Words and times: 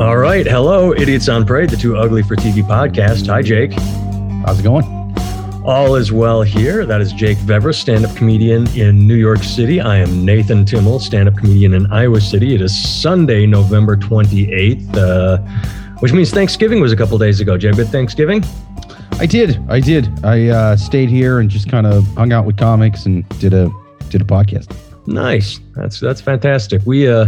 All 0.00 0.16
right. 0.16 0.46
Hello, 0.46 0.94
Idiots 0.94 1.28
on 1.28 1.44
Parade, 1.44 1.68
the 1.68 1.76
Too 1.76 1.94
Ugly 1.94 2.22
for 2.22 2.34
TV 2.34 2.62
podcast. 2.62 3.26
Hi, 3.26 3.42
Jake. 3.42 3.74
How's 4.46 4.58
it 4.58 4.62
going? 4.62 4.82
All 5.62 5.94
is 5.94 6.10
well 6.10 6.40
here. 6.40 6.86
That 6.86 7.02
is 7.02 7.12
Jake 7.12 7.36
Vever, 7.36 7.74
stand 7.74 8.06
up 8.06 8.16
comedian 8.16 8.66
in 8.68 9.06
New 9.06 9.16
York 9.16 9.42
City. 9.42 9.78
I 9.78 9.98
am 9.98 10.24
Nathan 10.24 10.64
Timmel, 10.64 11.00
stand 11.00 11.28
up 11.28 11.36
comedian 11.36 11.74
in 11.74 11.92
Iowa 11.92 12.18
City. 12.22 12.54
It 12.54 12.62
is 12.62 13.02
Sunday, 13.02 13.44
November 13.44 13.94
28th, 13.94 14.96
uh, 14.96 15.36
which 15.98 16.14
means 16.14 16.30
Thanksgiving 16.30 16.80
was 16.80 16.92
a 16.92 16.96
couple 16.96 17.18
days 17.18 17.40
ago. 17.40 17.52
Did 17.52 17.64
you 17.64 17.68
have 17.68 17.78
a 17.78 17.82
good 17.82 17.92
Thanksgiving? 17.92 18.42
I 19.18 19.26
did. 19.26 19.62
I 19.68 19.80
did. 19.80 20.08
I 20.24 20.48
uh, 20.48 20.76
stayed 20.78 21.10
here 21.10 21.40
and 21.40 21.50
just 21.50 21.68
kind 21.68 21.86
of 21.86 22.06
hung 22.14 22.32
out 22.32 22.46
with 22.46 22.56
comics 22.56 23.04
and 23.04 23.28
did 23.38 23.52
a 23.52 23.70
did 24.08 24.22
a 24.22 24.24
podcast. 24.24 24.74
Nice. 25.10 25.58
That's 25.74 25.98
that's 25.98 26.20
fantastic. 26.20 26.82
We 26.86 27.08
uh 27.08 27.26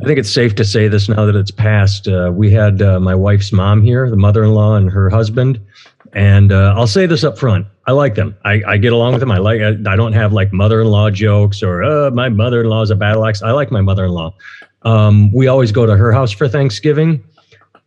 I 0.00 0.04
think 0.04 0.18
it's 0.18 0.30
safe 0.30 0.54
to 0.56 0.64
say 0.66 0.88
this 0.88 1.08
now 1.08 1.24
that 1.24 1.34
it's 1.34 1.50
passed. 1.50 2.06
Uh, 2.06 2.30
we 2.32 2.50
had 2.50 2.82
uh, 2.82 3.00
my 3.00 3.14
wife's 3.14 3.52
mom 3.52 3.82
here, 3.82 4.10
the 4.10 4.16
mother-in-law 4.16 4.74
and 4.74 4.90
her 4.90 5.08
husband, 5.08 5.58
and 6.12 6.52
uh, 6.52 6.74
I'll 6.76 6.86
say 6.86 7.06
this 7.06 7.24
up 7.24 7.38
front. 7.38 7.66
I 7.86 7.92
like 7.92 8.16
them. 8.16 8.36
I, 8.44 8.62
I 8.66 8.76
get 8.76 8.92
along 8.92 9.12
with 9.12 9.20
them. 9.20 9.30
I 9.30 9.38
like. 9.38 9.62
I, 9.62 9.70
I 9.90 9.96
don't 9.96 10.12
have 10.12 10.34
like 10.34 10.52
mother-in-law 10.52 11.10
jokes 11.10 11.62
or 11.62 11.82
uh, 11.82 12.10
my 12.10 12.28
mother-in-law 12.28 12.82
is 12.82 12.90
a 12.90 12.96
battle 12.96 13.24
axe. 13.24 13.42
I 13.42 13.52
like 13.52 13.70
my 13.70 13.80
mother-in-law. 13.80 14.34
Um, 14.82 15.32
we 15.32 15.46
always 15.46 15.72
go 15.72 15.86
to 15.86 15.96
her 15.96 16.12
house 16.12 16.32
for 16.32 16.48
Thanksgiving, 16.48 17.24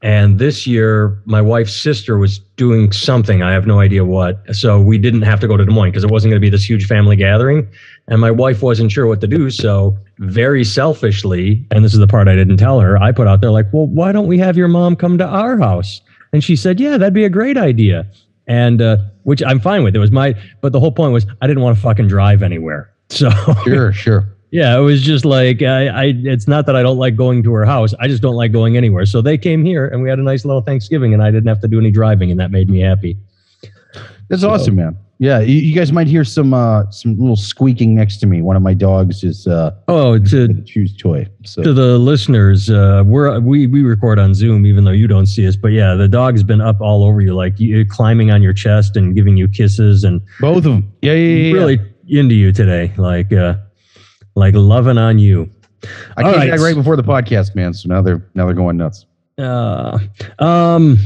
and 0.06 0.38
this 0.38 0.68
year 0.68 1.20
my 1.26 1.42
wife's 1.42 1.76
sister 1.76 2.20
was 2.20 2.38
doing 2.58 2.92
something. 2.92 3.42
I 3.42 3.54
have 3.54 3.66
no 3.66 3.80
idea 3.80 4.06
what. 4.06 4.40
So 4.56 4.80
we 4.80 5.00
didn't 5.00 5.24
have 5.24 5.40
to 5.40 5.48
go 5.48 5.58
to 5.58 5.66
Des 5.66 5.72
Moines 5.72 5.90
because 5.90 6.04
it 6.04 6.12
wasn't 6.12 6.30
going 6.30 6.40
to 6.40 6.46
be 6.46 6.52
this 6.52 6.70
huge 6.70 6.86
family 6.86 7.16
gathering, 7.16 7.68
and 8.08 8.22
my 8.22 8.30
wife 8.30 8.62
wasn't 8.62 8.92
sure 8.92 9.08
what 9.08 9.20
to 9.22 9.28
do. 9.28 9.50
So 9.50 9.98
very 10.20 10.64
selfishly, 10.64 11.66
and 11.72 11.84
this 11.84 11.94
is 11.94 12.00
the 12.00 12.08
part 12.08 12.28
I 12.28 12.36
didn't 12.36 12.58
tell 12.58 12.80
her, 12.80 13.02
I 13.02 13.12
put 13.12 13.28
out 13.28 13.42
there 13.42 13.50
like, 13.50 13.66
well, 13.74 13.88
why 13.88 14.12
don't 14.12 14.28
we 14.28 14.38
have 14.38 14.56
your 14.56 14.68
mom 14.68 14.96
come 14.96 15.18
to 15.18 15.26
our 15.26 15.58
house? 15.58 16.02
And 16.32 16.44
she 16.44 16.56
said, 16.56 16.80
yeah, 16.80 16.98
that'd 16.98 17.14
be 17.14 17.26
a 17.26 17.30
great 17.30 17.58
idea 17.58 18.06
and 18.48 18.82
uh, 18.82 18.98
which 19.24 19.42
I'm 19.44 19.60
fine 19.60 19.84
with. 19.84 19.96
It 19.96 20.00
was 20.00 20.12
my, 20.12 20.36
but 20.62 20.72
the 20.72 20.80
whole 20.80 20.92
point 20.92 21.14
was 21.14 21.26
I 21.42 21.48
didn't 21.48 21.64
want 21.64 21.78
to 21.78 21.82
fucking 21.82 22.08
drive 22.08 22.44
anywhere. 22.44 22.92
So 23.10 23.30
Sure, 23.64 23.94
sure. 23.94 24.35
Yeah, 24.52 24.78
it 24.78 24.82
was 24.82 25.02
just 25.02 25.26
like 25.26 25.62
I, 25.62 25.88
I. 25.88 26.04
It's 26.16 26.48
not 26.48 26.66
that 26.68 26.76
I 26.76 26.84
don't 26.84 26.98
like 26.98 27.16
going 27.16 27.44
to 27.44 27.52
her 27.54 27.66
house. 27.66 27.94
I 28.00 28.08
just 28.08 28.22
don't 28.22 28.36
like 28.36 28.52
going 28.52 28.78
anywhere. 28.78 29.06
So 29.06 29.22
they 29.22 29.38
came 29.38 29.66
here, 29.66 29.88
and 29.88 30.02
we 30.02 30.10
had 30.10 30.20
a 30.20 30.24
nice 30.24 30.46
little 30.46 30.62
Thanksgiving, 30.62 31.14
and 31.14 31.22
I 31.22 31.32
didn't 31.32 31.48
have 31.48 31.62
to 31.62 31.68
do 31.68 31.80
any 31.80 31.92
driving, 31.92 32.32
and 32.32 32.40
that 32.40 32.52
made 32.52 32.70
me 32.70 32.80
happy. 32.80 33.18
That's 34.30 34.42
So- 34.42 34.50
awesome, 34.50 34.76
man. 34.76 34.98
Yeah, 35.18 35.40
you, 35.40 35.56
you 35.56 35.74
guys 35.74 35.94
might 35.94 36.08
hear 36.08 36.26
some 36.26 36.54
uh 36.54 36.92
some 36.92 37.18
little 37.18 37.38
squeaking 37.38 37.96
next 37.96 38.18
to 38.18 38.28
me. 38.28 38.42
One 38.42 38.58
of 38.58 38.62
my 38.62 38.74
dogs 38.74 39.24
is 39.24 39.48
uh 39.48 39.72
Oh, 39.88 40.20
to 40.20 40.44
a 40.44 40.62
choose 40.66 40.94
toy. 40.96 41.26
So 41.46 41.64
to 41.64 41.72
the 41.72 41.98
listeners, 41.98 42.70
uh, 42.70 43.02
we're 43.06 43.40
we 43.40 43.66
we 43.66 43.82
record 43.82 44.20
on 44.20 44.34
Zoom, 44.34 44.66
even 44.66 44.84
though 44.84 44.92
you 44.92 45.08
don't 45.08 45.26
see 45.26 45.48
us. 45.48 45.56
But 45.56 45.70
yeah, 45.70 45.94
the 45.96 46.10
dog's 46.10 46.44
been 46.44 46.60
up 46.60 46.82
all 46.82 47.06
over 47.06 47.22
you, 47.22 47.34
like 47.34 47.58
you, 47.62 47.86
climbing 47.86 48.30
on 48.32 48.42
your 48.44 48.52
chest 48.52 48.98
and 48.98 49.16
giving 49.16 49.38
you 49.38 49.48
kisses, 49.48 50.04
and 50.04 50.20
both 50.42 50.58
of 50.58 50.64
them. 50.64 50.92
Yeah, 51.02 51.14
yeah, 51.14 51.18
yeah. 51.18 51.48
yeah. 51.48 51.54
really 51.54 51.80
into 52.10 52.36
you 52.36 52.52
today, 52.52 52.94
like 52.98 53.32
uh, 53.32 53.56
like 54.36 54.54
loving 54.56 54.98
on 54.98 55.20
you. 55.20 55.50
I 56.18 56.24
All 56.24 56.32
came 56.32 56.40
right. 56.42 56.52
back 56.52 56.60
right 56.60 56.76
before 56.76 56.96
the 56.96 57.04
podcast, 57.04 57.56
man. 57.56 57.74
So 57.74 57.90
now 57.90 58.02
they're 58.02 58.26
now 58.34 58.46
they're 58.46 58.56
going 58.56 58.78
nuts. 58.78 59.06
Uh, 59.38 60.00
um, 60.40 60.98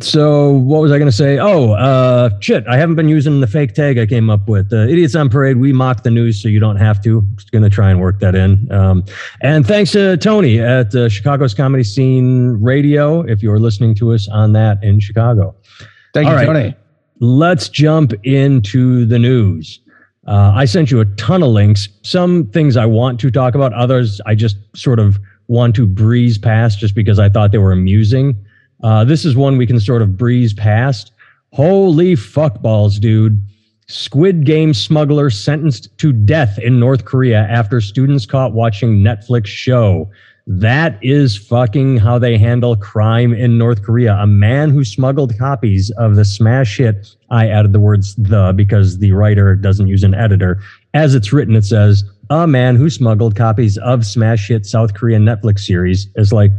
so 0.00 0.50
what 0.52 0.82
was 0.82 0.90
I 0.92 0.98
going 0.98 1.10
to 1.10 1.16
say? 1.16 1.38
Oh, 1.38 1.72
uh, 1.72 2.30
shit! 2.40 2.66
I 2.66 2.76
haven't 2.76 2.96
been 2.96 3.08
using 3.08 3.40
the 3.40 3.46
fake 3.46 3.72
tag 3.72 3.98
I 3.98 4.06
came 4.06 4.28
up 4.30 4.48
with. 4.48 4.72
Uh, 4.72 4.78
Idiots 4.88 5.14
on 5.14 5.28
Parade. 5.28 5.56
We 5.58 5.72
mock 5.72 6.02
the 6.02 6.10
news, 6.10 6.42
so 6.42 6.48
you 6.48 6.60
don't 6.60 6.76
have 6.76 7.02
to. 7.04 7.22
Just 7.36 7.52
going 7.52 7.62
to 7.62 7.70
try 7.70 7.90
and 7.90 8.00
work 8.00 8.18
that 8.20 8.34
in. 8.34 8.70
Um, 8.70 9.04
and 9.42 9.66
thanks 9.66 9.92
to 9.92 10.16
Tony 10.16 10.60
at 10.60 10.94
uh, 10.94 11.08
Chicago's 11.08 11.54
Comedy 11.54 11.84
Scene 11.84 12.60
Radio. 12.60 13.22
If 13.22 13.42
you're 13.42 13.60
listening 13.60 13.94
to 13.96 14.12
us 14.12 14.28
on 14.28 14.52
that 14.52 14.82
in 14.82 15.00
Chicago, 15.00 15.54
Thank 16.12 16.26
All 16.26 16.32
you, 16.32 16.38
right. 16.38 16.46
Tony. 16.46 16.74
let's 17.20 17.68
jump 17.68 18.12
into 18.24 19.04
the 19.06 19.18
news. 19.18 19.80
Uh, 20.26 20.52
I 20.54 20.64
sent 20.64 20.90
you 20.90 21.00
a 21.00 21.04
ton 21.04 21.42
of 21.42 21.50
links. 21.50 21.88
Some 22.02 22.46
things 22.46 22.76
I 22.76 22.86
want 22.86 23.20
to 23.20 23.30
talk 23.30 23.54
about, 23.54 23.72
others 23.72 24.20
I 24.26 24.34
just 24.34 24.56
sort 24.74 24.98
of 24.98 25.18
want 25.48 25.76
to 25.76 25.86
breeze 25.86 26.38
past 26.38 26.78
just 26.78 26.94
because 26.94 27.18
I 27.18 27.28
thought 27.28 27.52
they 27.52 27.58
were 27.58 27.72
amusing. 27.72 28.36
Uh, 28.82 29.04
this 29.04 29.24
is 29.24 29.36
one 29.36 29.56
we 29.56 29.66
can 29.66 29.78
sort 29.78 30.02
of 30.02 30.16
breeze 30.16 30.52
past. 30.52 31.12
Holy 31.52 32.16
fuck 32.16 32.60
balls, 32.60 32.98
dude. 32.98 33.40
Squid 33.88 34.44
Game 34.44 34.74
smuggler 34.74 35.30
sentenced 35.30 35.96
to 35.98 36.12
death 36.12 36.58
in 36.58 36.80
North 36.80 37.04
Korea 37.04 37.46
after 37.48 37.80
students 37.80 38.26
caught 38.26 38.52
watching 38.52 38.98
Netflix 38.98 39.46
show. 39.46 40.10
That 40.48 40.98
is 41.02 41.36
fucking 41.36 41.96
how 41.96 42.20
they 42.20 42.38
handle 42.38 42.76
crime 42.76 43.34
in 43.34 43.58
North 43.58 43.82
Korea. 43.82 44.14
A 44.14 44.28
man 44.28 44.70
who 44.70 44.84
smuggled 44.84 45.36
copies 45.36 45.90
of 45.98 46.14
the 46.14 46.24
smash 46.24 46.76
hit, 46.76 47.08
I 47.30 47.48
added 47.48 47.72
the 47.72 47.80
words 47.80 48.14
the 48.14 48.52
because 48.54 48.98
the 48.98 49.10
writer 49.10 49.56
doesn't 49.56 49.88
use 49.88 50.04
an 50.04 50.14
editor. 50.14 50.60
As 50.94 51.16
it's 51.16 51.32
written, 51.32 51.56
it 51.56 51.64
says, 51.64 52.04
a 52.30 52.46
man 52.46 52.76
who 52.76 52.90
smuggled 52.90 53.34
copies 53.34 53.76
of 53.78 54.06
smash 54.06 54.46
hit 54.48 54.66
South 54.66 54.94
Korean 54.94 55.24
Netflix 55.24 55.60
series 55.60 56.08
is 56.14 56.32
like 56.32 56.52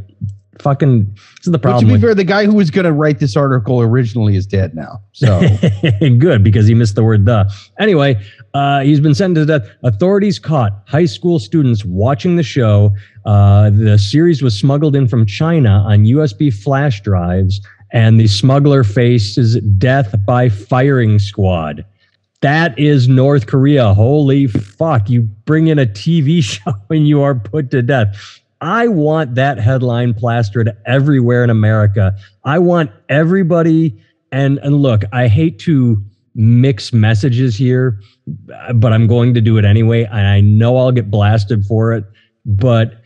fucking, 0.59 1.05
this 1.13 1.45
is 1.47 1.51
the 1.51 1.57
But 1.57 1.79
to 1.79 1.85
be 1.85 1.91
with- 1.93 2.01
fair, 2.01 2.15
the 2.15 2.23
guy 2.23 2.45
who 2.45 2.53
was 2.55 2.71
going 2.71 2.85
to 2.85 2.91
write 2.91 3.19
this 3.19 3.35
article 3.37 3.79
originally 3.81 4.35
is 4.35 4.45
dead 4.47 4.75
now. 4.75 5.01
So 5.13 5.39
Good 5.99 6.43
because 6.43 6.67
he 6.67 6.73
missed 6.73 6.95
the 6.95 7.03
word 7.03 7.25
the. 7.25 7.49
Anyway, 7.79 8.21
uh, 8.53 8.81
he's 8.81 8.99
been 8.99 9.13
sentenced 9.13 9.47
to 9.47 9.59
death. 9.59 9.69
Authorities 9.83 10.39
caught 10.39 10.83
high 10.87 11.05
school 11.05 11.39
students 11.39 11.85
watching 11.85 12.37
the 12.37 12.43
show. 12.43 12.93
Uh, 13.27 13.69
the 13.69 13.99
series 13.99 14.41
was 14.41 14.57
smuggled 14.57 14.95
in 14.95 15.05
from 15.05 15.25
China 15.25 15.83
on 15.85 16.05
USB 16.05 16.51
flash 16.51 17.01
drives, 17.01 17.59
and 17.91 18.17
the 18.17 18.27
smuggler 18.27 18.85
faces 18.85 19.59
death 19.77 20.15
by 20.25 20.47
firing 20.47 21.19
squad. 21.19 21.85
That 22.39 22.77
is 22.79 23.09
North 23.09 23.45
Korea. 23.45 23.93
Holy 23.93 24.47
fuck. 24.47 25.09
You 25.09 25.23
bring 25.23 25.67
in 25.67 25.77
a 25.77 25.85
TV 25.85 26.41
show 26.43 26.73
and 26.89 27.05
you 27.05 27.21
are 27.21 27.35
put 27.35 27.69
to 27.71 27.81
death. 27.81 28.39
I 28.61 28.87
want 28.87 29.35
that 29.35 29.59
headline 29.59 30.13
plastered 30.13 30.71
everywhere 30.85 31.43
in 31.43 31.49
America. 31.49 32.15
I 32.45 32.59
want 32.59 32.91
everybody 33.09 34.01
and 34.31 34.57
and 34.59 34.77
look, 34.77 35.03
I 35.11 35.27
hate 35.27 35.59
to 35.59 36.01
mix 36.33 36.93
messages 36.93 37.57
here, 37.57 37.99
but 38.75 38.93
I'm 38.93 39.07
going 39.07 39.33
to 39.33 39.41
do 39.41 39.57
it 39.57 39.65
anyway. 39.65 40.05
And 40.05 40.27
I 40.27 40.39
know 40.39 40.77
I'll 40.77 40.91
get 40.93 41.11
blasted 41.11 41.65
for 41.65 41.93
it, 41.93 42.05
but 42.45 43.01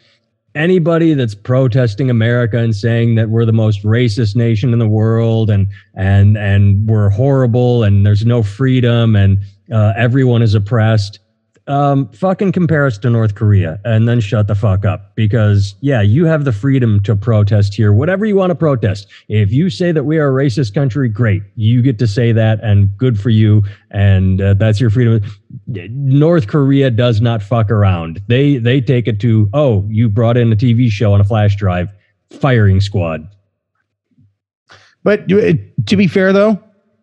anybody 0.56 1.14
that's 1.14 1.36
protesting 1.36 2.10
America 2.10 2.58
and 2.58 2.76
saying 2.76 3.16
that 3.16 3.30
we're 3.30 3.46
the 3.46 3.54
most 3.54 3.84
racist 3.84 4.36
nation 4.36 4.74
in 4.74 4.80
the 4.80 4.88
world 4.88 5.50
and 5.50 5.68
and 5.96 6.38
and 6.38 6.88
we're 6.90 7.10
horrible 7.10 7.84
and 7.84 8.06
there's 8.06 8.26
no 8.26 8.44
freedom 8.44 9.16
and 9.16 9.42
uh, 9.72 9.94
everyone 9.96 10.42
is 10.42 10.54
oppressed, 10.54 11.20
um, 11.68 12.10
fucking 12.10 12.52
compare 12.52 12.86
us 12.86 12.98
to 13.00 13.10
North 13.10 13.36
Korea 13.36 13.80
and 13.86 14.08
then 14.08 14.20
shut 14.20 14.48
the 14.48 14.56
fuck 14.56 14.84
up 14.84 15.16
because 15.16 15.76
yeah, 15.82 16.02
you 16.02 16.26
have 16.26 16.46
the 16.46 16.52
freedom 16.52 17.02
to 17.04 17.16
protest 17.16 17.74
here, 17.74 17.94
whatever 17.94 18.26
you 18.26 18.36
want 18.36 18.50
to 18.50 18.56
protest. 18.56 19.08
If 19.28 19.52
you 19.52 19.70
say 19.70 19.92
that 19.92 20.04
we 20.04 20.18
are 20.18 20.30
a 20.30 20.44
racist 20.44 20.74
country, 20.74 21.08
great, 21.08 21.44
you 21.56 21.82
get 21.82 22.00
to 22.00 22.08
say 22.08 22.32
that 22.32 22.60
and 22.62 22.96
good 22.98 23.20
for 23.20 23.30
you, 23.30 23.64
and 23.92 24.42
uh, 24.42 24.56
that's 24.56 24.82
your 24.82 24.90
freedom. 24.90 25.22
North 25.68 26.48
Korea 26.48 26.90
does 26.90 27.22
not 27.22 27.44
fuck 27.44 27.70
around. 27.70 28.22
They 28.28 28.58
they 28.58 28.82
take 28.82 29.08
it 29.08 29.20
to 29.22 29.50
oh, 29.54 29.86
you 29.90 30.10
brought 30.10 30.38
in 30.38 30.52
a 30.52 30.56
TV 30.56 30.90
show 30.90 31.14
on 31.14 31.22
a 31.22 31.26
flash 31.26 31.56
drive, 31.56 31.90
firing 32.32 32.82
squad. 32.82 33.28
But 35.04 35.32
uh, 35.32 35.54
to 35.86 35.98
be 35.98 36.08
fair, 36.08 36.34
though, 36.34 36.62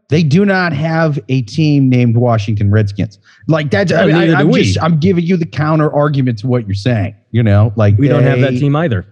they 0.09 0.23
do 0.23 0.45
not 0.45 0.73
have 0.73 1.19
a 1.29 1.43
team 1.43 1.89
named 1.89 2.17
Washington 2.17 2.71
Redskins. 2.71 3.19
Like 3.47 3.71
that's, 3.71 3.93
I, 3.93 4.07
neither 4.07 4.37
I, 4.37 4.41
am 4.41 4.53
just, 4.53 4.83
I'm 4.83 4.99
giving 4.99 5.25
you 5.25 5.37
the 5.37 5.47
counter 5.47 5.93
argument 5.93 6.39
to 6.41 6.47
what 6.47 6.67
you're 6.67 6.75
saying. 6.75 7.15
You 7.31 7.43
know, 7.43 7.73
like 7.77 7.97
We 7.99 8.09
don't 8.09 8.23
have 8.23 8.41
that 8.41 8.53
team 8.53 8.75
either. 8.75 9.07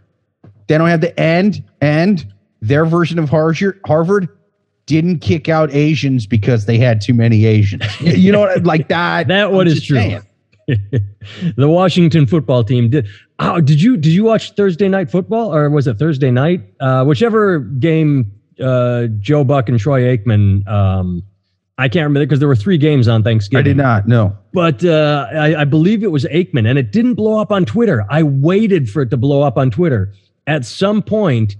They 0.68 0.78
don't 0.78 0.88
have 0.88 1.00
the 1.00 1.18
end, 1.20 1.62
and 1.80 2.26
their 2.60 2.84
version 2.84 3.18
of 3.18 3.30
Harvard, 3.30 4.28
didn't 4.86 5.18
kick 5.18 5.48
out 5.48 5.72
Asians 5.72 6.26
because 6.26 6.66
they 6.66 6.78
had 6.78 7.00
too 7.00 7.14
many 7.14 7.44
Asians. 7.44 7.84
You- 8.00 8.32
know, 8.32 8.40
what? 8.40 8.64
like 8.64 8.88
that. 8.88 9.28
That 9.28 9.52
one 9.52 9.66
is 9.66 9.84
true. 9.84 9.96
saying. 9.96 10.22
the 10.68 11.68
Washington 11.68 12.26
football 12.26 12.64
team 12.64 12.90
did. 12.90 13.06
Oh, 13.38 13.60
did 13.60 13.80
you 13.80 13.96
did 13.96 14.12
you 14.12 14.24
watch 14.24 14.52
Thursday 14.52 14.88
night 14.88 15.10
football 15.10 15.54
or 15.54 15.70
was 15.70 15.86
it 15.86 15.98
Thursday 15.98 16.30
night? 16.30 16.62
Uh, 16.80 17.04
whichever 17.04 17.60
game 17.60 18.32
uh, 18.62 19.06
Joe 19.18 19.44
Buck 19.44 19.68
and 19.68 19.78
Troy 19.78 20.16
Aikman. 20.16 20.66
Um, 20.68 21.22
I 21.78 21.88
can't 21.88 22.04
remember 22.04 22.20
because 22.26 22.38
there 22.38 22.48
were 22.48 22.56
three 22.56 22.78
games 22.78 23.06
on 23.06 23.22
Thanksgiving. 23.22 23.60
I 23.60 23.62
did 23.62 23.76
not. 23.76 24.08
No. 24.08 24.36
but 24.52 24.82
uh, 24.84 25.26
I, 25.32 25.60
I 25.60 25.64
believe 25.64 26.02
it 26.02 26.10
was 26.10 26.24
Aikman, 26.24 26.68
and 26.68 26.78
it 26.78 26.90
didn't 26.90 27.14
blow 27.14 27.38
up 27.38 27.52
on 27.52 27.66
Twitter. 27.66 28.06
I 28.08 28.22
waited 28.22 28.88
for 28.88 29.02
it 29.02 29.10
to 29.10 29.16
blow 29.16 29.42
up 29.42 29.58
on 29.58 29.70
Twitter. 29.70 30.12
At 30.46 30.64
some 30.64 31.02
point, 31.02 31.56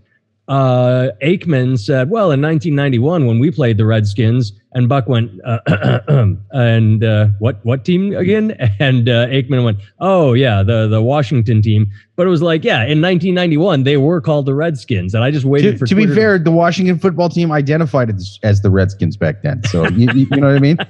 uh, 0.49 1.09
Aikman 1.23 1.79
said, 1.79 2.09
"Well, 2.11 2.31
in 2.31 2.41
1991, 2.41 3.27
when 3.27 3.39
we 3.39 3.51
played 3.51 3.79
the 3.79 3.85
Redskins, 3.87 4.53
and 4.73 4.89
Buck 4.89 5.09
went, 5.09 5.31
uh, 5.45 5.59
and 6.53 7.03
uh, 7.05 7.29
what 7.41 7.59
what 7.65 7.85
team 7.85 8.15
again?" 8.15 8.57
And 8.79 9.09
uh, 9.09 9.27
Aikman 9.27 9.65
went, 9.65 9.79
"Oh 10.01 10.35
yeah, 10.35 10.63
the 10.63 10.87
the 10.87 11.03
Washington 11.03 11.63
team." 11.63 11.87
But 12.15 12.27
it 12.27 12.31
was 12.31 12.41
like, 12.41 12.65
yeah, 12.65 12.79
in 12.83 13.03
1991, 13.03 13.83
they 13.83 13.99
were 13.99 14.23
called 14.23 14.47
the 14.47 14.55
Redskins, 14.55 15.15
and 15.15 15.23
I 15.23 15.31
just 15.31 15.45
waited 15.45 15.73
To, 15.73 15.79
for. 15.81 15.87
to 15.87 15.95
be 15.95 16.05
Twitter 16.07 16.21
fair, 16.21 16.39
the 16.39 16.51
Washington 16.51 16.99
football 16.99 17.29
team 17.29 17.53
identified 17.53 18.09
as, 18.09 18.39
as 18.43 18.63
the 18.63 18.71
Redskins 18.71 19.17
back 19.19 19.43
then. 19.43 19.63
So 19.65 19.87
you 19.89 20.09
you 20.13 20.27
know 20.37 20.47
what 20.47 20.57
I 20.57 20.61
mean? 20.61 20.79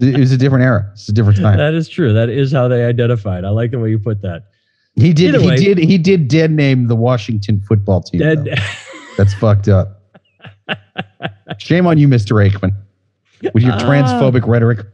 It 0.00 0.18
was 0.18 0.32
a 0.32 0.36
different 0.36 0.64
era. 0.64 0.88
It's 0.92 1.08
a 1.08 1.12
different 1.12 1.38
time. 1.38 1.56
that 1.58 1.74
is 1.74 1.88
true. 1.88 2.12
That 2.12 2.28
is 2.28 2.50
how 2.50 2.66
they 2.68 2.84
identified. 2.84 3.44
I 3.44 3.50
like 3.50 3.70
the 3.70 3.78
way 3.78 3.90
you 3.90 3.98
put 4.00 4.20
that. 4.22 4.46
He 4.94 5.12
did. 5.12 5.34
Either 5.34 5.40
He 5.40 5.48
way. 5.48 5.56
did. 5.56 5.78
He 5.78 5.98
did. 5.98 6.28
Dead 6.28 6.50
name 6.50 6.88
the 6.88 6.96
Washington 6.96 7.60
football 7.66 8.02
team. 8.02 8.20
Dead. 8.20 8.58
That's 9.16 9.34
fucked 9.34 9.68
up. 9.68 10.00
Shame 11.58 11.86
on 11.86 11.98
you, 11.98 12.08
Mr. 12.08 12.32
Aikman, 12.48 12.72
with 13.54 13.62
your 13.62 13.72
Ah. 13.74 13.78
transphobic 13.80 14.46
rhetoric. 14.46 14.86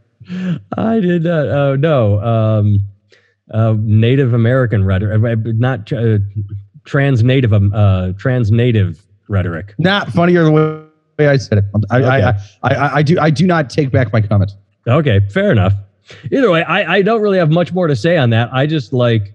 I 0.77 1.01
did 1.01 1.23
not. 1.25 1.47
Oh 1.49 1.77
no. 1.77 2.21
Um, 2.21 2.81
uh, 3.53 3.75
Native 3.79 4.35
American 4.35 4.85
rhetoric, 4.85 5.23
uh, 5.25 5.51
not 5.57 5.91
uh, 5.93 6.19
trans 6.85 7.23
native, 7.25 7.53
um, 7.55 7.73
uh, 7.75 8.13
trans 8.19 8.51
native 8.51 9.03
rhetoric. 9.29 9.75
Not 9.79 10.11
funnier 10.11 10.45
the 10.45 10.51
way 11.19 11.29
I 11.29 11.39
said 11.39 11.59
it. 11.59 11.65
I, 11.91 12.03
I, 12.03 12.29
I, 12.29 12.35
I, 12.63 12.95
I 12.97 13.03
do. 13.03 13.19
I 13.19 13.31
do 13.31 13.47
not 13.47 13.71
take 13.71 13.91
back 13.91 14.13
my 14.13 14.21
comment. 14.21 14.53
Okay, 14.87 15.21
fair 15.31 15.51
enough. 15.51 15.73
Either 16.31 16.51
way, 16.51 16.63
I, 16.63 16.97
I 16.97 17.03
don't 17.03 17.21
really 17.23 17.39
have 17.39 17.51
much 17.51 17.73
more 17.73 17.87
to 17.87 17.97
say 17.97 18.17
on 18.17 18.31
that. 18.31 18.51
I 18.53 18.67
just 18.67 18.93
like 18.93 19.35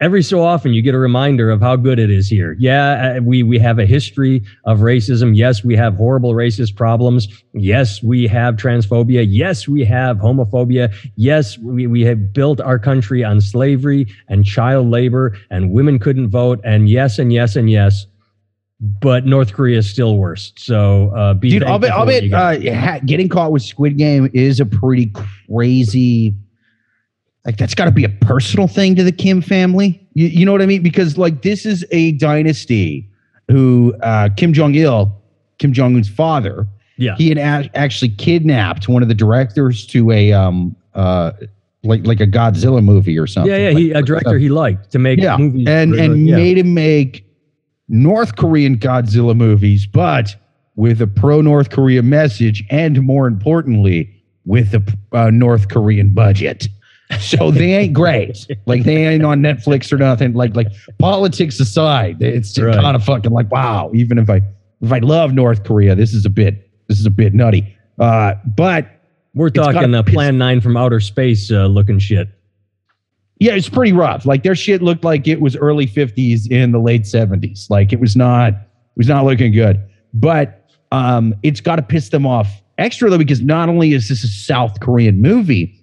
every 0.00 0.22
so 0.22 0.42
often 0.42 0.72
you 0.72 0.82
get 0.82 0.94
a 0.94 0.98
reminder 0.98 1.50
of 1.50 1.60
how 1.60 1.76
good 1.76 1.98
it 1.98 2.10
is 2.10 2.28
here. 2.28 2.56
Yeah, 2.58 3.16
uh, 3.16 3.22
we 3.22 3.42
we 3.42 3.58
have 3.58 3.78
a 3.78 3.86
history 3.86 4.42
of 4.64 4.80
racism. 4.80 5.36
Yes, 5.36 5.64
we 5.64 5.76
have 5.76 5.94
horrible 5.94 6.34
racist 6.34 6.76
problems. 6.76 7.28
Yes, 7.54 8.02
we 8.02 8.26
have 8.26 8.56
transphobia. 8.56 9.26
Yes, 9.28 9.66
we 9.68 9.84
have 9.84 10.18
homophobia. 10.18 10.94
Yes, 11.16 11.58
we, 11.58 11.86
we 11.86 12.02
have 12.02 12.32
built 12.32 12.60
our 12.60 12.78
country 12.78 13.24
on 13.24 13.40
slavery 13.40 14.06
and 14.28 14.44
child 14.44 14.88
labor 14.88 15.36
and 15.50 15.70
women 15.72 15.98
couldn't 15.98 16.28
vote. 16.28 16.60
And 16.64 16.88
yes, 16.88 17.18
and 17.18 17.32
yes, 17.32 17.56
and 17.56 17.70
yes. 17.70 18.06
But 18.78 19.24
North 19.24 19.54
Korea 19.54 19.78
is 19.78 19.90
still 19.90 20.18
worse. 20.18 20.52
So, 20.58 21.08
uh, 21.16 21.32
be 21.32 21.48
Dude, 21.48 21.62
I'll 21.62 21.78
bet. 21.78 21.92
I'll 21.92 22.04
bet. 22.04 22.30
Uh, 22.30 22.98
getting 23.06 23.26
caught 23.26 23.50
with 23.50 23.62
Squid 23.62 23.96
Game 23.96 24.30
is 24.34 24.60
a 24.60 24.66
pretty 24.66 25.10
crazy. 25.48 26.34
Like 27.46 27.56
that's 27.56 27.74
got 27.74 27.84
to 27.84 27.92
be 27.92 28.04
a 28.04 28.08
personal 28.08 28.66
thing 28.66 28.96
to 28.96 29.04
the 29.04 29.12
Kim 29.12 29.40
family. 29.40 30.04
You, 30.14 30.26
you 30.26 30.44
know 30.44 30.52
what 30.52 30.62
I 30.62 30.66
mean? 30.66 30.82
Because 30.82 31.16
like 31.16 31.42
this 31.42 31.64
is 31.64 31.86
a 31.92 32.12
dynasty 32.12 33.08
who 33.48 33.94
uh, 34.02 34.28
Kim 34.36 34.52
Jong 34.52 34.74
Il, 34.74 35.16
Kim 35.58 35.72
Jong 35.72 35.94
Un's 35.94 36.08
father, 36.08 36.66
yeah. 36.96 37.14
he 37.16 37.28
had 37.28 37.38
a- 37.38 37.76
actually 37.76 38.08
kidnapped 38.08 38.88
one 38.88 39.02
of 39.02 39.08
the 39.08 39.14
directors 39.14 39.86
to 39.86 40.10
a 40.10 40.32
um 40.32 40.74
uh 40.94 41.30
like 41.84 42.04
like 42.04 42.20
a 42.20 42.26
Godzilla 42.26 42.82
movie 42.82 43.16
or 43.16 43.28
something. 43.28 43.52
Yeah, 43.52 43.70
yeah. 43.70 43.78
He 43.78 43.92
a 43.92 44.02
director 44.02 44.38
he 44.38 44.48
liked 44.48 44.90
to 44.90 44.98
make 44.98 45.20
yeah, 45.20 45.36
movies. 45.36 45.68
and 45.68 45.94
and 45.94 46.26
yeah. 46.26 46.36
made 46.36 46.58
him 46.58 46.74
make 46.74 47.24
North 47.88 48.36
Korean 48.36 48.76
Godzilla 48.76 49.36
movies, 49.36 49.86
but 49.86 50.34
with 50.74 51.00
a 51.00 51.06
pro 51.06 51.40
North 51.40 51.70
Korea 51.70 52.02
message, 52.02 52.64
and 52.70 53.02
more 53.02 53.28
importantly, 53.28 54.12
with 54.44 54.74
a 54.74 54.82
uh, 55.12 55.30
North 55.30 55.68
Korean 55.68 56.12
budget. 56.12 56.66
So 57.20 57.50
they 57.52 57.72
ain't 57.74 57.92
great. 57.92 58.46
Like 58.66 58.82
they 58.84 59.06
ain't 59.06 59.24
on 59.24 59.40
Netflix 59.40 59.92
or 59.92 59.96
nothing. 59.96 60.32
Like 60.34 60.56
like 60.56 60.68
politics 60.98 61.60
aside, 61.60 62.20
it's 62.20 62.58
Right. 62.58 62.74
kind 62.74 62.96
of 62.96 63.04
fucking 63.04 63.30
like 63.30 63.50
wow. 63.50 63.90
Even 63.94 64.18
if 64.18 64.28
I 64.28 64.40
if 64.80 64.92
I 64.92 64.98
love 64.98 65.32
North 65.32 65.62
Korea, 65.64 65.94
this 65.94 66.12
is 66.12 66.24
a 66.26 66.30
bit 66.30 66.68
this 66.88 66.98
is 66.98 67.06
a 67.06 67.10
bit 67.10 67.32
nutty. 67.34 67.76
Uh, 67.98 68.34
but 68.56 68.88
We're 69.34 69.50
talking 69.50 69.94
uh, 69.94 70.02
piss- 70.02 70.14
Plan 70.14 70.36
Nine 70.38 70.60
from 70.60 70.76
outer 70.76 70.98
space 71.00 71.50
uh, 71.50 71.66
looking 71.66 71.98
shit. 71.98 72.28
Yeah, 73.38 73.52
it's 73.54 73.68
pretty 73.68 73.92
rough. 73.92 74.24
Like 74.26 74.42
their 74.42 74.54
shit 74.54 74.82
looked 74.82 75.04
like 75.04 75.28
it 75.28 75.40
was 75.40 75.56
early 75.56 75.86
50s 75.86 76.50
in 76.50 76.72
the 76.72 76.78
late 76.78 77.02
70s. 77.02 77.68
Like 77.70 77.92
it 77.92 78.00
was 78.00 78.16
not 78.16 78.52
it 78.52 78.58
was 78.96 79.08
not 79.08 79.24
looking 79.24 79.52
good. 79.52 79.78
But 80.12 80.70
um 80.92 81.34
it's 81.42 81.60
got 81.60 81.76
to 81.76 81.82
piss 81.82 82.08
them 82.08 82.26
off 82.26 82.48
extra 82.78 83.10
though 83.10 83.18
because 83.18 83.40
not 83.42 83.68
only 83.68 83.92
is 83.92 84.08
this 84.08 84.24
a 84.24 84.28
South 84.28 84.80
Korean 84.80 85.20
movie, 85.20 85.82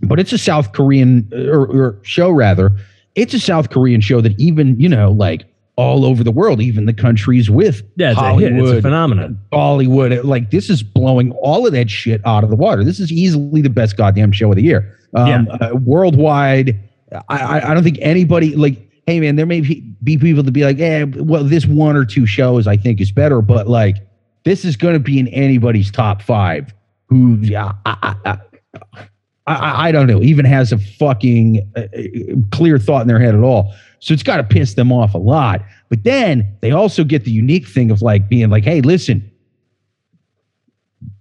but 0.00 0.20
it's 0.20 0.32
a 0.32 0.38
South 0.38 0.72
Korean 0.72 1.30
or, 1.32 1.66
or 1.66 1.98
show 2.02 2.30
rather. 2.30 2.72
It's 3.14 3.34
a 3.34 3.40
South 3.40 3.70
Korean 3.70 4.00
show 4.00 4.20
that 4.20 4.38
even, 4.38 4.78
you 4.78 4.88
know, 4.88 5.10
like 5.10 5.44
all 5.76 6.04
over 6.04 6.24
the 6.24 6.32
world, 6.32 6.60
even 6.60 6.86
the 6.86 6.92
countries 6.92 7.48
with 7.48 7.82
Yeah, 7.96 8.10
it's 8.10 8.20
a 8.20 8.34
hit. 8.34 8.52
It's 8.52 8.52
a 8.52 8.56
Hollywood, 8.56 8.82
phenomenon. 8.82 9.40
Bollywood. 9.52 10.24
Like 10.24 10.50
this 10.50 10.68
is 10.68 10.82
blowing 10.82 11.32
all 11.32 11.66
of 11.66 11.72
that 11.72 11.88
shit 11.88 12.20
out 12.26 12.44
of 12.44 12.50
the 12.50 12.56
water. 12.56 12.84
This 12.84 12.98
is 13.00 13.12
easily 13.12 13.62
the 13.62 13.70
best 13.70 13.96
goddamn 13.96 14.32
show 14.32 14.50
of 14.50 14.56
the 14.56 14.62
year. 14.62 14.98
Um, 15.14 15.48
uh, 15.60 15.70
worldwide, 15.74 16.78
I, 17.28 17.60
I 17.60 17.74
don't 17.74 17.84
think 17.84 17.98
anybody 18.02 18.56
like. 18.56 18.84
Hey 19.06 19.20
man, 19.20 19.36
there 19.36 19.46
may 19.46 19.62
be 19.62 20.18
people 20.18 20.44
to 20.44 20.50
be 20.50 20.64
like, 20.64 20.78
eh, 20.80 21.06
well, 21.16 21.42
this 21.42 21.64
one 21.64 21.96
or 21.96 22.04
two 22.04 22.26
shows 22.26 22.66
I 22.66 22.76
think 22.76 23.00
is 23.00 23.10
better, 23.10 23.40
but 23.40 23.66
like 23.66 23.96
this 24.44 24.66
is 24.66 24.76
going 24.76 24.92
to 24.92 25.00
be 25.00 25.18
in 25.18 25.28
anybody's 25.28 25.90
top 25.90 26.20
five. 26.20 26.74
Who, 27.06 27.38
yeah, 27.40 27.72
I, 27.86 28.14
I, 28.26 28.38
I, 29.54 29.88
I, 29.88 29.92
don't 29.92 30.06
know, 30.06 30.22
even 30.22 30.44
has 30.44 30.72
a 30.72 30.78
fucking 30.78 31.70
uh, 31.76 31.80
uh, 31.80 32.02
clear 32.52 32.78
thought 32.78 33.02
in 33.02 33.08
their 33.08 33.18
head 33.20 33.34
at 33.34 33.42
all. 33.42 33.74
So 34.00 34.14
it's 34.14 34.22
got 34.22 34.36
to 34.36 34.44
piss 34.44 34.74
them 34.74 34.92
off 34.92 35.14
a 35.14 35.18
lot. 35.18 35.62
But 35.88 36.04
then 36.04 36.56
they 36.60 36.70
also 36.70 37.04
get 37.04 37.24
the 37.24 37.30
unique 37.30 37.66
thing 37.66 37.90
of 37.90 38.02
like 38.02 38.28
being 38.28 38.50
like, 38.50 38.64
hey, 38.64 38.80
listen, 38.80 39.28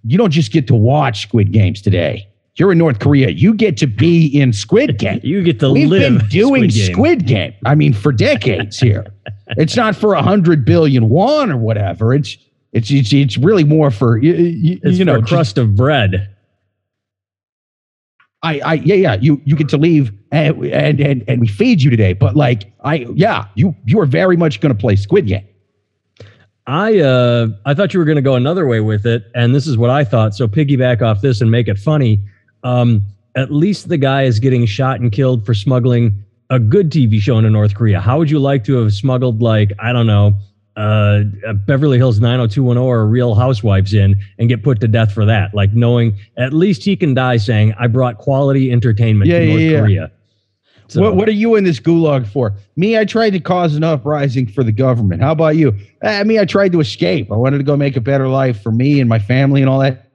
you 0.03 0.17
don't 0.17 0.31
just 0.31 0.51
get 0.51 0.67
to 0.67 0.75
watch 0.75 1.21
Squid 1.23 1.51
Games 1.51 1.81
today. 1.81 2.27
You're 2.55 2.71
in 2.71 2.77
North 2.77 2.99
Korea. 2.99 3.29
You 3.29 3.53
get 3.53 3.77
to 3.77 3.87
be 3.87 4.27
in 4.27 4.51
Squid 4.51 4.97
Game. 4.99 5.19
You 5.23 5.43
get 5.43 5.59
to 5.59 5.71
We've 5.71 5.89
live 5.89 6.19
been 6.19 6.27
doing 6.29 6.69
Squid 6.69 6.73
Game. 6.73 6.93
Squid 6.93 7.27
Game. 7.27 7.53
I 7.65 7.75
mean, 7.75 7.93
for 7.93 8.11
decades 8.11 8.79
here. 8.79 9.05
it's 9.49 9.75
not 9.75 9.95
for 9.95 10.13
a 10.13 10.21
hundred 10.23 10.65
billion 10.65 11.09
won 11.09 11.51
or 11.51 11.57
whatever. 11.57 12.13
It's 12.13 12.37
it's 12.73 12.89
it's, 12.91 13.13
it's 13.13 13.37
really 13.37 13.63
more 13.63 13.91
for 13.91 14.17
you, 14.17 14.33
you, 14.33 14.79
It's 14.83 14.97
you 14.97 15.05
know 15.05 15.15
a 15.15 15.19
just- 15.19 15.29
crust 15.29 15.57
of 15.57 15.75
bread. 15.75 16.33
I, 18.47 18.59
I, 18.63 18.73
yeah, 18.75 18.95
yeah, 18.95 19.17
you, 19.19 19.41
you 19.45 19.55
get 19.55 19.69
to 19.69 19.77
leave 19.77 20.11
and, 20.31 20.63
and, 20.65 20.99
and, 20.99 21.23
and 21.27 21.41
we 21.41 21.47
feed 21.47 21.81
you 21.81 21.89
today. 21.89 22.13
But 22.13 22.35
like, 22.35 22.71
I, 22.83 23.07
yeah, 23.15 23.47
you, 23.55 23.75
you 23.85 23.99
are 23.99 24.05
very 24.05 24.37
much 24.37 24.61
going 24.61 24.73
to 24.73 24.79
play 24.79 24.95
Squid 24.95 25.27
Game. 25.27 25.45
I 26.67 26.99
uh 26.99 27.47
I 27.65 27.73
thought 27.73 27.93
you 27.93 27.99
were 27.99 28.05
going 28.05 28.17
to 28.17 28.21
go 28.21 28.35
another 28.35 28.67
way 28.67 28.81
with 28.81 29.05
it, 29.05 29.23
and 29.33 29.55
this 29.55 29.67
is 29.67 29.77
what 29.77 29.89
I 29.89 30.03
thought. 30.03 30.35
So 30.35 30.49
piggyback 30.49 31.01
off 31.01 31.21
this 31.21 31.39
and 31.39 31.49
make 31.49 31.69
it 31.69 31.79
funny. 31.79 32.19
Um, 32.63 33.03
at 33.37 33.53
least 33.53 33.87
the 33.87 33.97
guy 33.97 34.23
is 34.23 34.39
getting 34.39 34.65
shot 34.65 34.99
and 34.99 35.09
killed 35.09 35.45
for 35.45 35.53
smuggling 35.53 36.25
a 36.49 36.59
good 36.59 36.91
TV 36.91 37.21
show 37.21 37.37
into 37.37 37.49
North 37.49 37.73
Korea. 37.73 38.01
How 38.01 38.17
would 38.17 38.29
you 38.29 38.39
like 38.39 38.65
to 38.65 38.75
have 38.81 38.93
smuggled 38.93 39.41
like 39.41 39.71
I 39.79 39.93
don't 39.93 40.07
know, 40.07 40.37
uh, 40.77 41.23
Beverly 41.65 41.97
Hills 41.97 42.19
90210 42.19 42.77
or 42.81 43.05
Real 43.07 43.35
Housewives 43.35 43.93
in 43.93 44.15
and 44.37 44.47
get 44.47 44.63
put 44.63 44.79
to 44.81 44.87
death 44.87 45.11
for 45.11 45.25
that? 45.25 45.53
Like 45.53 45.73
knowing 45.73 46.17
at 46.37 46.53
least 46.53 46.83
he 46.83 46.95
can 46.95 47.13
die 47.13 47.37
saying 47.37 47.73
I 47.79 47.87
brought 47.87 48.17
quality 48.19 48.71
entertainment 48.71 49.29
Yeah, 49.29 49.39
to 49.39 49.45
yeah, 49.45 49.49
North 49.51 49.61
yeah. 49.61 49.79
Korea. 49.79 50.11
So, 50.89 51.01
What, 51.01 51.15
what 51.17 51.27
are 51.27 51.33
you 51.33 51.55
in 51.55 51.65
this 51.65 51.81
gulag 51.81 52.25
for? 52.25 52.53
Me, 52.77 52.97
I 52.97 53.03
tried 53.03 53.31
to 53.31 53.41
cause 53.41 53.75
an 53.75 53.83
uprising 53.83 54.47
for 54.47 54.63
the 54.63 54.71
government. 54.71 55.21
How 55.21 55.33
about 55.33 55.57
you? 55.57 55.75
Uh, 56.01 56.23
me, 56.23 56.39
I 56.39 56.45
tried 56.45 56.71
to 56.71 56.79
escape. 56.79 57.29
I 57.29 57.35
wanted 57.35 57.57
to 57.57 57.65
go 57.65 57.75
make 57.75 57.97
a 57.97 58.01
better 58.01 58.29
life 58.29 58.61
for 58.63 58.71
me 58.71 59.01
and 59.01 59.09
my 59.09 59.19
family 59.19 59.61
and 59.61 59.69
all 59.69 59.79
that. 59.79 60.06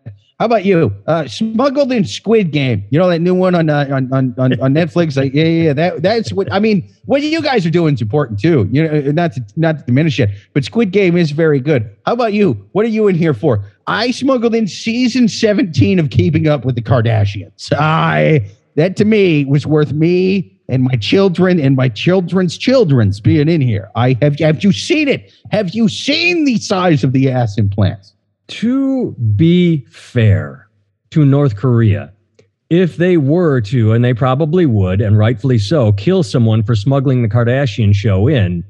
How 0.43 0.47
about 0.47 0.65
you? 0.65 0.93
Uh, 1.07 1.29
smuggled 1.29 1.93
in 1.93 2.05
Squid 2.05 2.51
Game. 2.51 2.85
You 2.91 2.99
know 2.99 3.09
that 3.09 3.21
new 3.21 3.33
one 3.33 3.55
on 3.55 3.71
uh, 3.71 3.87
on, 3.93 4.13
on 4.13 4.35
on 4.37 4.75
Netflix. 4.75 5.17
Like, 5.17 5.33
yeah, 5.33 5.45
yeah, 5.45 5.63
yeah. 5.63 5.73
That 5.73 6.03
that's 6.03 6.33
what 6.33 6.53
I 6.53 6.59
mean. 6.59 6.93
What 7.05 7.23
you 7.23 7.41
guys 7.41 7.65
are 7.65 7.71
doing 7.71 7.95
is 7.95 8.03
important 8.03 8.41
too. 8.41 8.69
You 8.73 8.89
know, 8.89 9.13
not 9.13 9.35
to 9.35 9.45
not 9.55 9.79
to 9.79 9.85
diminish 9.85 10.19
it, 10.19 10.31
but 10.53 10.65
Squid 10.65 10.91
Game 10.91 11.17
is 11.17 11.31
very 11.31 11.61
good. 11.61 11.89
How 12.07 12.15
about 12.15 12.33
you? 12.33 12.55
What 12.73 12.85
are 12.85 12.89
you 12.89 13.07
in 13.07 13.15
here 13.15 13.35
for? 13.35 13.65
I 13.87 14.11
smuggled 14.11 14.53
in 14.53 14.67
season 14.67 15.29
seventeen 15.29 16.01
of 16.01 16.11
Keeping 16.11 16.49
Up 16.49 16.65
with 16.65 16.75
the 16.75 16.83
Kardashians. 16.83 17.73
I 17.79 18.45
that 18.75 18.97
to 18.97 19.05
me 19.05 19.45
was 19.45 19.65
worth 19.65 19.93
me 19.93 20.61
and 20.69 20.83
my 20.83 20.97
children 20.97 21.61
and 21.61 21.77
my 21.77 21.89
children's 21.89 22.59
children's 22.59 23.21
being 23.21 23.49
in 23.49 23.61
here. 23.61 23.93
I 23.95 24.19
have 24.21 24.41
have 24.41 24.65
you 24.65 24.73
seen 24.73 25.07
it? 25.07 25.33
Have 25.53 25.71
you 25.71 25.89
seen 25.89 26.47
the 26.47 26.59
size 26.59 27.05
of 27.05 27.13
the 27.13 27.31
ass 27.31 27.59
implants? 27.59 28.13
To 28.53 29.13
be 29.37 29.87
fair 29.87 30.69
to 31.11 31.25
North 31.25 31.57
Korea, 31.57 32.13
if 32.69 32.97
they 32.97 33.17
were 33.17 33.63
to, 33.63 33.93
and 33.93 34.05
they 34.05 34.13
probably 34.13 34.67
would, 34.67 35.01
and 35.01 35.17
rightfully 35.17 35.59
so, 35.59 35.93
kill 35.93 36.23
someone 36.23 36.63
for 36.63 36.75
smuggling 36.75 37.23
the 37.23 37.29
Kardashian 37.29 37.95
show 37.95 38.29
in, 38.29 38.63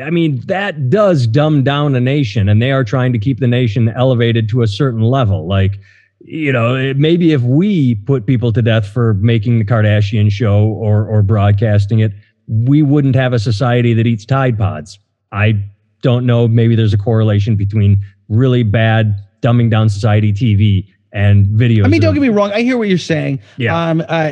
I 0.00 0.10
mean, 0.10 0.40
that 0.46 0.88
does 0.88 1.26
dumb 1.26 1.64
down 1.64 1.96
a 1.96 2.00
nation, 2.00 2.48
and 2.48 2.62
they 2.62 2.70
are 2.70 2.84
trying 2.84 3.12
to 3.12 3.18
keep 3.18 3.40
the 3.40 3.48
nation 3.48 3.88
elevated 3.88 4.48
to 4.50 4.62
a 4.62 4.68
certain 4.68 5.02
level. 5.02 5.48
Like, 5.48 5.80
you 6.20 6.52
know, 6.52 6.94
maybe 6.96 7.32
if 7.32 7.42
we 7.42 7.96
put 7.96 8.24
people 8.24 8.52
to 8.52 8.62
death 8.62 8.86
for 8.86 9.14
making 9.14 9.58
the 9.58 9.64
Kardashian 9.64 10.30
show 10.30 10.66
or 10.66 11.06
or 11.06 11.22
broadcasting 11.22 11.98
it, 11.98 12.12
we 12.46 12.82
wouldn't 12.82 13.16
have 13.16 13.32
a 13.32 13.40
society 13.40 13.94
that 13.94 14.06
eats 14.06 14.24
Tide 14.24 14.56
Pods. 14.56 14.98
I 15.32 15.60
don't 16.02 16.24
know. 16.24 16.46
Maybe 16.46 16.76
there's 16.76 16.94
a 16.94 16.98
correlation 16.98 17.56
between 17.56 18.04
really 18.32 18.62
bad 18.62 19.14
dumbing 19.40 19.70
down 19.70 19.88
society 19.88 20.32
TV 20.32 20.86
and 21.12 21.46
videos. 21.48 21.84
I 21.84 21.88
mean, 21.88 22.00
don't 22.00 22.14
get 22.14 22.20
me 22.22 22.30
wrong. 22.30 22.50
I 22.52 22.62
hear 22.62 22.78
what 22.78 22.88
you're 22.88 22.96
saying. 22.96 23.38
Yeah. 23.58 23.78
Um, 23.90 24.02
uh, 24.08 24.30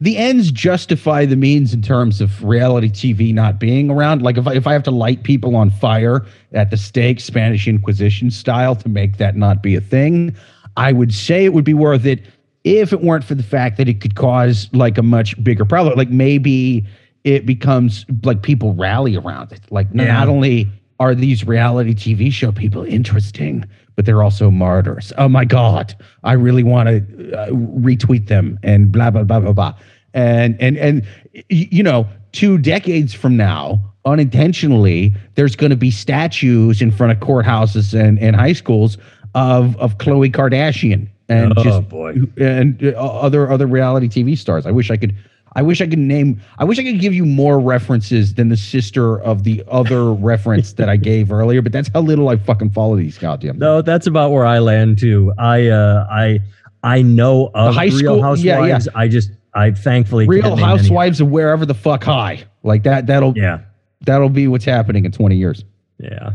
the 0.00 0.16
ends 0.16 0.50
justify 0.50 1.26
the 1.26 1.36
means 1.36 1.74
in 1.74 1.82
terms 1.82 2.22
of 2.22 2.42
reality 2.42 2.88
TV 2.88 3.34
not 3.34 3.60
being 3.60 3.90
around. 3.90 4.22
Like 4.22 4.38
if 4.38 4.46
I, 4.46 4.54
if 4.54 4.66
I 4.66 4.72
have 4.72 4.82
to 4.84 4.90
light 4.90 5.24
people 5.24 5.54
on 5.56 5.68
fire 5.70 6.24
at 6.52 6.70
the 6.70 6.78
stake, 6.78 7.20
Spanish 7.20 7.68
Inquisition 7.68 8.30
style, 8.30 8.74
to 8.76 8.88
make 8.88 9.18
that 9.18 9.36
not 9.36 9.62
be 9.62 9.74
a 9.76 9.80
thing, 9.80 10.34
I 10.78 10.92
would 10.92 11.12
say 11.12 11.44
it 11.44 11.52
would 11.52 11.64
be 11.66 11.74
worth 11.74 12.06
it 12.06 12.24
if 12.64 12.94
it 12.94 13.02
weren't 13.02 13.24
for 13.24 13.34
the 13.34 13.42
fact 13.42 13.76
that 13.76 13.88
it 13.88 14.00
could 14.00 14.14
cause 14.14 14.70
like 14.72 14.96
a 14.96 15.02
much 15.02 15.42
bigger 15.44 15.66
problem. 15.66 15.98
Like 15.98 16.08
maybe 16.10 16.86
it 17.24 17.44
becomes 17.44 18.06
like 18.22 18.42
people 18.42 18.72
rally 18.72 19.16
around 19.16 19.52
it. 19.52 19.60
Like 19.70 19.88
Yeah. 19.92 20.04
not 20.06 20.28
only 20.28 20.70
are 21.02 21.14
these 21.14 21.44
reality 21.46 21.94
TV 21.94 22.32
show 22.32 22.52
people 22.52 22.84
interesting, 22.84 23.64
but 23.96 24.06
they're 24.06 24.22
also 24.22 24.50
martyrs. 24.50 25.12
Oh 25.18 25.28
my 25.28 25.44
God, 25.44 25.94
I 26.22 26.34
really 26.34 26.62
want 26.62 26.88
to 26.88 26.96
uh, 27.36 27.48
retweet 27.88 28.28
them 28.28 28.58
and 28.62 28.92
blah 28.92 29.10
blah 29.10 29.24
blah 29.24 29.40
blah 29.40 29.52
blah. 29.52 29.74
And 30.14 30.56
and 30.60 30.76
and 30.78 31.02
you 31.48 31.82
know, 31.82 32.06
two 32.32 32.58
decades 32.58 33.14
from 33.14 33.36
now, 33.36 33.80
unintentionally, 34.04 35.12
there's 35.34 35.56
going 35.56 35.70
to 35.70 35.76
be 35.76 35.90
statues 35.90 36.80
in 36.82 36.90
front 36.90 37.12
of 37.12 37.18
courthouses 37.18 37.98
and, 37.98 38.18
and 38.18 38.36
high 38.36 38.52
schools 38.52 38.98
of 39.34 39.76
of 39.78 39.98
Khloe 39.98 40.30
Kardashian 40.32 41.08
and 41.28 41.54
Oh, 41.56 41.64
just 41.64 41.88
boy. 41.88 42.14
and 42.38 42.82
uh, 42.84 42.90
other 42.98 43.50
other 43.50 43.66
reality 43.66 44.08
TV 44.08 44.36
stars. 44.38 44.66
I 44.66 44.70
wish 44.70 44.90
I 44.90 44.96
could. 44.96 45.14
I 45.54 45.62
wish 45.62 45.80
I 45.82 45.86
could 45.86 45.98
name. 45.98 46.40
I 46.58 46.64
wish 46.64 46.78
I 46.78 46.82
could 46.82 46.98
give 47.00 47.12
you 47.14 47.26
more 47.26 47.60
references 47.60 48.34
than 48.34 48.48
the 48.48 48.56
sister 48.56 49.20
of 49.20 49.44
the 49.44 49.62
other 49.68 50.12
reference 50.30 50.72
that 50.74 50.88
I 50.88 50.96
gave 50.96 51.30
earlier. 51.30 51.60
But 51.62 51.72
that's 51.72 51.90
how 51.92 52.00
little 52.00 52.28
I 52.30 52.36
fucking 52.36 52.70
follow 52.70 52.96
these 52.96 53.18
goddamn. 53.18 53.58
No, 53.58 53.82
that's 53.82 54.06
about 54.06 54.30
where 54.32 54.46
I 54.46 54.58
land 54.60 54.98
too. 54.98 55.32
I 55.38 55.68
uh 55.68 56.06
I 56.10 56.40
I 56.82 57.02
know 57.02 57.50
of 57.54 57.74
high 57.74 57.84
Real 57.86 57.98
school- 57.98 58.22
Housewives. 58.22 58.44
yeah, 58.44 58.64
yeah. 58.66 58.78
I 58.94 59.08
just 59.08 59.30
I 59.54 59.72
thankfully 59.72 60.26
Real 60.26 60.42
can't 60.42 60.56
name 60.56 60.64
any. 60.64 60.78
Housewives 60.78 61.20
of 61.20 61.28
wherever 61.30 61.66
the 61.66 61.74
fuck 61.74 62.02
high. 62.04 62.44
Like 62.62 62.84
that. 62.84 63.06
That'll 63.06 63.36
Yeah. 63.36 63.60
that'll 64.06 64.30
be 64.30 64.48
what's 64.48 64.64
happening 64.64 65.04
in 65.04 65.12
twenty 65.12 65.36
years. 65.36 65.64
Yeah. 65.98 66.30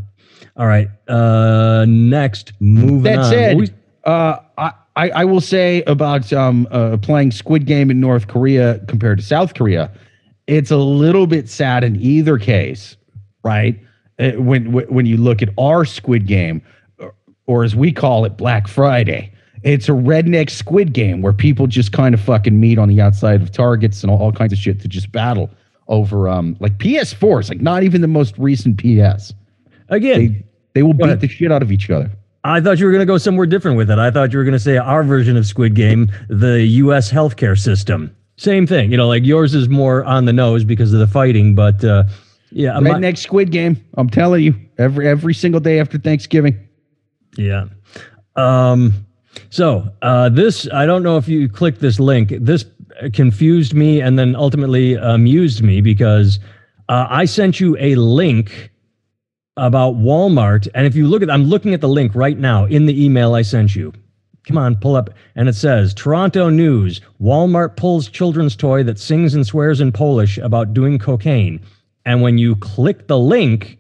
All 0.56 0.68
right. 0.68 0.90
Uh 1.08 1.86
next, 1.88 2.54
moving 2.60 3.02
That 3.04 3.20
on. 3.20 3.32
said, 3.32 3.58
We- 3.58 3.70
uh, 4.08 4.40
I, 4.96 5.10
I 5.10 5.26
will 5.26 5.42
say 5.42 5.84
about 5.84 6.34
um, 6.34 6.68
uh, 6.72 6.98
playing 6.98 7.32
Squid 7.32 7.66
Game 7.68 7.92
in 7.92 8.00
North 8.00 8.28
Korea 8.28 8.80
compared 8.88 9.20
to 9.20 9.24
South 9.24 9.54
Korea, 9.54 9.92
it's 10.48 10.72
a 10.72 10.78
little 10.78 11.28
bit 11.28 11.48
sad 11.50 11.84
in 11.84 11.96
either 11.98 12.40
case, 12.40 12.98
right? 13.44 13.80
Uh, 14.18 14.32
when 14.32 14.72
when 14.72 14.86
when 14.88 15.06
you 15.06 15.18
look 15.18 15.42
at 15.44 15.50
our 15.60 15.86
Squid 15.86 16.26
Game, 16.26 16.62
or, 16.98 17.14
or 17.46 17.64
as 17.64 17.76
we 17.76 17.92
call 17.92 18.26
it, 18.26 18.38
Black 18.38 18.68
Friday. 18.68 19.32
It's 19.64 19.90
a 19.90 19.94
redneck 19.94 20.52
squid 20.52 20.94
game 20.94 21.22
where 21.24 21.34
people 21.34 21.66
just 21.68 21.92
kind 21.92 22.14
of 22.14 22.22
fucking 22.22 22.58
meet 22.60 22.78
on 22.78 22.88
the 22.90 23.02
outside 23.02 23.42
of 23.42 23.52
targets 23.52 24.04
and 24.04 24.12
all, 24.12 24.20
all 24.20 24.32
kinds 24.32 24.54
of 24.54 24.60
shit 24.60 24.80
to 24.82 24.88
just 24.88 25.12
battle 25.12 25.50
over 25.88 26.30
um 26.30 26.56
like 26.60 26.78
PS4s, 26.78 27.50
like 27.50 27.60
not 27.60 27.82
even 27.84 28.02
the 28.02 28.08
most 28.08 28.38
recent 28.38 28.78
PS. 28.78 29.34
again, 29.90 30.20
They 30.20 30.46
they 30.74 30.84
will 30.84 30.94
beat 30.94 31.06
ahead. 31.06 31.22
the 31.22 31.28
shit 31.28 31.52
out 31.52 31.64
of 31.64 31.72
each 31.72 31.90
other. 31.90 32.10
I 32.48 32.62
thought 32.62 32.80
you 32.80 32.86
were 32.86 32.92
going 32.92 33.02
to 33.02 33.06
go 33.06 33.18
somewhere 33.18 33.46
different 33.46 33.78
with 33.78 33.92
it. 33.92 34.00
I 34.00 34.10
thought 34.10 34.32
you 34.32 34.40
were 34.40 34.46
going 34.46 34.54
to 34.54 34.60
say 34.60 34.78
our 34.78 35.04
version 35.04 35.36
of 35.36 35.46
Squid 35.46 35.76
Game, 35.76 36.12
the 36.30 36.62
U.S. 36.62 37.12
healthcare 37.12 37.60
system. 37.60 38.16
Same 38.38 38.68
thing, 38.68 38.92
you 38.92 38.98
know, 38.98 39.08
like 39.08 39.26
yours 39.26 39.56
is 39.56 39.68
more 39.68 40.04
on 40.06 40.26
the 40.26 40.34
nose 40.34 40.64
because 40.64 40.94
of 40.94 41.00
the 41.00 41.08
fighting, 41.08 41.56
but 41.56 41.84
uh, 41.84 42.04
yeah, 42.52 42.80
my- 42.80 42.92
Redneck 42.92 43.18
Squid 43.18 43.52
Game. 43.52 43.84
I'm 43.96 44.10
telling 44.10 44.44
you, 44.44 44.56
every 44.78 45.08
every 45.08 45.34
single 45.34 45.60
day 45.60 45.80
after 45.80 45.98
Thanksgiving. 45.98 46.68
Yeah. 47.36 47.66
Um, 48.36 48.94
so 49.50 49.90
uh, 50.02 50.30
this, 50.30 50.68
I 50.72 50.86
don't 50.86 51.04
know 51.04 51.18
if 51.18 51.28
you 51.28 51.50
clicked 51.50 51.82
this 51.82 52.00
link. 52.00 52.34
This 52.40 52.66
confused 53.14 53.74
me 53.74 54.02
and 54.02 54.18
then 54.18 54.36
ultimately 54.36 54.96
amused 54.96 55.62
me 55.64 55.82
because 55.82 56.40
uh, 56.90 57.08
I 57.10 57.26
sent 57.26 57.60
you 57.60 57.76
a 57.80 57.96
link 57.96 58.72
about 59.58 59.96
Walmart, 59.96 60.68
and 60.74 60.86
if 60.86 60.96
you 60.96 61.08
look 61.08 61.22
at, 61.22 61.30
I'm 61.30 61.46
looking 61.46 61.74
at 61.74 61.82
the 61.82 61.90
link 61.90 62.16
right 62.16 62.38
now 62.38 62.66
in 62.66 62.86
the 62.86 63.04
email 63.04 63.34
I 63.34 63.42
sent 63.42 63.76
you. 63.76 63.92
Come 64.46 64.58
on, 64.58 64.78
pull 64.78 64.96
up, 64.96 65.10
and 65.36 65.50
it 65.50 65.56
says 65.56 65.94
Toronto 65.94 66.50
News: 66.50 67.02
Walmart 67.22 67.76
pulls 67.76 68.08
children's 68.08 68.56
toy 68.56 68.84
that 68.84 69.00
sings 69.00 69.34
and 69.34 69.46
swears 69.46 69.82
in 69.82 69.92
Polish 69.92 70.38
about 70.38 70.74
doing 70.74 70.98
cocaine. 70.98 71.60
And 72.06 72.22
when 72.22 72.38
you 72.38 72.56
click 72.56 73.08
the 73.08 73.20
link, 73.20 73.78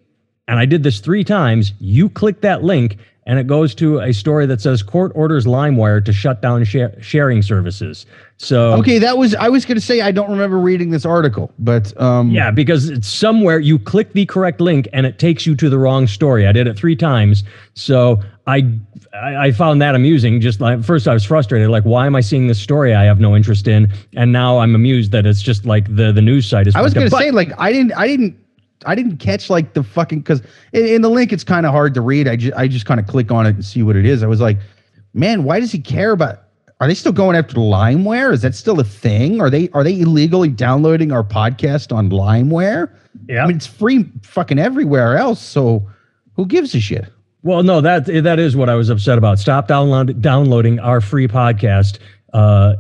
and 0.50 0.60
I 0.60 0.65
did 0.65 0.84
this 0.84 1.00
three 1.00 1.24
times, 1.24 1.72
you 1.79 2.10
click 2.10 2.41
that 2.41 2.63
link 2.63 2.98
and 3.27 3.38
it 3.38 3.46
goes 3.46 3.75
to 3.75 4.00
a 4.00 4.13
story 4.13 4.46
that 4.46 4.62
says 4.62 4.81
court 4.81 5.12
orders 5.13 5.46
LimeWire 5.46 6.03
to 6.05 6.13
shut 6.13 6.41
down 6.41 6.63
share, 6.63 6.96
sharing 7.01 7.41
services. 7.41 8.05
So 8.38 8.74
Okay, 8.75 9.00
that 9.00 9.17
was 9.17 9.36
I 9.36 9.50
was 9.50 9.65
going 9.65 9.75
to 9.75 9.81
say 9.81 10.00
I 10.00 10.12
don't 10.12 10.31
remember 10.31 10.57
reading 10.57 10.91
this 10.91 11.05
article, 11.05 11.51
but 11.60 12.00
um 12.01 12.31
yeah, 12.31 12.50
because 12.51 12.89
it's 12.89 13.07
somewhere 13.07 13.60
you 13.60 13.77
click 13.77 14.13
the 14.13 14.25
correct 14.25 14.62
link 14.62 14.88
and 14.93 15.05
it 15.05 15.19
takes 15.19 15.46
you 15.46 15.55
to 15.57 15.69
the 15.69 15.77
wrong 15.77 16.07
story. 16.07 16.48
I 16.48 16.53
did 16.53 16.67
it 16.67 16.77
three 16.77 16.96
times, 16.96 17.43
so 17.74 18.24
I 18.48 18.72
I, 19.13 19.48
I 19.48 19.51
found 19.51 19.81
that 19.81 19.93
amusing. 19.93 20.39
Just 20.39 20.62
like 20.62 20.84
first, 20.84 21.05
I 21.07 21.13
was 21.13 21.25
frustrated, 21.25 21.69
like 21.69 21.84
why 21.84 22.05
am 22.05 22.15
I 22.15 22.22
seeing 22.22 22.48
this 22.48 22.60
story 22.60 22.96
I 22.96 23.03
have 23.03 23.19
no 23.19 23.36
interest 23.36 23.67
in, 23.67 23.91
and 24.15 24.31
now 24.31 24.60
I'm 24.60 24.74
amused 24.74 25.12
that 25.12 25.25
it's 25.25 25.41
just 25.41 25.65
like 25.65 25.93
the 25.93 26.13
the 26.13 26.22
news 26.22 26.48
site 26.48 26.67
is. 26.67 26.75
I 26.75 26.81
was 26.81 26.93
going 26.93 27.10
to 27.10 27.15
say 27.15 27.31
like 27.31 27.51
I 27.60 27.74
didn't 27.74 27.91
I 27.98 28.07
didn't 28.07 28.39
I 28.88 28.96
didn't 28.96 29.17
catch 29.17 29.50
like 29.50 29.74
the 29.74 29.84
fucking 29.84 30.24
cuz 30.24 30.41
in, 30.74 30.86
in 30.86 31.01
the 31.01 31.10
link 31.10 31.32
it's 31.32 31.44
kind 31.44 31.65
of 31.65 31.72
hard 31.72 31.94
to 31.94 32.01
read. 32.01 32.27
I 32.27 32.36
just 32.36 32.58
I 32.58 32.67
just 32.67 32.86
kind 32.86 33.00
of 33.00 33.06
click 33.06 33.32
on 33.32 33.46
it 33.46 33.56
and 33.56 33.63
see 33.65 33.84
what 33.84 33.96
it 33.96 34.06
is. 34.06 34.24
I 34.24 34.27
was 34.27 34.41
like, 34.41 34.58
"Man, 35.13 35.44
why 35.44 35.60
does 35.60 35.72
he 35.72 35.79
care 35.79 36.12
about 36.12 36.44
are 36.79 36.88
they 36.88 36.94
still 36.94 37.12
going 37.12 37.36
after 37.36 37.56
LimeWire? 37.56 38.32
Is 38.34 38.44
that 38.44 38.53
still 38.53 38.79
a 38.79 38.84
thing? 38.84 39.41
Are 39.41 39.50
they 39.50 39.70
are 39.70 39.84
they 39.84 40.00
illegally 40.00 40.50
downloading 40.50 41.12
our 41.12 41.24
podcast 41.24 41.96
on 41.96 42.10
LimeWire? 42.10 42.89
yeah. 43.27 43.44
I 43.44 43.48
mean, 43.48 43.58
it's 43.58 43.65
free 43.65 44.06
fucking 44.24 44.60
everywhere 44.60 45.17
else, 45.17 45.41
so 45.41 45.88
who 46.36 46.46
gives 46.46 46.75
a 46.75 46.79
shit? 46.79 47.12
Well, 47.44 47.63
no, 47.63 47.82
that 47.82 48.06
that 48.06 48.39
is 48.39 48.56
what 48.56 48.70
I 48.70 48.75
was 48.75 48.89
upset 48.89 49.17
about. 49.17 49.39
Stop 49.39 49.67
download, 49.67 50.20
downloading 50.22 50.79
our 50.79 51.01
free 51.01 51.27
podcast 51.27 52.00
uh, 52.34 52.75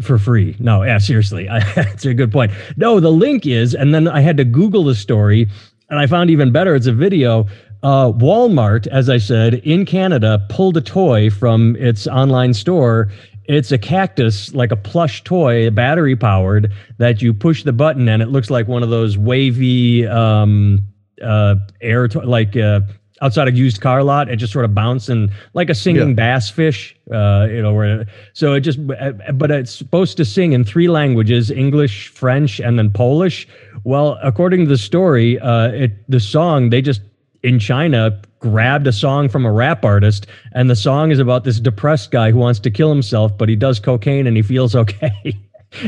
for 0.00 0.18
free. 0.18 0.56
No, 0.58 0.82
yeah, 0.82 0.98
seriously, 0.98 1.48
I, 1.48 1.60
that's 1.74 2.04
a 2.04 2.14
good 2.14 2.32
point. 2.32 2.52
No, 2.76 3.00
the 3.00 3.10
link 3.12 3.46
is, 3.46 3.74
and 3.74 3.94
then 3.94 4.08
I 4.08 4.20
had 4.20 4.36
to 4.38 4.44
Google 4.44 4.84
the 4.84 4.94
story, 4.94 5.48
and 5.88 5.98
I 5.98 6.06
found 6.06 6.30
even 6.30 6.52
better. 6.52 6.74
It's 6.74 6.86
a 6.86 6.92
video. 6.92 7.46
Uh, 7.82 8.12
Walmart, 8.12 8.86
as 8.86 9.08
I 9.08 9.18
said, 9.18 9.54
in 9.54 9.84
Canada, 9.84 10.44
pulled 10.48 10.76
a 10.76 10.80
toy 10.80 11.30
from 11.30 11.74
its 11.76 12.06
online 12.06 12.54
store. 12.54 13.10
It's 13.46 13.72
a 13.72 13.78
cactus, 13.78 14.54
like 14.54 14.70
a 14.70 14.76
plush 14.76 15.24
toy, 15.24 15.68
battery 15.70 16.14
powered, 16.14 16.72
that 16.98 17.20
you 17.20 17.34
push 17.34 17.64
the 17.64 17.72
button 17.72 18.08
and 18.08 18.22
it 18.22 18.28
looks 18.28 18.50
like 18.50 18.68
one 18.68 18.84
of 18.84 18.90
those 18.90 19.18
wavy 19.18 20.06
um, 20.06 20.78
uh, 21.20 21.56
air, 21.80 22.06
to- 22.06 22.20
like 22.20 22.56
uh, 22.56 22.80
outside 23.22 23.48
a 23.48 23.52
used 23.52 23.80
car 23.80 24.02
lot. 24.02 24.28
It 24.28 24.36
just 24.36 24.52
sort 24.52 24.66
of 24.66 24.74
bouncing 24.74 25.30
like 25.54 25.70
a 25.70 25.74
singing 25.74 26.08
Yeah. 26.08 26.14
bass 26.14 26.50
fish, 26.50 26.94
uh, 27.10 27.46
you 27.50 27.62
know. 27.62 27.72
Where 27.72 28.04
so 28.34 28.52
it 28.52 28.60
just, 28.60 28.78
but 28.86 29.50
it's 29.50 29.74
supposed 29.74 30.18
to 30.18 30.24
sing 30.26 30.52
in 30.52 30.64
three 30.64 30.88
languages: 30.88 31.50
English, 31.50 32.08
French, 32.08 32.60
and 32.60 32.78
then 32.78 32.90
Polish. 32.90 33.48
Well, 33.84 34.18
according 34.22 34.64
to 34.64 34.68
the 34.68 34.76
story, 34.78 35.38
uh, 35.38 35.68
it 35.68 35.92
the 36.10 36.20
song 36.20 36.68
they 36.70 36.82
just 36.82 37.00
in 37.42 37.58
China 37.58 38.20
grabbed 38.40 38.86
a 38.86 38.92
song 38.92 39.28
from 39.28 39.46
a 39.46 39.52
rap 39.52 39.84
artist, 39.84 40.26
and 40.52 40.68
the 40.68 40.76
song 40.76 41.10
is 41.12 41.18
about 41.20 41.44
this 41.44 41.60
depressed 41.60 42.10
guy 42.10 42.30
who 42.32 42.38
wants 42.38 42.58
to 42.60 42.70
kill 42.70 42.88
himself, 42.90 43.36
but 43.38 43.48
he 43.48 43.56
does 43.56 43.78
cocaine 43.80 44.26
and 44.26 44.36
he 44.36 44.42
feels 44.42 44.74
okay. 44.82 45.12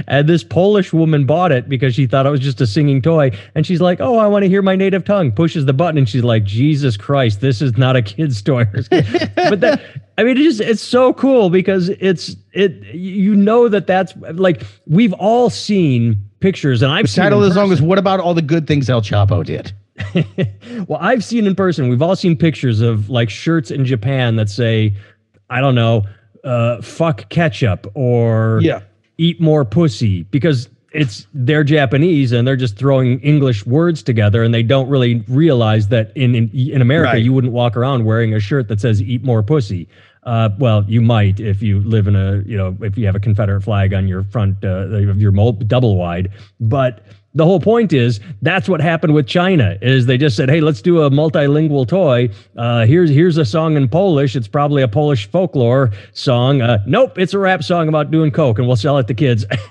And 0.07 0.29
this 0.29 0.45
Polish 0.45 0.93
woman 0.93 1.27
bought 1.27 1.53
it 1.53 1.69
because 1.69 1.95
she 1.95 2.07
thought 2.07 2.27
it 2.27 2.31
was 2.31 2.41
just 2.41 2.61
a 2.61 2.67
singing 2.67 3.03
toy. 3.03 3.31
And 3.55 3.67
she's 3.67 3.81
like, 3.81 4.01
Oh, 4.01 4.19
I 4.19 4.27
want 4.27 4.43
to 4.45 4.49
hear 4.49 4.63
my 4.63 4.77
native 4.77 5.05
tongue. 5.05 5.33
Pushes 5.33 5.67
the 5.67 5.73
button 5.73 5.99
and 5.99 6.09
she's 6.09 6.25
like, 6.25 6.45
Jesus 6.45 6.97
Christ, 6.97 7.41
this 7.41 7.61
is 7.63 7.77
not 7.77 7.97
a 7.97 8.03
kid's 8.03 8.43
toy. 8.43 8.65
but 9.37 9.61
that, 9.61 9.81
I 10.17 10.25
mean, 10.25 10.37
it 10.37 10.43
just, 10.43 10.61
it's 10.61 10.83
so 10.83 11.13
cool 11.13 11.51
because 11.51 11.89
it's, 11.89 12.37
it, 12.53 12.73
you 12.95 13.35
know, 13.35 13.69
that 13.69 13.87
that's 13.87 14.15
like, 14.17 14.63
we've 14.87 15.13
all 15.15 15.51
seen 15.51 16.17
pictures 16.41 16.83
and 16.83 16.93
I've 16.93 17.07
The 17.07 17.13
title 17.13 17.43
of 17.43 17.49
the 17.49 17.55
song 17.55 17.73
is 17.73 17.81
"What 17.81 17.99
About 17.99 18.21
All 18.21 18.35
the 18.35 18.43
Good 18.43 18.67
Things 18.67 18.91
El 18.91 19.01
Chapo 19.01 19.45
Did." 19.45 19.73
well, 20.89 20.99
I've 21.01 21.25
seen 21.25 21.47
in 21.47 21.55
person, 21.55 21.89
we've 21.89 22.03
all 22.03 22.17
seen 22.17 22.37
pictures 22.37 22.81
of 22.81 23.09
like 23.09 23.31
shirts 23.31 23.71
in 23.71 23.85
Japan 23.85 24.37
that 24.37 24.51
say, 24.51 24.95
I 25.49 25.61
don't 25.61 25.75
know, 25.75 26.05
uh, 26.45 26.83
fuck 26.83 27.29
ketchup 27.31 27.91
or 27.95 28.61
Yeah. 28.63 28.81
Eat 29.19 29.41
more 29.41 29.65
pussy 29.65 30.23
because 30.25 30.69
it's 30.93 31.27
they're 31.35 31.65
Japanese 31.65 32.31
and 32.33 32.47
they're 32.47 32.57
just 32.57 32.77
throwing 32.77 33.19
English 33.21 33.67
words 33.67 34.03
together 34.03 34.43
and 34.45 34.55
they 34.55 34.63
don't 34.63 34.89
really 34.89 35.25
realize 35.29 35.89
that 35.89 36.13
in 36.17 36.35
in, 36.35 36.51
in 36.55 36.81
America 36.81 37.13
Right. 37.15 37.23
you 37.23 37.33
wouldn't 37.33 37.53
walk 37.53 37.77
around 37.77 38.05
wearing 38.05 38.33
a 38.35 38.41
shirt 38.41 38.69
that 38.69 38.81
says 38.81 39.03
eat 39.03 39.25
more 39.25 39.43
pussy. 39.43 39.89
Uh, 40.23 40.49
well, 40.59 40.85
you 40.89 41.03
might 41.03 41.39
if 41.41 41.61
you 41.63 41.81
live 41.81 42.07
in 42.07 42.17
a, 42.17 42.43
you 42.47 42.57
know, 42.57 42.75
if 42.81 42.97
you 42.97 43.05
have 43.05 43.15
a 43.15 43.21
Confederate 43.21 43.61
flag 43.61 43.93
on 43.93 44.09
your 44.09 44.23
front 44.25 44.65
uh, 44.65 44.87
of 44.89 45.21
your 45.21 45.33
double 45.33 45.97
wide. 45.97 46.31
But 46.61 47.01
the 47.35 47.45
whole 47.45 47.61
point 47.61 47.93
is 47.93 48.21
that's 48.43 48.69
what 48.69 48.81
happened 48.81 49.15
with 49.15 49.27
China 49.27 49.77
is 49.83 50.07
they 50.07 50.17
just 50.17 50.37
said, 50.37 50.49
hey, 50.49 50.61
let's 50.61 50.81
do 50.81 51.03
a 51.03 51.11
multilingual 51.11 51.87
toy. 51.87 52.31
Uh, 52.57 52.87
here's 52.87 53.11
here's 53.11 53.37
a 53.37 53.45
song 53.45 53.77
in 53.77 53.89
Polish. 53.89 54.37
It's 54.37 54.49
probably 54.49 54.83
a 54.83 54.89
Polish 54.89 55.29
folklore 55.29 55.91
song. 56.13 56.63
Uh, 56.63 56.79
nope, 56.87 57.19
it's 57.19 57.35
a 57.35 57.39
rap 57.39 57.65
song 57.65 57.89
about 57.89 58.11
doing 58.11 58.31
coke, 58.31 58.59
and 58.59 58.67
we'll 58.67 58.77
sell 58.77 58.99
it 58.99 59.09
to 59.09 59.15
kids. 59.15 59.45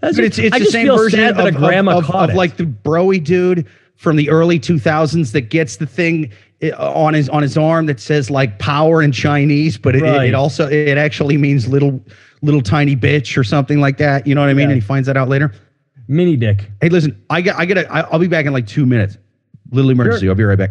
That's 0.00 0.18
it's, 0.18 0.38
it's 0.38 0.58
the 0.58 0.64
same 0.66 0.88
version 0.88 1.24
of, 1.24 1.38
of, 1.38 1.56
of, 1.56 2.10
of 2.10 2.34
like 2.34 2.56
the 2.56 2.64
broy 2.64 3.22
dude 3.22 3.66
from 3.96 4.16
the 4.16 4.28
early 4.28 4.58
2000s 4.58 5.32
that 5.32 5.42
gets 5.42 5.76
the 5.76 5.86
thing 5.86 6.30
on 6.76 7.14
his 7.14 7.28
on 7.28 7.42
his 7.42 7.56
arm 7.56 7.86
that 7.86 8.00
says 8.00 8.30
like 8.30 8.58
power 8.58 9.02
in 9.02 9.12
Chinese, 9.12 9.78
but 9.78 9.96
it, 9.96 10.02
right. 10.02 10.28
it, 10.28 10.34
also 10.34 10.68
it 10.68 10.98
actually 10.98 11.36
means 11.36 11.68
little 11.68 12.04
little 12.42 12.62
tiny 12.62 12.96
bitch 12.96 13.36
or 13.36 13.44
something 13.44 13.80
like 13.80 13.98
that. 13.98 14.26
You 14.26 14.34
know 14.34 14.40
what 14.40 14.50
I 14.50 14.54
mean? 14.54 14.68
Yeah. 14.68 14.74
And 14.74 14.82
he 14.82 14.86
finds 14.86 15.06
that 15.06 15.16
out 15.16 15.28
later. 15.28 15.52
Mini 16.08 16.36
dick. 16.36 16.70
Hey, 16.80 16.88
listen, 16.88 17.22
I 17.30 17.40
got 17.40 17.58
I 17.58 17.66
gotta 17.66 17.90
I'll 17.92 18.18
be 18.18 18.28
back 18.28 18.46
in 18.46 18.52
like 18.52 18.66
two 18.66 18.86
minutes. 18.86 19.18
Little 19.70 19.90
emergency. 19.90 20.26
Sure. 20.26 20.30
I'll 20.30 20.36
be 20.36 20.44
right 20.44 20.58
back. 20.58 20.70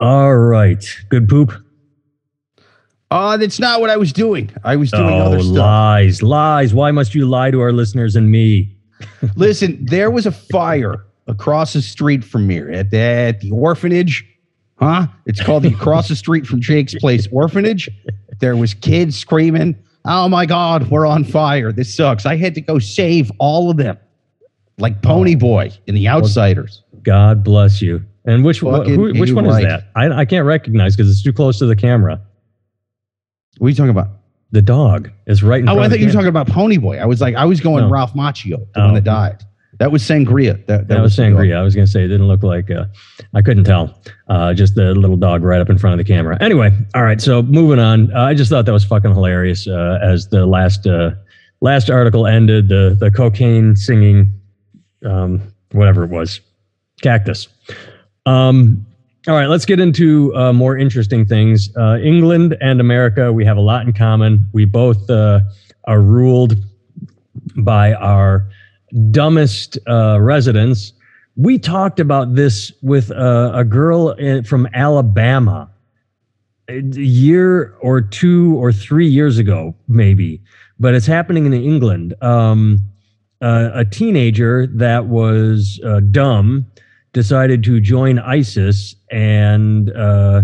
All 0.00 0.36
right. 0.36 0.84
Good 1.10 1.28
poop. 1.28 1.52
Uh, 3.12 3.36
that's 3.36 3.60
not 3.60 3.80
what 3.80 3.88
I 3.88 3.96
was 3.96 4.12
doing. 4.12 4.50
I 4.64 4.74
was 4.74 4.90
doing 4.90 5.04
oh, 5.04 5.26
other 5.26 5.40
stuff. 5.40 5.54
Lies, 5.54 6.22
lies. 6.22 6.74
Why 6.74 6.90
must 6.90 7.14
you 7.14 7.26
lie 7.26 7.50
to 7.50 7.60
our 7.60 7.72
listeners 7.72 8.16
and 8.16 8.30
me? 8.30 8.74
Listen, 9.36 9.84
there 9.84 10.10
was 10.10 10.26
a 10.26 10.32
fire 10.32 11.04
across 11.32 11.72
the 11.72 11.82
street 11.82 12.22
from 12.22 12.48
here 12.48 12.70
at 12.70 12.90
the, 12.90 12.98
at 12.98 13.40
the 13.40 13.50
orphanage. 13.50 14.24
Huh? 14.78 15.06
It's 15.26 15.42
called 15.42 15.64
the 15.64 15.68
across 15.74 16.08
the 16.08 16.16
street 16.16 16.46
from 16.46 16.60
Jake's 16.60 16.94
place 16.94 17.26
orphanage. 17.32 17.88
There 18.40 18.56
was 18.56 18.74
kids 18.74 19.16
screaming, 19.16 19.76
"Oh 20.04 20.28
my 20.28 20.46
God, 20.46 20.90
we're 20.90 21.06
on 21.06 21.24
fire! 21.24 21.72
This 21.72 21.94
sucks!" 21.94 22.26
I 22.26 22.36
had 22.36 22.54
to 22.56 22.60
go 22.60 22.78
save 22.78 23.30
all 23.38 23.70
of 23.70 23.76
them, 23.76 23.96
like 24.78 25.02
Pony 25.02 25.34
oh. 25.36 25.38
Boy 25.38 25.70
in 25.86 25.94
The 25.94 26.08
Outsiders. 26.08 26.82
God 27.02 27.44
bless 27.44 27.80
you. 27.80 28.04
And 28.24 28.44
which 28.44 28.60
who, 28.60 29.12
which 29.18 29.32
one 29.32 29.46
right. 29.46 29.64
is 29.64 29.68
that? 29.68 29.88
I, 29.96 30.08
I 30.10 30.24
can't 30.24 30.46
recognize 30.46 30.96
because 30.96 31.10
it's 31.10 31.22
too 31.22 31.32
close 31.32 31.58
to 31.58 31.66
the 31.66 31.76
camera. 31.76 32.20
What 33.58 33.66
are 33.66 33.70
you 33.70 33.76
talking 33.76 33.90
about? 33.90 34.08
The 34.52 34.62
dog 34.62 35.10
is 35.26 35.42
right 35.42 35.60
in 35.60 35.68
oh, 35.68 35.78
I 35.78 35.88
thought 35.88 35.98
you 35.98 36.06
were 36.06 36.12
talking 36.12 36.28
about 36.28 36.46
Pony 36.46 36.76
Boy. 36.76 36.98
I 36.98 37.06
was 37.06 37.20
like, 37.20 37.34
I 37.34 37.44
was 37.44 37.60
going 37.60 37.84
no. 37.84 37.90
Ralph 37.90 38.14
Macchio, 38.14 38.66
the 38.74 38.80
oh. 38.80 38.84
one 38.86 38.94
that 38.94 39.04
died. 39.04 39.44
That 39.82 39.90
was 39.90 40.04
Sangria. 40.04 40.64
That, 40.66 40.66
that, 40.66 40.88
that 40.88 41.02
was, 41.02 41.18
was 41.18 41.26
Sangria. 41.26 41.56
I 41.56 41.62
was 41.62 41.74
going 41.74 41.86
to 41.86 41.90
say 41.90 42.04
it 42.04 42.06
didn't 42.06 42.28
look 42.28 42.44
like. 42.44 42.70
Uh, 42.70 42.84
I 43.34 43.42
couldn't 43.42 43.64
tell. 43.64 44.00
Uh, 44.28 44.54
just 44.54 44.76
the 44.76 44.94
little 44.94 45.16
dog 45.16 45.42
right 45.42 45.60
up 45.60 45.70
in 45.70 45.76
front 45.76 45.98
of 45.98 46.06
the 46.06 46.08
camera. 46.08 46.38
Anyway, 46.40 46.70
all 46.94 47.02
right. 47.02 47.20
So 47.20 47.42
moving 47.42 47.80
on. 47.80 48.14
Uh, 48.14 48.22
I 48.22 48.34
just 48.34 48.48
thought 48.48 48.64
that 48.64 48.72
was 48.72 48.84
fucking 48.84 49.10
hilarious. 49.10 49.66
Uh, 49.66 49.98
as 50.00 50.28
the 50.28 50.46
last 50.46 50.86
uh, 50.86 51.10
last 51.62 51.90
article 51.90 52.28
ended, 52.28 52.68
the 52.68 52.96
the 52.96 53.10
cocaine 53.10 53.74
singing, 53.74 54.32
um, 55.04 55.42
whatever 55.72 56.04
it 56.04 56.10
was, 56.10 56.40
cactus. 57.00 57.48
Um, 58.24 58.86
all 59.26 59.34
right, 59.34 59.48
let's 59.48 59.64
get 59.64 59.80
into 59.80 60.32
uh, 60.36 60.52
more 60.52 60.78
interesting 60.78 61.26
things. 61.26 61.76
Uh, 61.76 61.98
England 61.98 62.56
and 62.60 62.80
America, 62.80 63.32
we 63.32 63.44
have 63.44 63.56
a 63.56 63.60
lot 63.60 63.84
in 63.84 63.92
common. 63.92 64.48
We 64.52 64.64
both 64.64 65.10
uh, 65.10 65.40
are 65.88 66.00
ruled 66.00 66.54
by 67.56 67.94
our 67.94 68.46
dumbest 69.10 69.78
uh, 69.88 70.20
residents. 70.20 70.92
We 71.36 71.58
talked 71.58 72.00
about 72.00 72.34
this 72.34 72.72
with 72.82 73.10
uh, 73.10 73.52
a 73.54 73.64
girl 73.64 74.10
in, 74.10 74.44
from 74.44 74.68
Alabama 74.74 75.70
a 76.68 76.80
year 76.80 77.74
or 77.80 78.00
two 78.00 78.56
or 78.56 78.72
three 78.72 79.08
years 79.08 79.38
ago, 79.38 79.74
maybe, 79.88 80.40
but 80.78 80.94
it's 80.94 81.06
happening 81.06 81.46
in 81.46 81.52
England. 81.52 82.14
Um, 82.22 82.78
uh, 83.40 83.70
a 83.74 83.84
teenager 83.84 84.68
that 84.68 85.06
was 85.06 85.80
dumb 86.12 86.66
decided 87.12 87.62
to 87.64 87.80
join 87.80 88.18
ISIS. 88.18 88.96
And 89.10 89.90
uh, 89.92 90.42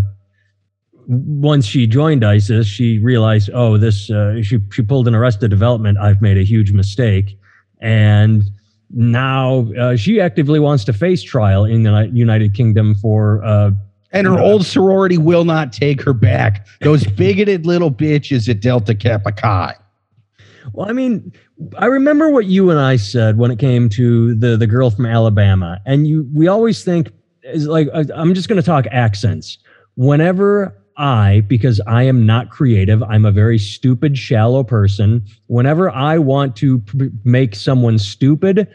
once 1.07 1.67
she 1.67 1.87
joined 1.87 2.25
ISIS, 2.25 2.67
she 2.67 2.99
realized, 2.99 3.51
oh, 3.55 3.79
this, 3.79 4.11
uh, 4.11 4.43
she, 4.43 4.59
she 4.73 4.83
pulled 4.83 5.09
an 5.09 5.15
arrested 5.15 5.51
development. 5.51 5.99
I've 5.99 6.21
made 6.21 6.37
a 6.37 6.45
huge 6.45 6.73
mistake. 6.73 7.38
And 7.81 8.45
now 8.91 9.71
uh, 9.79 9.97
she 9.97 10.21
actively 10.21 10.61
wants 10.61 10.85
to 10.85 10.93
face 10.93 11.23
trial 11.23 11.65
in 11.65 11.83
the 11.83 12.11
United 12.13 12.55
Kingdom 12.55 12.95
for. 12.95 13.43
Uh, 13.45 13.73
and 14.11 14.27
her 14.27 14.39
old 14.39 14.65
sorority 14.65 15.19
will 15.19 15.45
not 15.45 15.71
take 15.71 16.01
her 16.03 16.15
back. 16.15 16.67
Those 16.81 17.05
bigoted 17.17 17.67
little 17.67 17.91
bitches 17.91 18.49
at 18.49 18.61
Delta 18.61 18.95
Kappa 18.95 19.33
Chi. 19.33 19.75
Well, 20.73 20.89
I 20.89 20.93
mean, 20.93 21.33
I 21.77 21.87
remember 21.87 22.31
what 22.31 22.47
you 22.47 22.71
and 22.71 22.79
I 22.79 22.97
said 22.97 23.37
when 23.39 23.51
it 23.51 23.59
came 23.59 23.89
to 23.91 24.35
the 24.35 24.57
the 24.57 24.67
girl 24.67 24.91
from 24.91 25.07
Alabama, 25.07 25.81
and 25.87 26.07
you 26.07 26.29
we 26.33 26.49
always 26.49 26.85
think 26.85 27.13
is 27.43 27.67
like 27.67 27.89
uh, 27.93 28.05
I'm 28.15 28.35
just 28.35 28.49
going 28.49 28.61
to 28.61 28.67
talk 28.67 28.87
accents. 28.91 29.59
Whenever 29.97 30.75
I, 30.99 31.43
because 31.47 31.81
I 31.87 32.03
am 32.03 32.27
not 32.27 32.51
creative, 32.51 33.03
I'm 33.05 33.25
a 33.25 33.31
very 33.31 33.59
stupid, 33.59 34.19
shallow 34.19 34.65
person. 34.65 35.25
Whenever 35.47 35.91
I 35.91 36.19
want 36.19 36.57
to 36.57 36.81
p- 36.81 37.11
make 37.25 37.55
someone 37.55 37.99
stupid, 37.99 38.67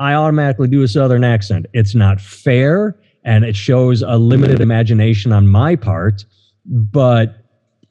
I 0.00 0.14
automatically 0.14 0.68
do 0.68 0.82
a 0.82 0.88
southern 0.88 1.24
accent. 1.24 1.66
It's 1.72 1.94
not 1.94 2.20
fair, 2.20 2.96
and 3.24 3.44
it 3.44 3.56
shows 3.56 4.02
a 4.02 4.16
limited 4.16 4.60
imagination 4.60 5.32
on 5.32 5.46
my 5.46 5.76
part. 5.76 6.24
But 6.66 7.36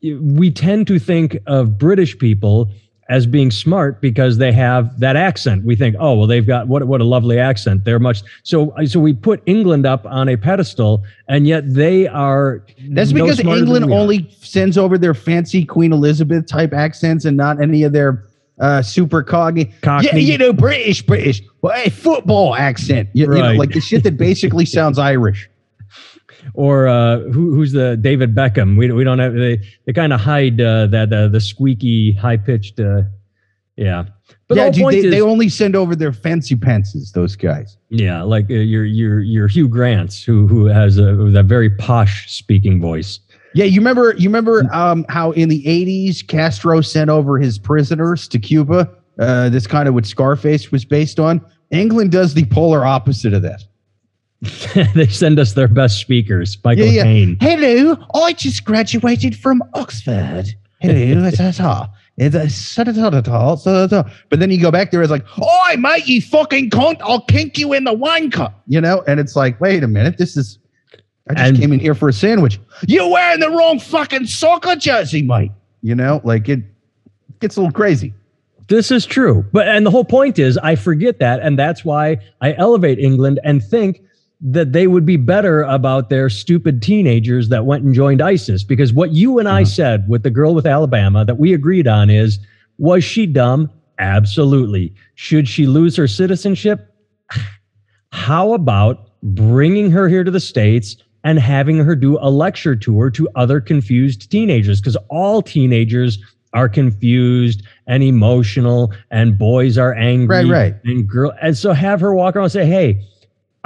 we 0.04 0.52
tend 0.52 0.88
to 0.88 1.00
think 1.00 1.38
of 1.48 1.78
British 1.78 2.18
people 2.18 2.72
as 3.10 3.26
being 3.26 3.52
smart 3.52 4.02
because 4.02 4.38
they 4.38 4.52
have 4.52 5.00
that 5.00 5.16
accent. 5.16 5.64
We 5.64 5.76
think, 5.76 5.96
oh 6.00 6.16
well, 6.16 6.28
they've 6.28 6.46
got 6.46 6.68
what 6.68 6.86
what 6.88 7.02
a 7.02 7.06
lovely 7.06 7.40
accent. 7.40 7.86
They're 7.86 8.00
much 8.00 8.22
so 8.44 8.74
so 8.86 9.00
we 9.00 9.14
put 9.14 9.42
England 9.46 9.86
up 9.86 10.06
on 10.06 10.30
a 10.30 10.38
pedestal, 10.38 11.04
and 11.28 11.48
yet 11.48 11.74
they 11.74 12.08
are. 12.08 12.64
That's 12.90 13.12
no 13.12 13.24
because 13.24 13.40
England 13.40 13.92
only 13.92 14.30
sends 14.42 14.78
over 14.78 14.98
their 14.98 15.14
fancy 15.14 15.66
Queen 15.66 15.94
Elizabeth 15.94 16.48
type 16.48 16.74
accents 16.74 17.26
and 17.26 17.38
not 17.38 17.62
any 17.62 17.84
of 17.84 17.94
their 17.94 18.26
uh, 18.60 18.82
super 18.82 19.24
cogny, 19.24 19.72
Cockney. 19.82 20.22
Yeah, 20.22 20.34
you 20.34 20.38
know, 20.38 20.52
British, 20.52 21.02
British, 21.02 21.42
well, 21.62 21.74
a 21.76 21.90
football 21.90 22.56
accent. 22.56 23.10
You, 23.14 23.28
right. 23.28 23.38
you 23.38 23.44
know, 23.44 23.52
like 23.54 23.72
the 23.72 23.82
shit 23.82 24.04
that 24.04 24.18
basically 24.18 24.66
sounds 24.78 25.00
Irish 25.00 25.50
or 26.54 26.88
uh, 26.88 27.20
who, 27.20 27.54
who's 27.54 27.72
the 27.72 27.98
David 27.98 28.36
Beckham? 28.36 28.78
We, 28.78 28.92
we 28.92 29.04
don't 29.04 29.20
have 29.20 29.34
they 29.34 29.62
they 29.86 29.94
kind 29.94 30.14
of 30.14 30.20
hide 30.20 30.60
uh, 30.62 30.88
that 30.88 31.12
uh, 31.14 31.28
the 31.28 31.42
squeaky 31.42 32.14
high 32.14 32.38
pitched 32.38 32.80
uh, 32.80 33.04
yeah. 33.78 34.06
But 34.48 34.58
yeah, 34.58 34.66
the 34.66 34.72
dude, 34.72 34.94
they, 34.94 34.98
is, 34.98 35.12
they 35.12 35.22
only 35.22 35.50
send 35.50 35.76
over 35.76 35.96
their 35.96 36.12
fancy 36.12 36.56
pences. 36.56 37.12
Those 37.12 37.36
guys. 37.36 37.78
Yeah, 37.90 38.24
like 38.24 38.50
uh, 38.50 38.56
your 38.56 38.84
your 38.84 39.22
your 39.22 39.48
Hugh 39.48 39.70
Grants, 39.70 40.24
who 40.24 40.48
who 40.48 40.66
has 40.66 40.98
a 40.98 41.14
that 41.32 41.46
very 41.46 41.70
posh 41.70 42.30
speaking 42.32 42.82
voice. 42.82 43.20
Yeah, 43.54 43.66
you 43.66 43.80
remember 43.80 44.16
you 44.18 44.28
remember 44.30 44.68
um, 44.74 45.06
how 45.10 45.32
in 45.32 45.50
the 45.50 45.64
'80s 45.64 46.26
Castro 46.28 46.82
sent 46.82 47.10
over 47.10 47.38
his 47.38 47.60
prisoners 47.60 48.28
to 48.30 48.40
Cuba. 48.40 48.90
Uh, 49.20 49.50
this 49.50 49.66
kind 49.66 49.88
of 49.88 49.94
what 49.94 50.06
Scarface 50.06 50.72
was 50.72 50.86
based 50.86 51.20
on. 51.20 51.44
England 51.72 52.12
does 52.12 52.34
the 52.34 52.46
polar 52.46 52.86
opposite 52.86 53.34
of 53.34 53.42
that. 53.42 53.64
they 54.94 55.08
send 55.08 55.40
us 55.40 55.54
their 55.54 55.68
best 55.68 56.00
speakers. 56.00 56.58
Michael 56.64 56.86
yeah, 56.86 57.04
yeah. 57.04 57.36
Hello, 57.40 57.98
I 58.14 58.34
just 58.34 58.66
graduated 58.66 59.36
from 59.36 59.64
Oxford. 59.74 60.46
Hello, 60.80 61.30
but 64.30 64.40
then 64.40 64.52
you 64.52 64.62
go 64.62 64.70
back 64.70 64.92
there, 64.92 65.02
it's 65.02 65.12
like, 65.12 65.26
"Oi, 65.40 65.78
mate, 65.78 66.08
you 66.08 66.22
fucking 66.22 66.70
cunt! 66.70 66.98
I'll 67.02 67.22
kink 67.22 67.58
you 67.58 67.74
in 67.74 67.84
the 67.84 67.94
wine 67.94 68.30
cup," 68.30 68.62
you 68.68 68.80
know. 68.80 69.04
And 69.08 69.20
it's 69.20 69.36
like, 69.36 69.60
wait 69.60 69.84
a 69.84 69.88
minute, 69.88 70.18
this 70.18 70.38
is. 70.38 70.60
I 71.30 71.34
just 71.34 71.50
and, 71.50 71.58
came 71.58 71.74
in 71.74 71.80
here 71.80 71.96
for 71.96 72.08
a 72.08 72.14
sandwich. 72.14 72.60
You're 72.88 73.10
wearing 73.10 73.42
the 73.42 73.50
wrong 73.50 73.80
fucking 73.80 74.28
soccer 74.28 74.76
jersey, 74.76 75.22
mate. 75.24 75.52
You 75.82 75.96
know, 75.96 76.22
like 76.24 76.48
it 76.48 76.62
gets 77.40 77.58
a 77.58 77.62
little 77.62 77.74
crazy. 77.74 78.14
This 78.68 78.92
is 78.92 79.06
true. 79.06 79.46
But 79.52 79.68
and 79.68 79.86
the 79.86 79.92
whole 79.92 80.06
point 80.06 80.40
is 80.40 80.58
I 80.60 80.76
forget 80.76 81.20
that 81.20 81.40
and 81.42 81.58
that's 81.58 81.86
why 81.86 82.18
I 82.42 82.54
elevate 82.54 83.00
England 83.00 83.40
and 83.44 83.64
think 83.64 84.02
that 84.40 84.72
they 84.72 84.88
would 84.88 85.06
be 85.06 85.18
better 85.18 85.64
about 85.64 86.10
their 86.10 86.30
stupid 86.30 86.82
teenagers 86.82 87.50
that 87.50 87.66
went 87.66 87.84
and 87.84 87.94
joined 87.94 88.22
ISIS. 88.22 88.64
Because 88.64 88.94
what 88.94 89.12
you 89.12 89.40
and 89.40 89.50
I 89.50 89.62
uh-huh. 89.62 89.70
said 89.70 90.10
with 90.10 90.24
the 90.24 90.30
girl 90.30 90.54
with 90.54 90.68
Alabama 90.68 91.26
that 91.26 91.40
we 91.40 91.54
agreed 91.54 91.88
on 91.88 92.10
is 92.10 92.40
was 92.78 93.04
she 93.04 93.26
dumb? 93.26 93.72
Absolutely. 94.00 94.94
Should 95.16 95.48
she 95.48 95.66
lose 95.66 95.96
her 95.96 96.08
citizenship? 96.08 96.94
How 98.12 98.54
about 98.54 99.10
bringing 99.24 99.90
her 99.92 100.08
here 100.08 100.24
to 100.24 100.32
the 100.32 100.40
States 100.40 100.98
and 101.24 101.40
having 101.40 101.78
her 101.78 101.96
do 101.96 102.20
a 102.22 102.30
lecture 102.30 102.76
tour 102.76 103.10
to 103.10 103.28
other 103.36 103.60
confused 103.60 104.30
teenagers? 104.30 104.80
Because 104.80 104.98
all 105.10 105.42
teenagers 105.42 106.20
are 106.54 106.70
confused 106.70 107.64
and 107.88 108.04
emotional 108.04 108.94
and 109.12 109.38
boys 109.38 109.78
are 109.78 109.94
angry 109.96 110.46
Right, 110.46 110.74
right. 110.74 110.76
and 110.86 111.08
girl 111.08 111.34
and 111.42 111.58
so 111.58 111.74
have 111.74 112.00
her 112.00 112.14
walk 112.14 112.36
around 112.36 112.46
and 112.46 112.52
say 112.54 112.66
hey 112.66 113.06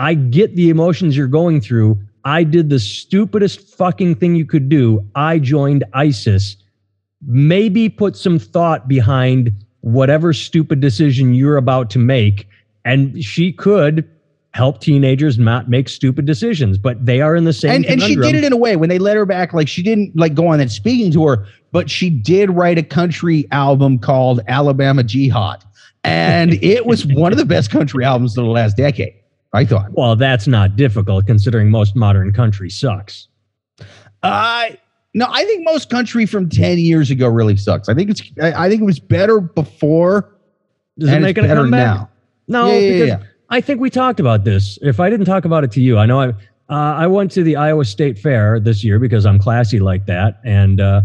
i 0.02 0.14
get 0.16 0.56
the 0.56 0.70
emotions 0.70 1.16
you're 1.16 1.28
going 1.28 1.62
through. 1.62 1.98
I 2.24 2.44
did 2.44 2.70
the 2.70 2.80
stupidest 2.80 3.76
fucking 3.76 4.16
thing 4.16 4.36
you 4.36 4.46
could 4.46 4.70
do. 4.70 5.04
I 5.16 5.40
joined 5.40 5.84
isis. 5.94 6.56
Maybe 7.26 7.90
put 7.90 8.16
some 8.16 8.38
thought 8.40 8.88
behind 8.88 9.52
whatever 9.82 10.34
stupid 10.34 10.80
decision 10.80 11.34
you're 11.34 11.58
about 11.58 11.90
to 11.92 12.00
make 12.00 12.48
and 12.86 13.24
she 13.24 13.52
could 13.52 14.08
help 14.54 14.82
teenagers 14.82 15.40
not 15.40 15.70
make 15.70 15.90
stupid 15.90 16.26
decisions 16.26 16.78
but 16.78 17.04
they 17.04 17.22
are 17.22 17.36
in 17.36 17.46
the 17.46 17.54
same 17.54 17.72
and 17.72 17.86
and 17.86 18.02
she 18.02 18.16
did 18.16 18.36
it 18.36 18.44
in 18.44 18.54
a 18.54 18.58
way 18.58 18.76
when 18.76 18.90
they 18.90 19.00
let 19.00 19.16
her 19.16 19.26
back 19.26 19.54
like 19.54 19.68
she 19.68 19.82
didn't 19.82 20.16
like 20.16 20.36
go 20.36 20.48
on 20.48 20.60
that 20.60 20.70
speaking 20.70 21.12
tour 21.12 21.48
but 21.72 21.90
she 21.90 22.10
did 22.10 22.50
write 22.52 22.78
a 22.78 22.84
country 22.84 23.48
album 23.52 23.98
called 23.98 24.42
alabama 24.48 25.04
jihad. 25.04 25.64
And 26.04 26.54
it 26.64 26.86
was 26.86 27.06
one 27.06 27.32
of 27.32 27.38
the 27.38 27.46
best 27.46 27.70
country 27.70 28.04
albums 28.04 28.38
of 28.38 28.44
the 28.44 28.50
last 28.50 28.76
decade 28.76 29.21
i 29.54 29.66
thought. 29.66 29.92
Well 29.92 30.16
that's 30.16 30.48
not 30.48 30.76
difficult 30.76 31.28
considering 31.28 31.70
most 31.70 31.96
modern 31.96 32.34
country 32.34 32.70
sucks. 32.70 33.28
Uh 34.24 34.70
no 35.14 35.28
i 35.30 35.44
think 35.46 35.64
most 35.66 35.90
country 35.90 36.26
from 36.26 36.50
10 36.50 36.78
years 36.78 37.12
ago 37.12 37.28
really 37.28 37.58
sucks. 37.58 37.90
I 37.90 37.94
think 37.94 38.10
it's 38.10 38.22
i, 38.42 38.66
I 38.66 38.70
think 38.70 38.82
it 38.82 38.86
was 38.86 39.00
better 39.00 39.40
before 39.40 40.36
does 40.98 41.10
it 41.10 41.22
make 41.22 41.38
it 41.38 41.44
better 41.44 41.68
now. 41.68 42.10
No 42.48 42.68
Yeah, 42.68 42.74
yeah, 42.74 42.92
because 42.92 43.08
yeah. 43.08 43.28
i 43.50 43.62
think 43.62 43.82
we 43.82 43.90
talked 43.90 44.20
about 44.20 44.44
this. 44.44 44.78
If 44.82 45.00
i 45.00 45.10
didn't 45.10 45.26
talk 45.26 45.46
about 45.46 45.64
it 45.64 45.72
to 45.74 45.82
you 45.82 45.98
i 45.98 46.06
know 46.06 46.20
i 46.20 46.30
uh, 46.70 46.96
i 46.96 47.08
went 47.08 47.32
to 47.32 47.44
the 47.44 47.56
iowa 47.56 47.84
state 47.84 48.18
fair 48.18 48.60
this 48.60 48.84
year 48.84 49.00
because 49.00 49.26
i'm 49.26 49.40
classy 49.40 49.80
like 49.80 50.06
that 50.06 50.40
and 50.46 50.80
uh, 50.80 51.02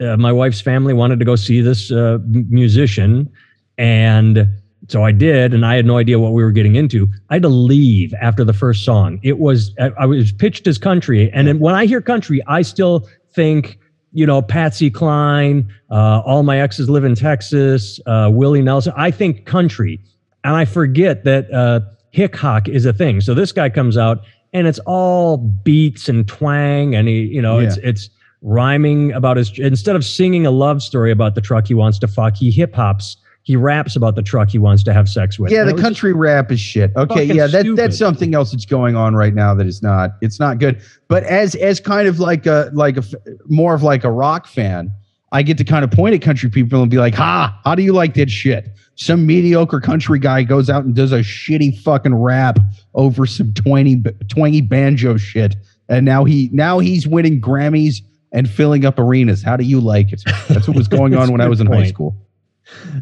uh, 0.00 0.16
my 0.16 0.32
wife's 0.32 0.60
family 0.60 0.94
wanted 0.94 1.18
to 1.18 1.24
go 1.24 1.36
see 1.36 1.60
this 1.60 1.92
uh, 1.92 2.18
musician 2.26 3.30
and 3.78 4.48
so 4.92 5.04
i 5.04 5.12
did 5.12 5.54
and 5.54 5.64
i 5.64 5.74
had 5.74 5.86
no 5.86 5.96
idea 5.96 6.18
what 6.18 6.32
we 6.32 6.42
were 6.42 6.52
getting 6.52 6.76
into. 6.76 7.08
I 7.30 7.34
had 7.34 7.42
to 7.42 7.48
leave 7.48 8.14
after 8.20 8.44
the 8.44 8.52
first 8.52 8.84
song. 8.84 9.18
It 9.22 9.38
was 9.38 9.74
i, 9.78 10.06
was 10.06 10.32
pitched 10.32 10.66
as 10.66 10.78
country 10.78 11.30
and 11.32 11.48
then 11.48 11.58
when 11.58 11.74
i 11.74 11.86
hear 11.86 12.00
country 12.00 12.42
i 12.46 12.62
still 12.62 13.08
think 13.34 13.78
you 14.12 14.26
know 14.26 14.42
patsy 14.42 14.90
cline 14.90 15.72
uh, 15.90 16.20
all 16.20 16.42
my 16.42 16.60
exes 16.60 16.90
live 16.90 17.04
in 17.04 17.14
texas 17.14 17.98
uh, 18.06 18.28
willie 18.30 18.62
nelson. 18.62 18.92
I 18.96 19.10
think 19.10 19.46
country 19.46 19.98
and 20.44 20.54
i 20.54 20.64
forget 20.64 21.24
that 21.24 21.52
uh, 21.52 21.80
hick 22.12 22.36
hock 22.36 22.68
is 22.68 22.86
a 22.86 22.92
thing. 22.92 23.20
So 23.20 23.34
this 23.34 23.52
guy 23.52 23.70
comes 23.70 23.96
out 23.96 24.22
and 24.52 24.66
it's 24.66 24.78
all 24.80 25.38
beats 25.38 26.08
and 26.08 26.28
twang 26.28 26.94
and 26.94 27.08
he 27.08 27.22
you 27.22 27.42
know 27.42 27.58
it's 27.58 27.78
it's 27.78 28.10
rhyming 28.42 29.12
about 29.12 29.36
his 29.36 29.58
instead 29.58 29.96
of 29.96 30.04
singing 30.04 30.46
a 30.46 30.50
love 30.50 30.82
story 30.82 31.10
about 31.10 31.34
the 31.34 31.40
truck 31.40 31.66
he 31.66 31.74
wants 31.74 31.98
to 31.98 32.08
fuck 32.08 32.36
he 32.36 32.50
hip 32.50 32.74
hops 32.74 33.16
he 33.44 33.56
raps 33.56 33.96
about 33.96 34.14
the 34.14 34.22
truck 34.22 34.48
he 34.48 34.58
wants 34.58 34.82
to 34.84 34.92
have 34.92 35.08
sex 35.08 35.38
with. 35.38 35.50
Yeah 35.50 35.64
the 35.64 35.74
country 35.74 36.12
rap 36.12 36.50
is 36.52 36.60
shit. 36.60 36.92
Okay 36.96 37.24
yeah 37.24 37.46
that, 37.46 37.60
stupid. 37.60 37.76
that's 37.76 37.98
something 37.98 38.34
else 38.34 38.52
that's 38.52 38.64
going 38.64 38.96
on 38.96 39.14
right 39.14 39.34
now 39.34 39.54
that 39.54 39.66
is 39.66 39.82
not 39.82 40.12
it's 40.20 40.38
not 40.38 40.58
good. 40.58 40.80
But 41.08 41.24
as 41.24 41.54
as 41.56 41.80
kind 41.80 42.08
of 42.08 42.20
like 42.20 42.46
a 42.46 42.70
like 42.72 42.96
a 42.96 43.04
more 43.48 43.74
of 43.74 43.82
like 43.82 44.04
a 44.04 44.10
rock 44.10 44.46
fan 44.46 44.90
i 45.32 45.42
get 45.42 45.56
to 45.56 45.64
kind 45.64 45.82
of 45.82 45.90
point 45.90 46.14
at 46.14 46.20
country 46.20 46.50
people 46.50 46.82
and 46.82 46.90
be 46.90 46.98
like 46.98 47.14
ha 47.14 47.58
how 47.64 47.74
do 47.74 47.82
you 47.82 47.92
like 47.92 48.14
that 48.14 48.30
shit? 48.30 48.68
Some 48.94 49.26
mediocre 49.26 49.80
country 49.80 50.18
guy 50.18 50.42
goes 50.42 50.68
out 50.70 50.84
and 50.84 50.94
does 50.94 51.12
a 51.12 51.20
shitty 51.20 51.78
fucking 51.80 52.14
rap 52.14 52.58
over 52.94 53.26
some 53.26 53.52
twangy 53.54 54.02
twangy 54.28 54.60
banjo 54.60 55.16
shit. 55.16 55.56
And 55.88 56.06
now 56.06 56.24
he 56.24 56.48
now 56.52 56.78
he's 56.78 57.08
winning 57.08 57.40
grammys 57.40 57.96
and 58.30 58.48
filling 58.48 58.84
up 58.84 58.98
arenas. 58.98 59.42
How 59.42 59.56
do 59.56 59.64
you 59.64 59.80
like 59.80 60.12
it? 60.12 60.22
That's 60.48 60.68
what 60.68 60.76
was 60.76 60.88
going 61.00 61.14
on 61.14 61.32
when 61.32 61.40
I 61.40 61.48
was 61.48 61.60
in 61.60 61.66
high 61.66 61.86
school 61.86 62.16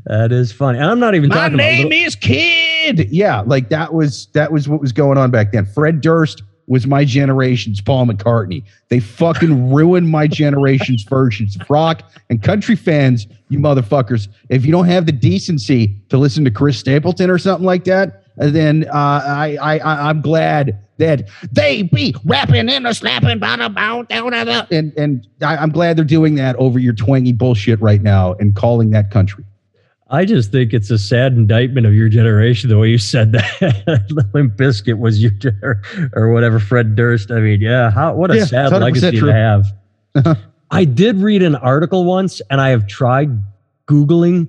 that 0.06 0.33
is 0.33 0.52
funny 0.52 0.78
and 0.78 0.87
i'm 0.87 1.00
not 1.00 1.14
even 1.14 1.28
my 1.28 1.35
talking 1.37 1.54
about 1.54 1.64
name 1.64 1.88
little- 1.88 2.06
is 2.06 2.16
Kid. 2.16 3.09
Yeah, 3.11 3.42
like 3.42 3.68
that 3.68 3.92
was 3.92 4.26
that 4.33 4.50
was 4.52 4.68
what 4.68 4.80
was 4.80 4.90
going 4.92 5.18
on 5.18 5.30
back 5.30 5.52
then. 5.52 5.66
Fred 5.66 6.00
Durst 6.00 6.42
was 6.66 6.87
my 6.87 7.04
generation's 7.04 7.80
Paul 7.80 8.06
McCartney. 8.06 8.64
They 8.88 9.00
fucking 9.00 9.72
ruined 9.72 10.09
my 10.09 10.26
generation's 10.26 11.02
versions 11.02 11.56
of 11.56 11.68
rock 11.68 12.02
and 12.30 12.42
country 12.42 12.76
fans. 12.76 13.26
You 13.48 13.59
motherfuckers, 13.59 14.28
if 14.48 14.64
you 14.64 14.72
don't 14.72 14.87
have 14.87 15.06
the 15.06 15.12
decency 15.12 15.96
to 16.09 16.16
listen 16.16 16.44
to 16.44 16.50
Chris 16.50 16.78
Stapleton 16.78 17.28
or 17.28 17.38
something 17.38 17.66
like 17.66 17.85
that, 17.85 18.24
then 18.37 18.87
uh, 18.88 18.96
I, 19.26 19.56
I 19.61 20.09
I'm 20.09 20.20
glad 20.22 20.78
that 20.98 21.28
they 21.52 21.83
be 21.83 22.14
rapping 22.24 22.68
and 22.68 22.87
a 22.87 22.94
slapping 22.94 23.40
bada 23.40 23.72
bow 23.74 24.02
down 24.02 24.33
and 24.70 24.92
and 24.96 25.26
I, 25.42 25.56
I'm 25.56 25.70
glad 25.70 25.96
they're 25.96 26.04
doing 26.04 26.37
that 26.37 26.56
over 26.56 26.78
your 26.78 26.94
twangy 26.94 27.33
bullshit 27.33 27.80
right 27.80 28.02
now 28.02 28.35
and 28.35 28.54
calling 28.56 28.90
that 28.90 29.11
country. 29.11 29.44
I 30.12 30.25
just 30.25 30.51
think 30.51 30.75
it's 30.75 30.90
a 30.90 30.99
sad 30.99 31.35
indictment 31.35 31.87
of 31.87 31.94
your 31.94 32.09
generation 32.09 32.68
the 32.68 32.77
way 32.79 32.88
you 32.88 32.99
said 32.99 33.31
that. 33.33 34.27
Limp 34.35 34.57
Bizkit 34.57 34.99
was 34.99 35.23
your 35.23 35.31
gener- 35.33 35.81
or 36.14 36.33
whatever. 36.33 36.59
Fred 36.59 36.96
Durst. 36.96 37.31
I 37.31 37.38
mean, 37.38 37.61
yeah. 37.61 37.90
How 37.92 38.14
what 38.14 38.31
a 38.33 38.38
Yeah, 38.38 38.44
sad 38.44 38.73
legacy 38.73 39.18
true. 39.18 39.29
to 39.29 39.33
have. 39.33 40.44
I 40.73 40.85
did 40.85 41.16
read 41.18 41.42
an 41.42 41.55
article 41.55 42.05
once, 42.05 42.40
and 42.51 42.61
I 42.61 42.70
have 42.70 42.87
tried 42.88 43.31
googling 43.87 44.49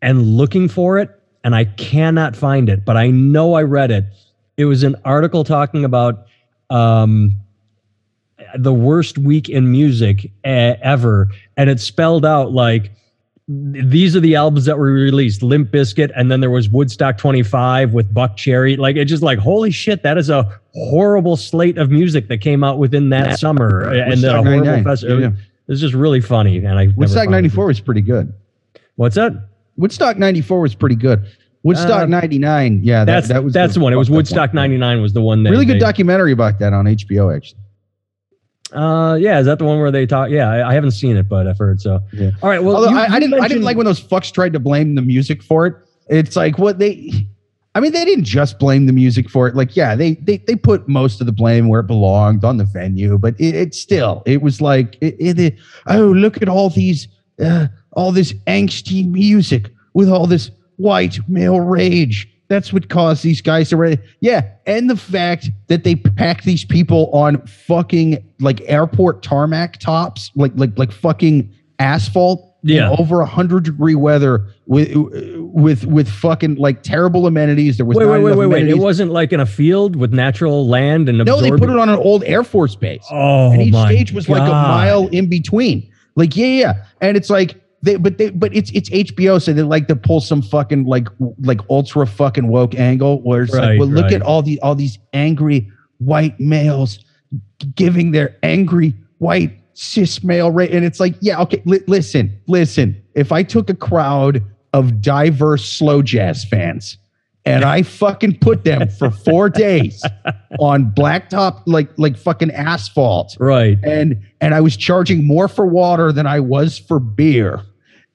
and 0.00 0.22
looking 0.22 0.68
for 0.68 0.98
it, 0.98 1.10
and 1.42 1.54
I 1.54 1.64
cannot 1.64 2.34
find 2.34 2.68
it. 2.70 2.84
But 2.84 2.96
I 2.96 3.10
know 3.10 3.54
I 3.54 3.62
read 3.62 3.90
it. 3.90 4.04
It 4.56 4.64
was 4.64 4.82
an 4.82 4.96
article 5.04 5.44
talking 5.44 5.84
about 5.84 6.26
um, 6.70 7.34
the 8.56 8.72
worst 8.72 9.18
week 9.18 9.48
in 9.50 9.70
music 9.70 10.30
ever, 10.44 11.28
and 11.58 11.68
it 11.68 11.80
spelled 11.80 12.24
out 12.24 12.52
like 12.52 12.90
these 13.46 14.16
are 14.16 14.20
the 14.20 14.36
albums 14.36 14.64
that 14.64 14.78
were 14.78 14.86
released 14.92 15.42
Limp 15.42 15.70
Bizkit, 15.70 16.10
and 16.16 16.30
then 16.30 16.40
there 16.40 16.50
was 16.50 16.70
Woodstock 16.70 17.18
25 17.18 17.92
with 17.92 18.12
Buckcherry. 18.14 18.78
Like, 18.78 18.96
it's 18.96 19.10
just 19.10 19.22
like, 19.22 19.38
holy 19.38 19.70
shit, 19.70 20.02
that 20.02 20.16
is 20.16 20.30
a 20.30 20.60
horrible 20.72 21.36
slate 21.36 21.76
of 21.76 21.90
music 21.90 22.28
that 22.28 22.38
came 22.38 22.64
out 22.64 22.78
within 22.78 23.10
that 23.10 23.38
summer. 23.38 23.82
And 23.90 24.22
then 24.22 24.34
a 24.34 24.42
horrible 24.42 24.64
99. 24.64 24.84
festival. 24.84 25.20
Yeah. 25.20 25.30
It's 25.68 25.80
just 25.80 25.94
really 25.94 26.20
funny. 26.22 26.56
And 26.58 26.78
I 26.78 26.88
Woodstock 26.96 27.28
94 27.28 27.66
was 27.66 27.80
pretty 27.80 28.00
good. 28.00 28.32
What's 28.96 29.16
that? 29.16 29.32
Woodstock 29.76 30.16
94 30.18 30.60
was 30.60 30.74
pretty 30.74 30.96
good. 30.96 31.26
Woodstock 31.64 32.02
Uh, 32.02 32.06
99, 32.06 32.80
yeah, 32.82 33.04
that, 33.04 33.12
That's 33.12 33.28
that 33.28 33.44
was 33.44 33.52
that's 33.54 33.74
the 33.74 33.80
one. 33.80 33.92
It 33.92 33.96
was 33.96 34.10
Woodstock 34.10 34.52
99 34.52 35.00
was 35.00 35.14
the 35.14 35.22
one 35.22 35.42
that 35.42 35.50
Really 35.50 35.64
good 35.64 35.76
they- 35.76 35.80
documentary 35.80 36.32
about 36.32 36.58
that 36.60 36.72
on 36.72 36.84
HBO, 36.86 37.34
actually. 37.34 37.60
Uh, 38.74 39.14
yeah, 39.14 39.38
is 39.38 39.46
that 39.46 39.58
the 39.58 39.64
one 39.64 39.78
where 39.78 39.90
they 39.90 40.04
talk? 40.06 40.30
Yeah, 40.30 40.50
I, 40.50 40.70
I 40.70 40.74
haven't 40.74 40.90
seen 40.92 41.16
it, 41.16 41.28
but 41.28 41.46
I've 41.46 41.58
heard 41.58 41.80
so. 41.80 42.00
Yeah. 42.12 42.30
All 42.42 42.48
right. 42.48 42.62
Well, 42.62 42.76
Although 42.76 42.90
you- 42.90 42.98
I, 42.98 43.06
I 43.14 43.20
didn't, 43.20 43.40
I 43.40 43.48
didn't 43.48 43.62
like 43.62 43.76
when 43.76 43.86
those 43.86 44.02
fucks 44.02 44.32
tried 44.32 44.52
to 44.54 44.58
blame 44.60 44.94
the 44.94 45.02
music 45.02 45.42
for 45.42 45.66
it. 45.66 45.74
It's 46.08 46.36
like 46.36 46.58
what 46.58 46.78
they, 46.78 47.26
I 47.76 47.80
mean, 47.80 47.92
they 47.92 48.04
didn't 48.04 48.24
just 48.24 48.58
blame 48.58 48.86
the 48.86 48.92
music 48.92 49.30
for 49.30 49.46
it. 49.48 49.54
Like, 49.56 49.74
yeah, 49.76 49.94
they 49.94 50.14
they 50.14 50.36
they 50.38 50.54
put 50.56 50.86
most 50.88 51.20
of 51.20 51.26
the 51.26 51.32
blame 51.32 51.68
where 51.68 51.80
it 51.80 51.86
belonged 51.86 52.44
on 52.44 52.56
the 52.56 52.64
venue, 52.64 53.16
but 53.18 53.34
it, 53.40 53.54
it 53.54 53.74
still, 53.74 54.22
it 54.26 54.42
was 54.42 54.60
like, 54.60 54.96
it, 55.00 55.16
it, 55.18 55.38
it- 55.40 55.56
oh, 55.86 56.08
look 56.08 56.42
at 56.42 56.48
all 56.48 56.68
these, 56.70 57.08
uh, 57.44 57.68
all 57.92 58.12
this 58.12 58.32
angsty 58.46 59.08
music 59.10 59.70
with 59.94 60.08
all 60.08 60.26
this 60.26 60.50
white 60.76 61.18
male 61.28 61.60
rage. 61.60 62.28
That's 62.48 62.72
what 62.72 62.88
caused 62.90 63.22
these 63.22 63.40
guys 63.40 63.70
to 63.70 63.76
really, 63.76 63.98
yeah. 64.20 64.48
And 64.66 64.90
the 64.90 64.96
fact 64.96 65.48
that 65.68 65.84
they 65.84 65.96
packed 65.96 66.44
these 66.44 66.64
people 66.64 67.10
on 67.12 67.44
fucking 67.46 68.22
like 68.40 68.60
airport 68.66 69.22
tarmac 69.22 69.78
tops, 69.78 70.30
like 70.36 70.52
like 70.56 70.76
like 70.78 70.92
fucking 70.92 71.50
asphalt 71.78 72.54
Yeah. 72.62 72.90
over 72.98 73.20
a 73.20 73.26
hundred 73.26 73.64
degree 73.64 73.94
weather 73.94 74.46
with 74.66 74.92
with 74.94 75.86
with 75.86 76.08
fucking 76.08 76.56
like 76.56 76.82
terrible 76.82 77.26
amenities. 77.26 77.76
There 77.78 77.86
was 77.86 77.96
Wait, 77.96 78.04
not 78.06 78.12
wait, 78.12 78.22
wait, 78.22 78.36
wait, 78.36 78.46
wait. 78.46 78.68
It 78.68 78.78
wasn't 78.78 79.10
like 79.10 79.32
in 79.32 79.40
a 79.40 79.46
field 79.46 79.96
with 79.96 80.12
natural 80.12 80.68
land 80.68 81.08
and 81.08 81.18
no, 81.18 81.40
they 81.40 81.50
put 81.50 81.70
it 81.70 81.76
on 81.78 81.88
an 81.88 81.96
old 81.98 82.24
Air 82.24 82.44
Force 82.44 82.76
base, 82.76 83.04
Oh, 83.10 83.52
and 83.52 83.62
each 83.62 83.74
stage 83.74 84.12
was 84.12 84.28
like 84.28 84.42
a 84.42 84.52
mile 84.52 85.08
in 85.08 85.28
between. 85.28 85.90
Like 86.14 86.36
yeah, 86.36 86.46
yeah, 86.46 86.84
and 87.00 87.16
it's 87.16 87.30
like. 87.30 87.60
They, 87.84 87.96
but 87.96 88.16
they, 88.18 88.30
but 88.30 88.54
it's 88.56 88.70
it's 88.72 88.88
HBO, 88.90 89.40
so 89.42 89.52
they 89.52 89.62
like 89.62 89.88
to 89.88 89.96
pull 89.96 90.20
some 90.20 90.40
fucking 90.42 90.84
like 90.86 91.06
like 91.40 91.60
ultra 91.68 92.06
fucking 92.06 92.48
woke 92.48 92.74
angle 92.74 93.20
where 93.22 93.42
it's 93.42 93.54
Right, 93.54 93.70
like, 93.72 93.78
well, 93.78 93.88
look 93.88 94.04
right. 94.04 94.14
at 94.14 94.22
all 94.22 94.42
the 94.42 94.58
all 94.60 94.74
these 94.74 94.98
angry 95.12 95.70
white 95.98 96.38
males 96.40 96.98
giving 97.74 98.12
their 98.12 98.36
angry 98.42 98.94
white 99.18 99.52
cis 99.74 100.22
male 100.24 100.50
rate. 100.50 100.70
And 100.72 100.84
it's 100.84 100.98
like, 101.00 101.14
yeah, 101.20 101.40
okay, 101.42 101.60
li- 101.66 101.82
listen, 101.86 102.40
listen. 102.46 103.00
If 103.14 103.32
I 103.32 103.42
took 103.42 103.68
a 103.68 103.74
crowd 103.74 104.42
of 104.72 105.00
diverse 105.00 105.64
slow 105.68 106.00
jazz 106.02 106.44
fans 106.44 106.96
and 107.44 107.64
I 107.64 107.82
fucking 108.00 108.38
put 108.38 108.64
them 108.64 108.88
for 108.88 109.10
four 109.10 109.50
days 109.50 110.02
on 110.58 110.90
blacktop, 110.92 111.62
like 111.66 111.90
like 111.98 112.16
fucking 112.16 112.50
asphalt, 112.52 113.36
Right. 113.38 113.78
and 113.82 114.20
and 114.40 114.54
I 114.54 114.60
was 114.62 114.76
charging 114.76 115.26
more 115.26 115.48
for 115.48 115.66
water 115.66 116.12
than 116.12 116.26
I 116.26 116.40
was 116.40 116.78
for 116.78 116.98
beer. 116.98 117.60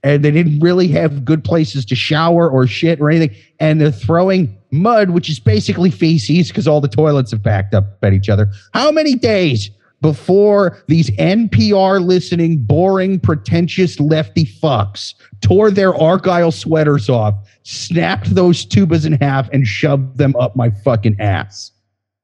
And 0.04 0.24
they 0.24 0.32
didn't 0.32 0.60
really 0.60 0.88
have 0.90 1.26
good 1.26 1.44
places 1.44 1.86
to 1.86 1.96
shower 1.96 2.50
or 2.50 2.66
shit 2.68 3.02
or 3.02 3.10
anything. 3.10 3.36
And 3.60 3.82
they're 3.82 3.92
throwing 3.92 4.58
mud, 4.72 5.10
which 5.10 5.30
is 5.30 5.40
basically 5.40 5.92
feces 5.92 6.48
because 6.48 6.68
all 6.68 6.80
the 6.80 6.88
toilets 6.88 7.32
have 7.32 7.44
backed 7.44 7.74
up 7.74 8.02
at 8.04 8.14
each 8.14 8.30
other. 8.30 8.50
How 8.74 8.92
many 8.92 9.16
days 9.16 9.70
before 10.02 10.82
these 10.88 11.10
NPR 11.12 12.06
listening, 12.06 12.64
boring, 12.64 13.20
pretentious 13.20 14.00
lefty 14.00 14.46
fucks 14.46 15.14
tore 15.42 15.72
their 15.72 15.94
Argyle 15.96 16.52
sweaters 16.52 17.10
off, 17.10 17.36
snapped 17.64 18.34
those 18.34 18.66
tubas 18.66 19.06
in 19.06 19.14
half, 19.14 19.50
and 19.50 19.68
shoved 19.68 20.18
them 20.18 20.36
up 20.38 20.56
my 20.56 20.70
fucking 20.70 21.20
ass. 21.20 21.72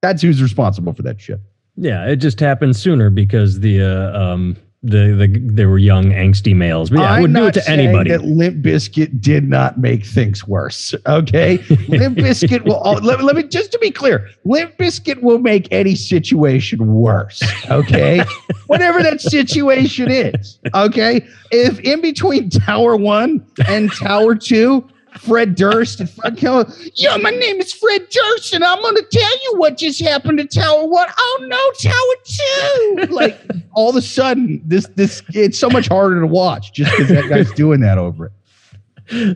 That's 0.01 0.21
who's 0.21 0.41
responsible 0.41 0.93
for 0.93 1.01
that 1.03 1.19
shit. 1.19 1.39
Yeah, 1.75 2.05
it 2.07 2.17
just 2.17 2.39
happened 2.39 2.75
sooner 2.77 3.09
because 3.09 3.59
the 3.59 3.81
uh, 3.81 4.17
um 4.17 4.55
the 4.85 5.15
the 5.17 5.39
they 5.39 5.65
were 5.65 5.77
young 5.77 6.05
angsty 6.05 6.55
males. 6.55 6.89
But 6.89 6.99
yeah, 6.99 7.11
I 7.11 7.21
would 7.21 7.33
do 7.33 7.47
it 7.47 7.53
to 7.53 7.69
anybody. 7.69 8.11
That 8.11 8.23
Limp 8.23 8.63
Bizkit 8.63 9.19
did 9.19 9.49
not 9.49 9.79
make 9.79 10.05
things 10.05 10.47
worse. 10.47 10.93
Okay, 11.07 11.57
Limp 11.87 12.17
Bizkit 12.17 12.65
will. 12.65 12.75
All, 12.75 12.95
let, 12.95 13.23
let, 13.23 13.35
me 13.35 13.43
just 13.43 13.71
to 13.71 13.79
be 13.79 13.91
clear, 13.91 14.29
Limp 14.43 14.77
Bizkit 14.77 15.21
will 15.21 15.39
make 15.39 15.67
any 15.71 15.95
situation 15.95 16.93
worse. 16.93 17.41
Okay, 17.69 18.23
whatever 18.67 19.01
that 19.01 19.21
situation 19.21 20.09
is. 20.09 20.59
Okay, 20.73 21.25
if 21.51 21.79
in 21.79 22.01
between 22.01 22.49
Tower 22.49 22.95
One 22.95 23.45
and 23.67 23.91
Tower 23.91 24.35
Two 24.35 24.87
Fred 25.19 25.55
Durst 25.55 25.99
and 25.99 26.09
Fred 26.09 26.37
Keller. 26.37 26.65
Yo, 26.95 27.17
my 27.17 27.31
name 27.31 27.59
is 27.59 27.73
Fred 27.73 28.07
Durst, 28.09 28.53
and 28.53 28.63
I'm 28.63 28.81
going 28.81 28.95
to 28.95 29.05
tell 29.11 29.31
you 29.43 29.53
what 29.57 29.77
just 29.77 30.01
happened 30.01 30.37
to 30.39 30.45
Tower 30.45 30.85
One. 30.87 31.07
Oh 31.17 31.45
no, 31.47 31.89
Tower 31.89 33.07
Two! 33.07 33.13
Like 33.13 33.39
all 33.73 33.89
of 33.89 33.95
a 33.95 34.01
sudden, 34.01 34.61
this 34.65 34.87
this 34.95 35.21
it's 35.29 35.57
so 35.57 35.69
much 35.69 35.87
harder 35.87 36.19
to 36.19 36.27
watch 36.27 36.73
just 36.73 36.91
because 36.91 37.09
that 37.09 37.29
guy's 37.29 37.51
doing 37.53 37.79
that 37.81 37.97
over 37.97 38.27
it. 38.27 38.31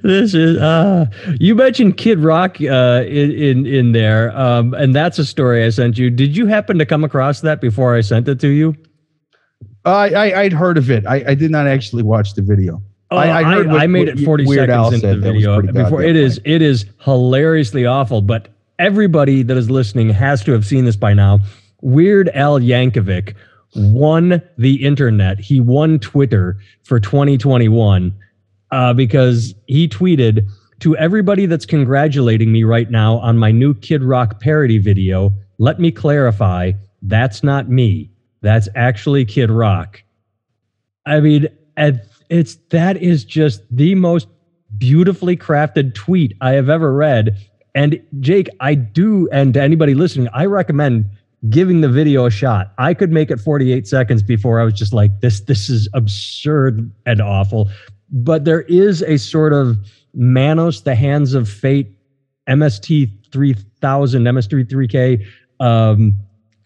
This 0.01 0.33
is 0.33 0.57
uh 0.57 1.05
you 1.39 1.53
mentioned 1.53 1.97
Kid 1.97 2.19
Rock 2.19 2.57
uh 2.59 3.03
in 3.05 3.31
in, 3.31 3.65
in 3.67 3.91
there. 3.91 4.35
Um 4.37 4.73
and 4.73 4.95
that's 4.95 5.19
a 5.19 5.25
story 5.25 5.63
I 5.63 5.69
sent 5.69 5.97
you. 5.97 6.09
Did 6.09 6.35
you 6.35 6.47
happen 6.47 6.79
to 6.79 6.85
come 6.85 7.03
across 7.03 7.41
that 7.41 7.61
before 7.61 7.95
I 7.95 8.01
sent 8.01 8.27
it 8.27 8.39
to 8.39 8.47
you? 8.47 8.75
Uh, 9.85 10.09
I 10.15 10.41
I'd 10.41 10.53
heard 10.53 10.77
of 10.77 10.89
it. 10.89 11.05
I, 11.05 11.23
I 11.27 11.35
did 11.35 11.51
not 11.51 11.67
actually 11.67 12.03
watch 12.03 12.33
the 12.33 12.41
video. 12.41 12.81
Oh, 13.11 13.17
I, 13.17 13.27
I, 13.27 13.41
I, 13.41 13.57
what, 13.57 13.81
I, 13.81 13.87
made 13.87 14.07
it 14.07 14.19
40 14.19 14.45
Weird 14.45 14.69
seconds 14.69 14.93
into 14.93 15.15
the 15.15 15.19
video 15.19 15.61
before 15.61 16.03
it 16.03 16.15
is 16.15 16.39
it 16.45 16.61
is 16.61 16.85
hilariously 16.99 17.85
awful, 17.85 18.21
but 18.21 18.49
everybody 18.77 19.41
that 19.43 19.57
is 19.57 19.69
listening 19.69 20.09
has 20.09 20.43
to 20.43 20.51
have 20.51 20.65
seen 20.65 20.85
this 20.85 20.95
by 20.95 21.13
now. 21.13 21.39
Weird 21.81 22.29
Al 22.29 22.59
Yankovic 22.59 23.35
won 23.75 24.41
the 24.57 24.83
internet. 24.85 25.39
He 25.39 25.59
won 25.59 25.99
Twitter 25.99 26.57
for 26.83 26.99
2021 26.99 28.13
uh, 28.71 28.93
because 28.93 29.55
he 29.67 29.87
tweeted 29.87 30.47
to 30.79 30.95
everybody 30.97 31.45
that's 31.45 31.65
congratulating 31.65 32.51
me 32.51 32.63
right 32.63 32.89
now 32.89 33.17
on 33.17 33.37
my 33.37 33.51
new 33.51 33.73
Kid 33.73 34.03
Rock 34.03 34.39
parody 34.39 34.77
video. 34.77 35.33
Let 35.57 35.79
me 35.79 35.91
clarify, 35.91 36.73
that's 37.01 37.43
not 37.43 37.69
me. 37.69 38.11
That's 38.41 38.69
actually 38.75 39.25
Kid 39.25 39.51
Rock. 39.51 40.01
I 41.05 41.19
mean, 41.19 41.47
at 41.75 42.08
it's 42.29 42.55
that 42.69 42.97
is 42.97 43.25
just 43.25 43.61
the 43.71 43.95
most 43.95 44.27
beautifully 44.77 45.35
crafted 45.35 45.95
tweet 45.95 46.35
I 46.41 46.51
have 46.51 46.69
ever 46.69 46.93
read. 46.93 47.37
And 47.75 48.01
Jake, 48.19 48.49
I 48.59 48.75
do, 48.75 49.27
and 49.31 49.53
to 49.53 49.61
anybody 49.61 49.93
listening, 49.93 50.27
I 50.33 50.45
recommend 50.45 51.05
giving 51.49 51.81
the 51.81 51.89
video 51.89 52.25
a 52.25 52.31
shot. 52.31 52.73
I 52.77 52.93
could 52.93 53.11
make 53.11 53.31
it 53.31 53.39
48 53.39 53.87
seconds 53.87 54.21
before 54.21 54.59
I 54.59 54.63
was 54.63 54.73
just 54.73 54.93
like, 54.93 55.21
this, 55.21 55.41
this 55.41 55.69
is 55.69 55.87
absurd 55.93 56.91
and 57.05 57.21
awful. 57.21 57.69
But 58.11 58.45
there 58.45 58.61
is 58.61 59.01
a 59.03 59.17
sort 59.17 59.53
of 59.53 59.77
Manos, 60.13 60.81
the 60.81 60.95
hands 60.95 61.33
of 61.33 61.47
fate, 61.47 61.91
MST 62.47 63.31
3000, 63.31 64.23
MS33K 64.23 65.25
um, 65.59 66.15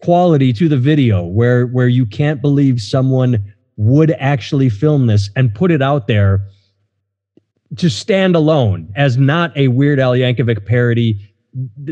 quality 0.02 0.52
to 0.52 0.68
the 0.68 0.76
video 0.76 1.24
where 1.24 1.66
where 1.66 1.88
you 1.88 2.04
can't 2.04 2.42
believe 2.42 2.80
someone 2.80 3.53
would 3.76 4.12
actually 4.12 4.68
film 4.68 5.06
this 5.06 5.30
and 5.36 5.54
put 5.54 5.70
it 5.70 5.82
out 5.82 6.06
there 6.06 6.40
to 7.76 7.90
stand 7.90 8.36
alone 8.36 8.92
as 8.96 9.16
not 9.16 9.56
a 9.56 9.68
Weird 9.68 9.98
Al 9.98 10.12
Yankovic 10.12 10.64
parody, 10.64 11.18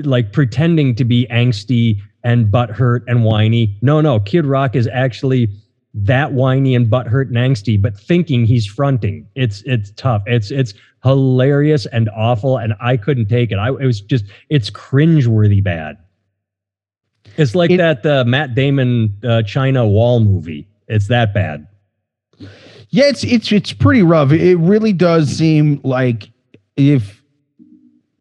like 0.04 0.32
pretending 0.32 0.94
to 0.94 1.04
be 1.04 1.26
angsty 1.30 1.98
and 2.24 2.46
butthurt 2.46 3.02
and 3.06 3.24
whiny. 3.24 3.76
No, 3.82 4.00
no, 4.00 4.20
Kid 4.20 4.46
Rock 4.46 4.76
is 4.76 4.88
actually 4.92 5.48
that 5.94 6.32
whiny 6.32 6.74
and 6.74 6.86
butthurt 6.86 7.28
and 7.28 7.36
angsty, 7.36 7.80
but 7.80 7.98
thinking 7.98 8.44
he's 8.44 8.66
fronting. 8.66 9.26
It's 9.34 9.62
it's 9.62 9.90
tough. 9.96 10.22
It's 10.26 10.50
it's 10.50 10.74
hilarious 11.02 11.86
and 11.86 12.08
awful, 12.10 12.58
and 12.58 12.74
I 12.80 12.96
couldn't 12.96 13.26
take 13.26 13.50
it. 13.50 13.56
I 13.56 13.68
it 13.68 13.84
was 13.86 14.00
just 14.00 14.24
it's 14.48 14.70
cringeworthy 14.70 15.62
bad. 15.62 15.98
It's 17.36 17.54
like 17.54 17.70
it, 17.70 17.78
that 17.78 18.06
uh, 18.06 18.24
Matt 18.24 18.54
Damon 18.54 19.16
uh, 19.24 19.42
China 19.42 19.86
Wall 19.86 20.20
movie. 20.20 20.68
It's 20.88 21.08
that 21.08 21.34
bad. 21.34 21.66
Yeah, 22.92 23.06
it's 23.06 23.24
it's 23.24 23.50
it's 23.50 23.72
pretty 23.72 24.02
rough. 24.02 24.32
It 24.32 24.56
really 24.56 24.92
does 24.92 25.30
seem 25.30 25.80
like 25.82 26.30
if 26.76 27.22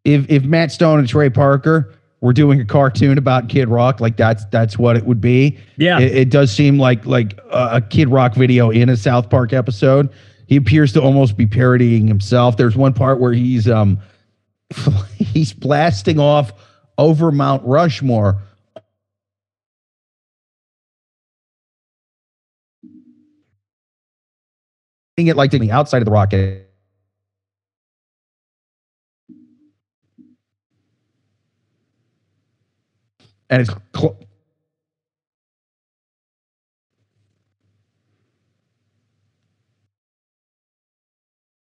if 0.06 0.30
if 0.30 0.44
Matt 0.44 0.72
Stone 0.72 1.00
and 1.00 1.08
Trey 1.08 1.30
Parker 1.30 1.94
were 2.22 2.32
doing 2.32 2.62
a 2.62 2.66
cartoon 2.66 3.18
about 3.18 3.50
Kid 3.50 3.68
Rock, 3.68 4.00
like 4.00 4.16
that's 4.16 4.46
that's 4.46 4.78
what 4.78 4.96
it 4.96 5.06
would 5.06 5.20
be. 5.20 5.58
Yeah, 5.76 6.00
it, 6.00 6.16
it 6.16 6.30
does 6.30 6.54
seem 6.54 6.80
like 6.80 7.06
like 7.06 7.38
a, 7.52 7.70
a 7.74 7.82
Kid 7.82 8.08
Rock 8.08 8.34
video 8.34 8.70
in 8.70 8.88
a 8.88 8.96
South 8.96 9.30
Park 9.30 9.52
episode. 9.52 10.10
He 10.48 10.56
appears 10.56 10.94
to 10.94 11.02
almost 11.02 11.36
be 11.36 11.46
parodying 11.46 12.08
himself. 12.08 12.56
There's 12.56 12.78
one 12.78 12.94
part 12.94 13.20
where 13.20 13.34
he's 13.34 13.68
um 13.68 14.00
he's 15.18 15.52
blasting 15.52 16.18
off 16.18 16.54
over 16.98 17.30
Mount 17.30 17.62
Rushmore 17.66 18.42
it 25.28 25.36
like 25.36 25.52
the 25.52 25.72
outside 25.72 26.02
of 26.02 26.06
the 26.06 26.12
rocket. 26.12 26.68
And 33.50 33.62
it's 33.62 33.70
cl- 33.96 34.18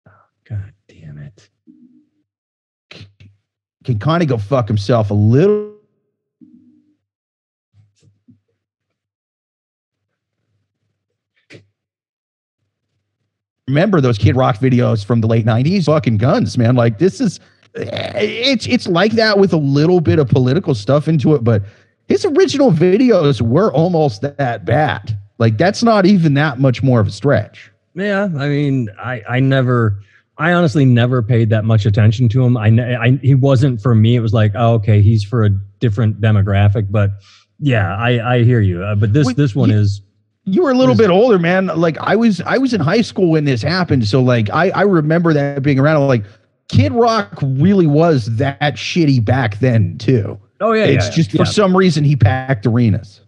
ah, 0.07 0.25
God 0.47 0.73
damn 0.87 1.17
it. 1.17 1.49
Can 3.83 3.99
kind 3.99 4.23
of 4.23 4.29
go 4.29 4.37
fuck 4.37 4.67
himself 4.67 5.11
a 5.11 5.13
little 5.13 5.74
remember 13.67 14.01
those 14.01 14.17
Kid 14.17 14.35
Rock 14.35 14.57
videos 14.57 15.03
from 15.03 15.21
the 15.21 15.27
late 15.27 15.45
90s? 15.45 15.85
Fucking 15.85 16.17
guns, 16.17 16.57
man. 16.57 16.75
Like 16.75 16.99
this 16.99 17.19
is 17.19 17.39
it's 17.75 18.67
it's 18.67 18.87
like 18.87 19.13
that 19.13 19.37
with 19.37 19.53
a 19.53 19.57
little 19.57 19.99
bit 19.99 20.19
of 20.19 20.29
political 20.29 20.75
stuff 20.75 21.07
into 21.07 21.35
it, 21.35 21.43
but 21.43 21.63
his 22.07 22.25
original 22.25 22.71
videos 22.71 23.41
were 23.41 23.71
almost 23.73 24.21
that 24.21 24.65
bad. 24.65 25.17
Like 25.37 25.57
that's 25.57 25.83
not 25.83 26.05
even 26.05 26.35
that 26.35 26.59
much 26.59 26.83
more 26.83 26.99
of 26.99 27.07
a 27.07 27.11
stretch. 27.11 27.71
Yeah, 27.95 28.25
I 28.37 28.47
mean, 28.47 28.89
I 28.99 29.21
I 29.27 29.39
never 29.39 29.99
I 30.37 30.53
honestly 30.53 30.85
never 30.85 31.21
paid 31.21 31.49
that 31.49 31.65
much 31.65 31.85
attention 31.85 32.29
to 32.29 32.43
him. 32.43 32.57
I, 32.57 32.67
I 32.67 33.19
he 33.21 33.35
wasn't 33.35 33.81
for 33.81 33.95
me. 33.95 34.15
It 34.15 34.21
was 34.21 34.33
like, 34.33 34.51
oh, 34.55 34.73
okay, 34.75 35.01
he's 35.01 35.23
for 35.23 35.43
a 35.43 35.49
different 35.79 36.21
demographic. 36.21 36.87
But 36.89 37.11
yeah, 37.59 37.95
I 37.95 38.35
I 38.35 38.43
hear 38.43 38.61
you. 38.61 38.83
Uh, 38.83 38.95
but 38.95 39.13
this 39.13 39.27
Wait, 39.27 39.37
this 39.37 39.55
one 39.55 39.71
is 39.71 40.01
you 40.45 40.63
were 40.63 40.71
a 40.71 40.77
little 40.77 40.95
bit 40.95 41.09
older, 41.09 41.37
man. 41.37 41.67
Like 41.67 41.97
I 41.99 42.15
was, 42.15 42.41
I 42.41 42.57
was 42.57 42.73
in 42.73 42.81
high 42.81 43.01
school 43.01 43.31
when 43.31 43.45
this 43.45 43.61
happened. 43.61 44.07
So 44.07 44.21
like, 44.21 44.49
I, 44.51 44.69
I 44.69 44.81
remember 44.81 45.33
that 45.33 45.61
being 45.61 45.79
around. 45.79 46.07
Like, 46.07 46.23
Kid 46.67 46.93
Rock 46.93 47.37
really 47.43 47.85
was 47.85 48.37
that 48.37 48.59
shitty 48.59 49.23
back 49.23 49.59
then 49.59 49.97
too. 49.97 50.39
Oh 50.59 50.71
yeah, 50.71 50.85
it's 50.85 51.05
yeah, 51.05 51.11
just 51.11 51.33
yeah. 51.33 51.37
for 51.37 51.45
some 51.45 51.75
reason 51.77 52.03
he 52.03 52.15
packed 52.15 52.65
arenas. 52.65 53.21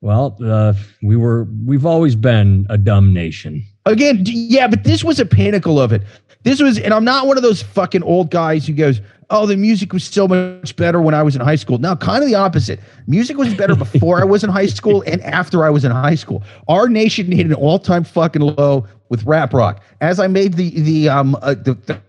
Well, 0.00 0.38
uh, 0.42 0.74
we 1.02 1.16
were, 1.16 1.46
we've 1.66 1.84
always 1.84 2.14
been 2.14 2.66
a 2.70 2.78
dumb 2.78 3.12
nation. 3.12 3.64
Again, 3.84 4.22
yeah, 4.24 4.68
but 4.68 4.84
this 4.84 5.02
was 5.02 5.18
a 5.18 5.26
pinnacle 5.26 5.80
of 5.80 5.92
it. 5.92 6.02
This 6.42 6.60
was, 6.60 6.78
and 6.78 6.94
I'm 6.94 7.04
not 7.04 7.26
one 7.26 7.36
of 7.36 7.42
those 7.42 7.62
fucking 7.62 8.02
old 8.02 8.30
guys 8.30 8.66
who 8.66 8.72
goes, 8.72 9.00
oh, 9.30 9.46
the 9.46 9.56
music 9.56 9.92
was 9.92 10.04
so 10.04 10.26
much 10.26 10.74
better 10.76 11.00
when 11.00 11.14
I 11.14 11.22
was 11.22 11.36
in 11.36 11.40
high 11.40 11.56
school. 11.56 11.78
Now, 11.78 11.94
kind 11.94 12.22
of 12.22 12.28
the 12.28 12.34
opposite. 12.34 12.80
Music 13.06 13.36
was 13.36 13.54
better 13.54 13.76
before 13.92 14.20
I 14.20 14.24
was 14.24 14.42
in 14.42 14.50
high 14.50 14.66
school 14.66 15.02
and 15.06 15.22
after 15.22 15.64
I 15.64 15.70
was 15.70 15.84
in 15.84 15.92
high 15.92 16.14
school. 16.14 16.42
Our 16.68 16.88
nation 16.88 17.30
hit 17.30 17.46
an 17.46 17.54
all-time 17.54 18.04
fucking 18.04 18.42
low 18.42 18.86
with 19.08 19.24
rap 19.24 19.52
rock. 19.52 19.82
As 20.00 20.18
I 20.18 20.26
made 20.26 20.54
the 20.54 20.70
the 20.80 21.08
um 21.08 21.36
uh, 21.42 21.54
the, 21.54 21.74
the 21.74 22.00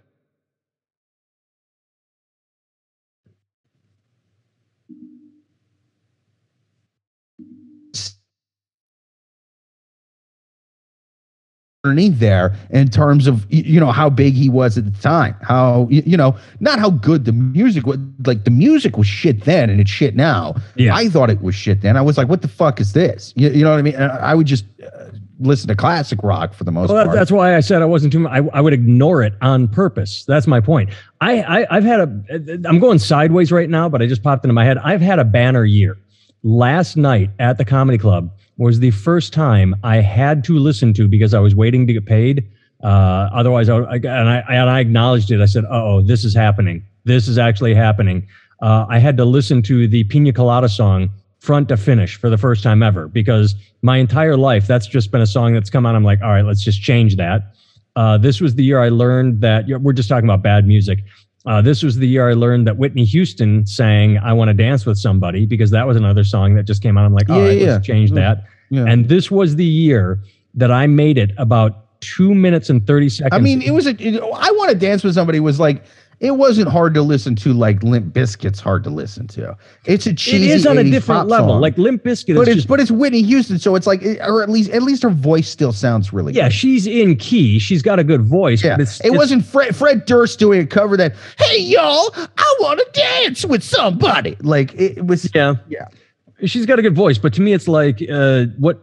underneath 11.83 12.19
there 12.19 12.55
in 12.69 12.87
terms 12.89 13.25
of 13.25 13.43
you 13.51 13.79
know 13.79 13.91
how 13.91 14.07
big 14.07 14.35
he 14.35 14.47
was 14.49 14.77
at 14.77 14.85
the 14.85 15.01
time 15.01 15.35
how 15.41 15.87
you 15.89 16.15
know 16.15 16.35
not 16.59 16.77
how 16.77 16.91
good 16.91 17.25
the 17.25 17.31
music 17.31 17.87
was 17.87 17.97
like 18.23 18.43
the 18.43 18.51
music 18.51 18.97
was 18.97 19.07
shit 19.07 19.45
then 19.45 19.67
and 19.67 19.81
it's 19.81 19.89
shit 19.89 20.15
now 20.15 20.53
Yeah. 20.75 20.93
i 20.95 21.09
thought 21.09 21.31
it 21.31 21.41
was 21.41 21.55
shit 21.55 21.81
then 21.81 21.97
i 21.97 22.01
was 22.01 22.19
like 22.19 22.27
what 22.27 22.43
the 22.43 22.47
fuck 22.47 22.79
is 22.79 22.93
this 22.93 23.33
you, 23.35 23.49
you 23.49 23.63
know 23.63 23.71
what 23.71 23.79
i 23.79 23.81
mean 23.81 23.95
And 23.95 24.11
i 24.11 24.35
would 24.35 24.45
just 24.45 24.63
uh, 24.83 25.05
listen 25.39 25.69
to 25.69 25.75
classic 25.75 26.21
rock 26.21 26.53
for 26.53 26.65
the 26.65 26.71
most 26.71 26.91
Well, 26.91 27.03
part 27.05 27.15
that's 27.17 27.31
why 27.31 27.55
I 27.57 27.61
said 27.61 27.81
I 27.81 27.85
wasn't 27.85 28.13
too. 28.13 28.27
I, 28.27 28.43
I 28.53 28.61
would 28.61 28.73
ignore 28.73 29.23
it 29.23 29.33
on 29.41 29.67
purpose. 29.67 30.23
That's 30.25 30.45
my 30.45 30.61
point. 30.61 30.91
I, 31.19 31.41
I 31.41 31.77
I've 31.77 31.83
had 31.83 31.99
a. 31.99 32.61
I'm 32.69 32.77
going 32.77 32.99
sideways 32.99 33.51
right 33.51 33.67
now, 33.67 33.89
but 33.89 34.03
I 34.03 34.05
just 34.05 34.21
popped 34.21 34.45
into 34.45 34.53
my 34.53 34.63
head. 34.65 34.77
I've 34.77 35.01
had 35.01 35.17
a 35.17 35.23
banner 35.23 35.65
year. 35.65 35.97
Last 36.43 36.95
night 36.95 37.31
at 37.39 37.57
the 37.57 37.65
comedy 37.65 37.97
club 37.97 38.29
was 38.61 38.79
the 38.79 38.91
first 38.91 39.33
time 39.33 39.75
I 39.83 39.97
had 39.97 40.43
to 40.45 40.57
listen 40.57 40.93
to 40.93 41.07
because 41.07 41.33
I 41.33 41.39
was 41.39 41.55
waiting 41.55 41.87
to 41.87 41.93
get 41.93 42.05
paid. 42.05 42.47
Uh, 42.83 43.29
otherwise, 43.33 43.69
I, 43.69 43.77
I 43.77 43.95
and 43.95 44.29
I 44.29 44.37
and 44.49 44.69
I 44.69 44.79
acknowledged 44.79 45.31
it. 45.31 45.41
I 45.41 45.45
said, 45.45 45.65
"Oh, 45.69 46.01
this 46.01 46.23
is 46.23 46.33
happening. 46.35 46.83
This 47.03 47.27
is 47.27 47.37
actually 47.37 47.73
happening." 47.75 48.27
Uh, 48.61 48.85
I 48.89 48.99
had 48.99 49.17
to 49.17 49.25
listen 49.25 49.61
to 49.63 49.87
the 49.87 50.03
Pina 50.05 50.31
Colada 50.31 50.69
song 50.69 51.09
front 51.39 51.67
to 51.69 51.77
finish 51.77 52.15
for 52.17 52.29
the 52.29 52.37
first 52.37 52.61
time 52.63 52.83
ever 52.83 53.07
because 53.07 53.55
my 53.81 53.97
entire 53.97 54.37
life 54.37 54.67
that's 54.67 54.85
just 54.85 55.11
been 55.11 55.21
a 55.21 55.27
song 55.27 55.53
that's 55.55 55.71
come 55.71 55.85
on. 55.87 55.95
I'm 55.95 56.03
like, 56.03 56.21
all 56.21 56.29
right, 56.29 56.45
let's 56.45 56.63
just 56.63 56.81
change 56.83 57.15
that. 57.15 57.55
Uh, 57.95 58.17
this 58.19 58.39
was 58.39 58.53
the 58.55 58.63
year 58.63 58.79
I 58.79 58.89
learned 58.89 59.41
that 59.41 59.67
you 59.67 59.73
know, 59.73 59.79
we're 59.79 59.93
just 59.93 60.07
talking 60.07 60.29
about 60.29 60.43
bad 60.43 60.67
music. 60.67 60.99
Uh, 61.47 61.59
this 61.61 61.81
was 61.81 61.97
the 61.97 62.07
year 62.07 62.29
I 62.29 62.33
learned 62.33 62.67
that 62.67 62.77
Whitney 62.77 63.03
Houston 63.05 63.65
sang 63.65 64.19
"I 64.19 64.31
Want 64.33 64.49
to 64.49 64.53
Dance 64.53 64.85
with 64.85 64.97
Somebody" 64.99 65.45
because 65.47 65.71
that 65.71 65.87
was 65.87 65.97
another 65.97 66.23
song 66.23 66.53
that 66.55 66.63
just 66.63 66.83
came 66.83 66.97
out. 66.97 67.05
I'm 67.05 67.13
like, 67.13 67.29
all 67.29 67.37
Yeah, 67.39 67.47
right, 67.47 67.57
yeah. 67.57 67.71
let's 67.73 67.85
change 67.87 68.11
that. 68.11 68.43
Yeah. 68.71 68.85
And 68.85 69.07
this 69.09 69.29
was 69.29 69.55
the 69.57 69.65
year 69.65 70.19
that 70.55 70.71
I 70.71 70.87
made 70.87 71.17
it 71.19 71.31
about 71.37 71.99
two 72.01 72.33
minutes 72.33 72.67
and 72.71 72.87
thirty 72.87 73.09
seconds. 73.09 73.29
i 73.31 73.37
mean 73.37 73.61
it 73.61 73.69
was 73.69 73.85
a 73.85 73.91
it, 73.99 74.15
i 74.19 74.49
want 74.53 74.71
to 74.71 74.75
dance 74.75 75.03
with 75.03 75.13
somebody 75.13 75.39
was 75.39 75.59
like 75.59 75.83
it 76.19 76.31
wasn't 76.31 76.67
hard 76.67 76.95
to 76.95 77.01
listen 77.03 77.35
to 77.35 77.53
like 77.53 77.81
Limp 77.83 78.11
Bizkit's 78.13 78.59
hard 78.59 78.83
to 78.85 78.89
listen 78.89 79.27
to 79.27 79.55
it's 79.85 80.07
a 80.07 80.09
it 80.09 80.17
cheesy 80.17 80.49
is 80.51 80.65
on 80.65 80.79
a 80.79 80.83
different 80.83 81.27
level. 81.27 81.49
song. 81.49 81.61
Like 81.61 81.77
Limp 81.77 82.03
Bizkit, 82.03 82.35
but 82.35 82.41
is 82.43 82.47
it's 82.49 82.55
just 82.55 82.67
but 82.67 82.79
it's 82.79 82.89
Whitney 82.91 83.21
Houston, 83.23 83.57
so 83.59 83.75
it's 83.75 83.85
like, 83.87 84.03
or 84.21 84.43
at 84.43 84.49
least 84.49 84.69
at 84.71 84.83
least 84.83 85.01
her 85.03 85.09
voice 85.09 85.49
still 85.49 85.73
sounds 85.73 86.13
really. 86.13 86.33
yeah, 86.33 86.43
good. 86.47 86.53
she's 86.53 86.85
in 86.85 87.15
key. 87.17 87.57
She's 87.57 87.81
got 87.81 87.97
a 87.97 88.03
good 88.03 88.21
voice. 88.21 88.63
yeah. 88.63 88.77
it's, 88.79 88.99
it 88.99 89.07
it's- 89.07 89.17
wasn't 89.17 89.43
Fred 89.45 89.75
Fred 89.75 90.05
Durst 90.05 90.37
doing 90.37 90.61
a 90.61 90.65
cover 90.67 90.95
that. 90.97 91.15
Hey 91.39 91.59
y'all, 91.59 92.11
I 92.15 92.55
want 92.59 92.79
to 92.79 92.99
dance 92.99 93.43
with 93.43 93.63
somebody. 93.63 94.37
Like 94.41 94.73
it 94.75 95.05
was. 95.07 95.27
Yeah. 95.33 95.55
Yeah. 95.69 95.87
She's 96.45 96.65
got 96.65 96.79
a 96.79 96.81
good 96.81 96.95
voice, 96.95 97.17
but 97.17 97.33
to 97.33 97.41
me, 97.41 97.53
it's 97.53 97.67
like 97.67 98.01
uh, 98.11 98.45
what 98.57 98.79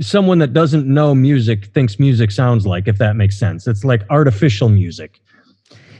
someone 0.00 0.38
that 0.38 0.52
doesn't 0.52 0.86
know 0.86 1.14
music 1.14 1.66
thinks 1.66 1.98
music 1.98 2.30
sounds 2.30 2.66
like, 2.66 2.88
if 2.88 2.98
that 2.98 3.16
makes 3.16 3.38
sense. 3.38 3.66
It's 3.66 3.84
like 3.84 4.02
artificial 4.10 4.68
music. 4.68 5.20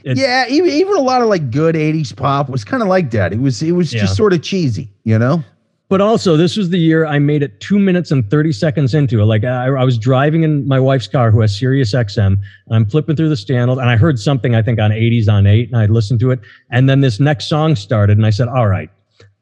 It- 0.03 0.17
Yeah, 0.17 0.45
even 0.49 0.69
even 0.69 0.95
a 0.95 1.01
lot 1.01 1.21
of 1.21 1.27
like 1.29 1.49
good 1.51 1.75
'80s 1.75 2.15
pop 2.15 2.49
was 2.49 2.63
kind 2.63 2.83
of 2.83 2.89
like 2.89 3.11
that. 3.11 3.33
It 3.33 3.39
was 3.39 3.61
it 3.63 3.71
was 3.73 3.93
Yeah. 3.93 4.01
just 4.01 4.15
sort 4.15 4.33
of 4.33 4.41
cheesy, 4.41 4.89
you 5.03 5.17
know. 5.17 5.43
But 5.87 6.01
also, 6.01 6.35
this 6.35 6.57
was 6.57 6.71
the 6.71 6.79
year 6.79 7.05
I 7.05 7.19
made 7.19 7.43
it 7.43 7.59
two 7.59 7.77
minutes 7.77 8.09
and 8.09 8.27
30 8.31 8.51
seconds 8.53 8.95
into 8.95 9.21
it. 9.21 9.25
Like 9.25 9.43
I, 9.43 9.65
I 9.67 9.83
was 9.83 9.99
driving 9.99 10.41
in 10.41 10.67
my 10.67 10.79
wife's 10.79 11.07
car 11.07 11.29
who 11.29 11.41
has 11.41 11.55
Sirius 11.55 11.93
XM, 11.93 12.25
and 12.27 12.39
I'm 12.71 12.87
flipping 12.87 13.15
through 13.15 13.29
the 13.29 13.35
channel, 13.35 13.77
and 13.79 13.87
I 13.87 13.95
heard 13.95 14.19
something 14.19 14.55
I 14.55 14.63
think 14.63 14.79
on 14.79 14.89
80s 14.89 15.29
on 15.29 15.45
8, 15.45 15.67
and 15.69 15.77
I 15.77 15.85
listened 15.85 16.19
to 16.21 16.31
it. 16.31 16.39
And 16.71 16.89
then 16.89 17.01
this 17.01 17.19
next 17.19 17.45
song 17.49 17.75
started, 17.75 18.17
and 18.17 18.25
I 18.25 18.31
said, 18.31 18.47
All 18.47 18.67
right, 18.67 18.89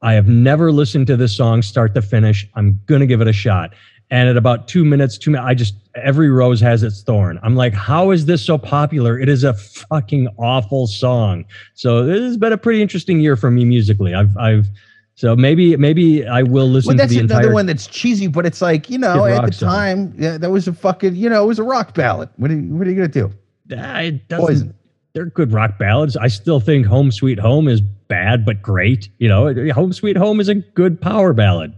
I 0.04 0.14
have 0.14 0.28
never 0.28 0.72
listened 0.72 1.08
to 1.08 1.18
this 1.18 1.36
song 1.36 1.62
start 1.64 1.96
to 1.96 2.02
finish. 2.02 2.48
I'm 2.56 2.80
gonna 2.86 3.06
give 3.08 3.22
it 3.22 3.28
a 3.28 3.34
shot. 3.34 3.74
And 4.12 4.30
at 4.30 4.38
about 4.38 4.68
two 4.68 4.86
minutes, 4.86 5.18
two 5.18 5.32
minutes, 5.32 5.48
I 5.48 5.54
just 5.56 5.74
every 5.96 6.30
rose 6.30 6.60
has 6.62 6.84
its 6.84 7.02
thorn. 7.02 7.40
I'm 7.42 7.56
like, 7.56 7.74
how 7.74 8.12
is 8.12 8.26
this 8.28 8.46
so 8.46 8.58
popular? 8.60 9.18
It 9.18 9.28
is 9.30 9.44
a 9.44 9.54
fucking 9.56 10.28
awful 10.38 10.86
song. 10.88 11.46
So 11.74 12.06
this 12.06 12.20
has 12.22 12.38
been 12.38 12.54
a 12.54 12.58
pretty 12.58 12.82
interesting 12.82 13.20
year 13.20 13.36
for 13.36 13.50
me 13.50 13.66
musically. 13.66 14.14
I've 14.14 14.36
I've 14.38 14.68
so 15.16 15.36
maybe 15.36 15.76
maybe 15.78 16.28
I 16.28 16.44
will 16.44 16.68
listen 16.68 16.90
Well, 16.90 16.98
to 16.98 16.98
that's 17.04 17.14
the 17.14 17.20
another 17.20 17.42
entire. 17.42 17.54
one 17.54 17.66
that's 17.66 17.88
cheesy, 17.88 18.28
but 18.28 18.46
it's 18.46 18.62
like 18.62 18.90
you 18.90 18.98
know, 18.98 19.26
at 19.26 19.46
the 19.46 19.52
song. 19.54 19.70
time, 19.70 20.14
yeah, 20.18 20.38
that 20.38 20.50
was 20.52 20.68
a 20.68 20.74
fucking 20.74 21.16
you 21.16 21.30
know, 21.30 21.44
it 21.44 21.48
was 21.48 21.60
a 21.60 21.64
rock 21.64 21.94
ballad. 21.96 22.30
What 22.38 22.52
are 22.52 22.56
you, 22.56 22.76
what 22.76 22.86
are 22.86 22.90
you 22.90 22.96
gonna 22.98 23.08
do? 23.08 23.32
It 23.70 24.28
doesn't- 24.28 24.46
Poison. 24.46 24.74
They're 25.14 25.26
good 25.28 25.52
rock 25.54 25.78
ballads. 25.78 26.18
I 26.18 26.28
still 26.28 26.60
think 26.60 26.88
"Home 26.88 27.12
Sweet 27.12 27.38
Home" 27.40 27.68
is 27.68 27.82
bad 28.14 28.46
but 28.46 28.62
great. 28.62 29.10
You 29.18 29.28
know, 29.30 29.42
"Home 29.74 29.92
Sweet 29.94 30.18
Home" 30.18 30.40
is 30.40 30.50
a 30.50 30.56
good 30.56 31.02
power 31.02 31.34
ballad. 31.34 31.74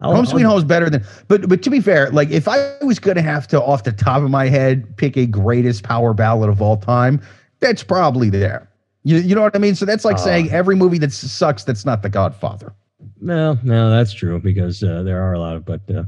I'll- 0.00 0.14
Home 0.14 0.26
Sweet 0.26 0.42
Home 0.42 0.58
is 0.58 0.64
better 0.64 0.90
than, 0.90 1.02
but 1.28 1.48
but 1.48 1.62
to 1.62 1.70
be 1.70 1.80
fair, 1.80 2.10
like 2.10 2.30
if 2.30 2.46
I 2.46 2.56
was 2.82 2.98
gonna 2.98 3.22
have 3.22 3.46
to 3.48 3.62
off 3.62 3.84
the 3.84 3.92
top 3.92 4.22
of 4.22 4.30
my 4.30 4.48
head 4.48 4.96
pick 4.96 5.16
a 5.16 5.26
greatest 5.26 5.82
power 5.82 6.12
ballad 6.12 6.50
of 6.50 6.60
all 6.60 6.76
time, 6.76 7.20
that's 7.60 7.82
probably 7.82 8.28
there. 8.28 8.68
You, 9.04 9.18
you 9.18 9.34
know 9.34 9.42
what 9.42 9.54
I 9.56 9.58
mean? 9.58 9.74
So 9.74 9.84
that's 9.86 10.04
like 10.04 10.16
Uh, 10.16 10.28
saying 10.28 10.50
every 10.50 10.76
movie 10.76 10.98
that 10.98 11.12
sucks 11.12 11.64
that's 11.64 11.84
not 11.86 12.02
The 12.02 12.08
Godfather. 12.10 12.72
No, 13.20 13.58
no, 13.62 13.90
that's 13.90 14.12
true 14.12 14.38
because 14.40 14.82
uh, 14.82 15.02
there 15.02 15.22
are 15.22 15.32
a 15.32 15.38
lot 15.38 15.56
of. 15.56 15.64
But 15.64 15.80
uh, 15.94 16.04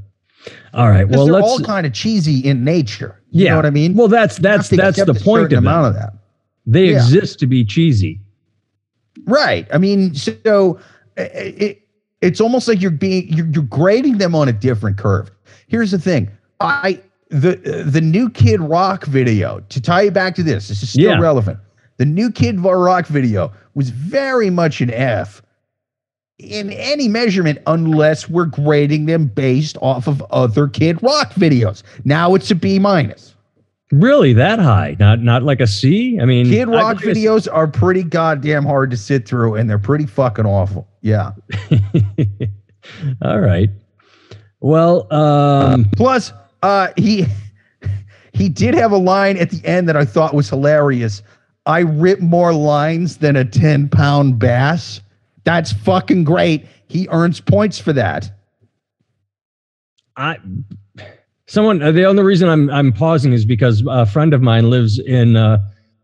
all 0.75 0.89
right, 0.91 1.09
well, 1.09 1.27
they're 1.27 1.41
all 1.41 1.61
kind 1.61 1.87
of 1.87 1.93
cheesy 1.95 2.41
in 2.41 2.65
nature. 2.65 3.23
You 3.31 3.45
yeah, 3.45 3.51
know 3.51 3.57
what 3.57 3.67
I 3.67 3.71
mean? 3.71 3.95
Well, 3.95 4.09
that's 4.09 4.37
that's 4.39 4.69
that's 4.69 5.03
the 5.03 5.15
point 5.15 5.53
of 5.53 5.59
amount 5.59 5.87
of 5.89 5.95
that. 5.95 6.13
They 6.67 6.91
Yeah. 6.91 6.97
exist 6.97 7.39
to 7.41 7.47
be 7.47 7.65
cheesy. 7.65 8.21
Right. 9.27 9.67
I 9.73 9.79
mean, 9.79 10.15
so 10.15 10.79
i- 11.19 11.21
it, 11.21 11.83
it's 12.23 12.41
almost 12.41 12.67
like 12.69 12.81
you're 12.81 12.91
being 12.91 13.29
you're, 13.29 13.47
you're 13.49 13.63
grading 13.65 14.19
them 14.19 14.35
on 14.35 14.49
a 14.49 14.53
different 14.53 14.97
curve. 14.99 15.31
Here's 15.69 15.91
the 15.91 15.99
thing. 15.99 16.31
I 16.61 17.01
the 17.29 17.59
uh, 17.83 17.91
the 17.91 18.01
new 18.01 18.31
Kid 18.31 18.61
Rock 18.61 19.05
video 19.05 19.61
to 19.69 19.81
tie 19.81 20.03
you 20.03 20.11
back 20.11 20.35
to 20.37 20.43
this. 20.43 20.69
This 20.69 20.83
is 20.83 20.91
still 20.91 21.11
Yeah. 21.11 21.19
relevant. 21.21 21.59
The 21.99 22.05
new 22.07 22.31
Kid 22.31 22.61
Rock 22.61 23.07
video 23.07 23.53
was 23.75 23.91
very 23.91 24.49
much 24.51 24.81
an 24.81 24.91
F 24.91 25.43
in 26.39 26.71
any 26.73 27.09
measurement 27.09 27.59
unless 27.67 28.29
we're 28.29 28.45
grading 28.47 29.07
them 29.07 29.27
based 29.27 29.77
off 29.81 30.07
of 30.07 30.21
other 30.31 30.69
Kid 30.69 31.03
Rock 31.03 31.33
videos. 31.33 31.83
Now 32.05 32.35
it's 32.35 32.51
a 32.51 32.55
B 32.55 32.79
minus. 32.79 33.35
Really, 33.93 34.33
that 34.33 34.59
high? 34.59 34.97
Not 34.99 35.23
not 35.23 35.45
like 35.45 35.61
a 35.61 35.67
C? 35.67 36.19
I 36.21 36.25
mean, 36.25 36.47
Kid 36.47 36.69
Rock 36.69 36.99
videos 36.99 37.47
are 37.53 37.69
pretty 37.69 38.03
goddamn 38.03 38.65
hard 38.65 38.91
to 38.91 38.97
sit 38.97 39.29
through 39.29 39.55
and 39.55 39.71
they're 39.71 39.79
pretty 39.79 40.07
fucking 40.07 40.45
awful. 40.45 40.89
Yeah. 41.03 41.33
All 43.23 43.41
right. 43.41 43.71
Well, 44.61 45.13
um, 45.13 45.87
Plus, 45.97 46.33
uh, 46.63 46.89
he 46.97 47.27
he 48.33 48.49
did 48.49 48.75
have 48.75 48.91
a 48.91 48.97
line 48.97 49.37
at 49.37 49.51
the 49.51 49.65
end 49.65 49.89
that 49.89 49.97
I 49.97 50.05
thought 50.05 50.35
was 50.35 50.49
hilarious. 50.49 51.23
I 51.67 51.81
rip 51.81 52.21
more 52.21 52.53
lines 52.53 53.19
than 53.19 53.37
a 53.37 53.45
10 53.45 53.89
pound 53.89 54.39
bass. 54.39 55.01
That's 55.45 55.73
fucking 55.73 56.25
great. 56.25 56.67
He 56.89 57.07
earns 57.11 57.41
points 57.41 57.79
for 57.79 57.93
that. 57.93 58.31
I 60.17 60.39
someone 61.47 61.83
uh, 61.83 61.93
the 61.93 62.05
only 62.05 62.23
reason 62.23 62.49
I'm 62.49 62.71
I'm 62.71 62.93
pausing 62.93 63.33
is 63.33 63.45
because 63.45 63.83
a 63.89 64.07
friend 64.07 64.35
of 64.35 64.43
mine 64.43 64.71
lives 64.71 64.99
in 64.99 65.37
uh, 65.37 65.59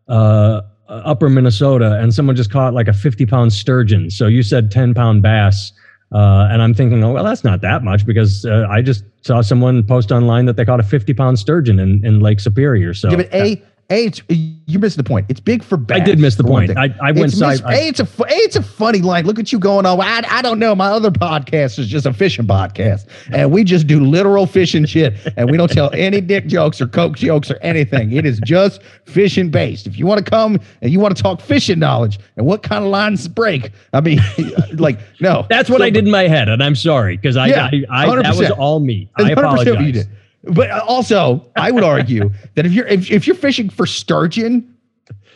uh, 0.08 0.62
upper 0.88 1.28
Minnesota 1.28 1.98
and 1.98 2.12
someone 2.14 2.36
just 2.36 2.50
caught 2.50 2.74
like 2.74 2.88
a 2.88 2.92
50 2.92 3.26
pound 3.26 3.52
sturgeon. 3.52 4.10
So 4.10 4.26
you 4.26 4.42
said 4.42 4.70
10 4.70 4.94
pound 4.94 5.22
bass. 5.22 5.72
Uh, 6.12 6.46
and 6.50 6.60
I'm 6.60 6.74
thinking, 6.74 7.02
oh, 7.02 7.12
well, 7.12 7.24
that's 7.24 7.42
not 7.42 7.62
that 7.62 7.82
much 7.82 8.04
because 8.04 8.44
uh, 8.44 8.66
I 8.68 8.82
just 8.82 9.02
saw 9.22 9.40
someone 9.40 9.82
post 9.82 10.12
online 10.12 10.44
that 10.44 10.56
they 10.56 10.64
caught 10.66 10.78
a 10.78 10.82
50 10.82 11.14
pound 11.14 11.38
sturgeon 11.38 11.78
in, 11.78 12.04
in 12.04 12.20
Lake 12.20 12.38
Superior. 12.38 12.92
So 12.92 13.10
yeah, 13.10 13.16
but 13.16 13.32
A, 13.32 13.62
A, 13.90 14.06
it's, 14.06 14.22
you 14.28 14.78
missed 14.78 14.96
the 14.96 15.04
point. 15.04 15.26
It's 15.28 15.40
big 15.40 15.62
for 15.62 15.76
bass. 15.76 16.00
I 16.00 16.04
did 16.04 16.18
miss 16.18 16.36
the 16.36 16.44
point. 16.44 16.76
I, 16.78 16.94
I 17.02 17.12
went 17.12 17.32
side. 17.32 17.60
mis- 17.64 17.78
a, 17.78 17.88
it's 17.88 18.00
a 18.00 18.04
a, 18.04 18.26
it's 18.28 18.56
a 18.56 18.62
funny 18.62 19.00
line. 19.00 19.26
Look 19.26 19.38
at 19.38 19.52
you 19.52 19.58
going 19.58 19.84
on. 19.84 20.00
I, 20.00 20.22
I 20.30 20.40
don't 20.40 20.58
know. 20.58 20.74
My 20.74 20.86
other 20.86 21.10
podcast 21.10 21.78
is 21.78 21.88
just 21.88 22.06
a 22.06 22.12
fishing 22.14 22.46
podcast, 22.46 23.06
and 23.32 23.52
we 23.52 23.64
just 23.64 23.86
do 23.86 24.02
literal 24.02 24.46
fishing 24.46 24.86
shit, 24.86 25.14
and 25.36 25.50
we 25.50 25.58
don't 25.58 25.70
tell 25.70 25.90
any 25.92 26.22
dick 26.22 26.46
jokes 26.46 26.80
or 26.80 26.86
coke 26.86 27.16
jokes 27.16 27.50
or 27.50 27.58
anything. 27.60 28.12
It 28.12 28.24
is 28.24 28.40
just 28.44 28.82
fishing 29.04 29.50
based. 29.50 29.86
If 29.86 29.98
you 29.98 30.06
want 30.06 30.24
to 30.24 30.30
come 30.30 30.58
and 30.80 30.90
you 30.90 30.98
want 30.98 31.14
to 31.14 31.22
talk 31.22 31.40
fishing 31.42 31.78
knowledge 31.78 32.18
and 32.36 32.46
what 32.46 32.62
kind 32.62 32.84
of 32.84 32.90
lines 32.90 33.24
to 33.24 33.30
break, 33.30 33.72
I 33.92 34.00
mean, 34.00 34.20
like 34.74 35.00
no. 35.20 35.44
that's 35.50 35.68
what 35.68 35.78
So- 35.80 35.84
I 35.84 35.90
did 35.90 36.06
in 36.06 36.10
my 36.10 36.28
head, 36.28 36.48
and 36.48 36.62
I'm 36.62 36.76
sorry 36.76 37.16
because 37.18 37.36
I, 37.36 37.48
Yeah, 37.48 37.68
I, 37.90 38.06
I 38.06 38.22
that 38.22 38.36
was 38.36 38.50
all 38.52 38.80
me. 38.80 39.10
I 39.16 39.22
100% 39.22 39.36
what 39.36 39.38
apologize. 39.44 40.06
But 40.44 40.70
uh, 40.70 40.84
also, 40.86 41.46
I 41.56 41.70
would 41.70 41.84
argue 41.84 42.30
that 42.54 42.66
if 42.66 42.72
you're 42.72 42.86
if, 42.86 43.10
if 43.10 43.26
you're 43.26 43.36
fishing 43.36 43.70
for 43.70 43.86
sturgeon 43.86 44.68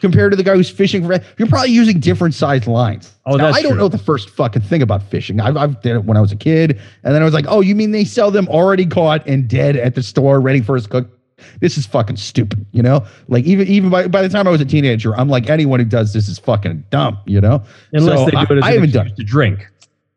compared 0.00 0.30
to 0.32 0.36
the 0.36 0.42
guy 0.42 0.54
who's 0.54 0.68
fishing 0.68 1.06
for, 1.06 1.18
you're 1.38 1.48
probably 1.48 1.70
using 1.70 1.98
different 2.00 2.34
sized 2.34 2.66
lines. 2.66 3.14
Oh, 3.24 3.36
Now, 3.36 3.46
that's 3.46 3.58
I 3.58 3.62
don't 3.62 3.72
true. 3.72 3.80
know 3.82 3.88
the 3.88 3.98
first 3.98 4.28
fucking 4.30 4.62
thing 4.62 4.82
about 4.82 5.02
fishing. 5.02 5.40
I've, 5.40 5.56
I've 5.56 5.80
did 5.80 5.96
it 5.96 6.04
when 6.04 6.16
I 6.16 6.20
was 6.20 6.32
a 6.32 6.36
kid, 6.36 6.78
and 7.02 7.14
then 7.14 7.22
I 7.22 7.24
was 7.24 7.32
like, 7.32 7.46
oh, 7.48 7.60
you 7.62 7.74
mean 7.74 7.92
they 7.92 8.04
sell 8.04 8.30
them 8.30 8.46
already 8.48 8.84
caught 8.84 9.26
and 9.26 9.48
dead 9.48 9.76
at 9.76 9.94
the 9.94 10.02
store, 10.02 10.40
ready 10.40 10.60
for 10.60 10.74
his 10.74 10.86
cook? 10.86 11.08
This 11.60 11.76
is 11.78 11.86
fucking 11.86 12.16
stupid, 12.16 12.64
you 12.72 12.82
know. 12.82 13.04
Like 13.28 13.44
even 13.44 13.66
even 13.68 13.90
by, 13.90 14.08
by 14.08 14.22
the 14.22 14.28
time 14.28 14.46
I 14.46 14.50
was 14.50 14.60
a 14.60 14.64
teenager, 14.64 15.14
I'm 15.16 15.28
like 15.28 15.48
anyone 15.50 15.78
who 15.80 15.86
does 15.86 16.12
this 16.14 16.28
is 16.28 16.38
fucking 16.38 16.84
dumb, 16.90 17.18
you 17.26 17.40
know. 17.40 17.62
Unless 17.92 18.18
So 18.18 18.24
they 18.24 18.30
do 18.32 18.54
it 18.54 18.58
as 18.58 18.64
I, 18.64 18.66
I 18.66 18.70
an 18.70 18.74
haven't 18.74 18.84
excuse 18.90 18.92
done. 18.92 19.16
to 19.16 19.22
drink. 19.24 19.66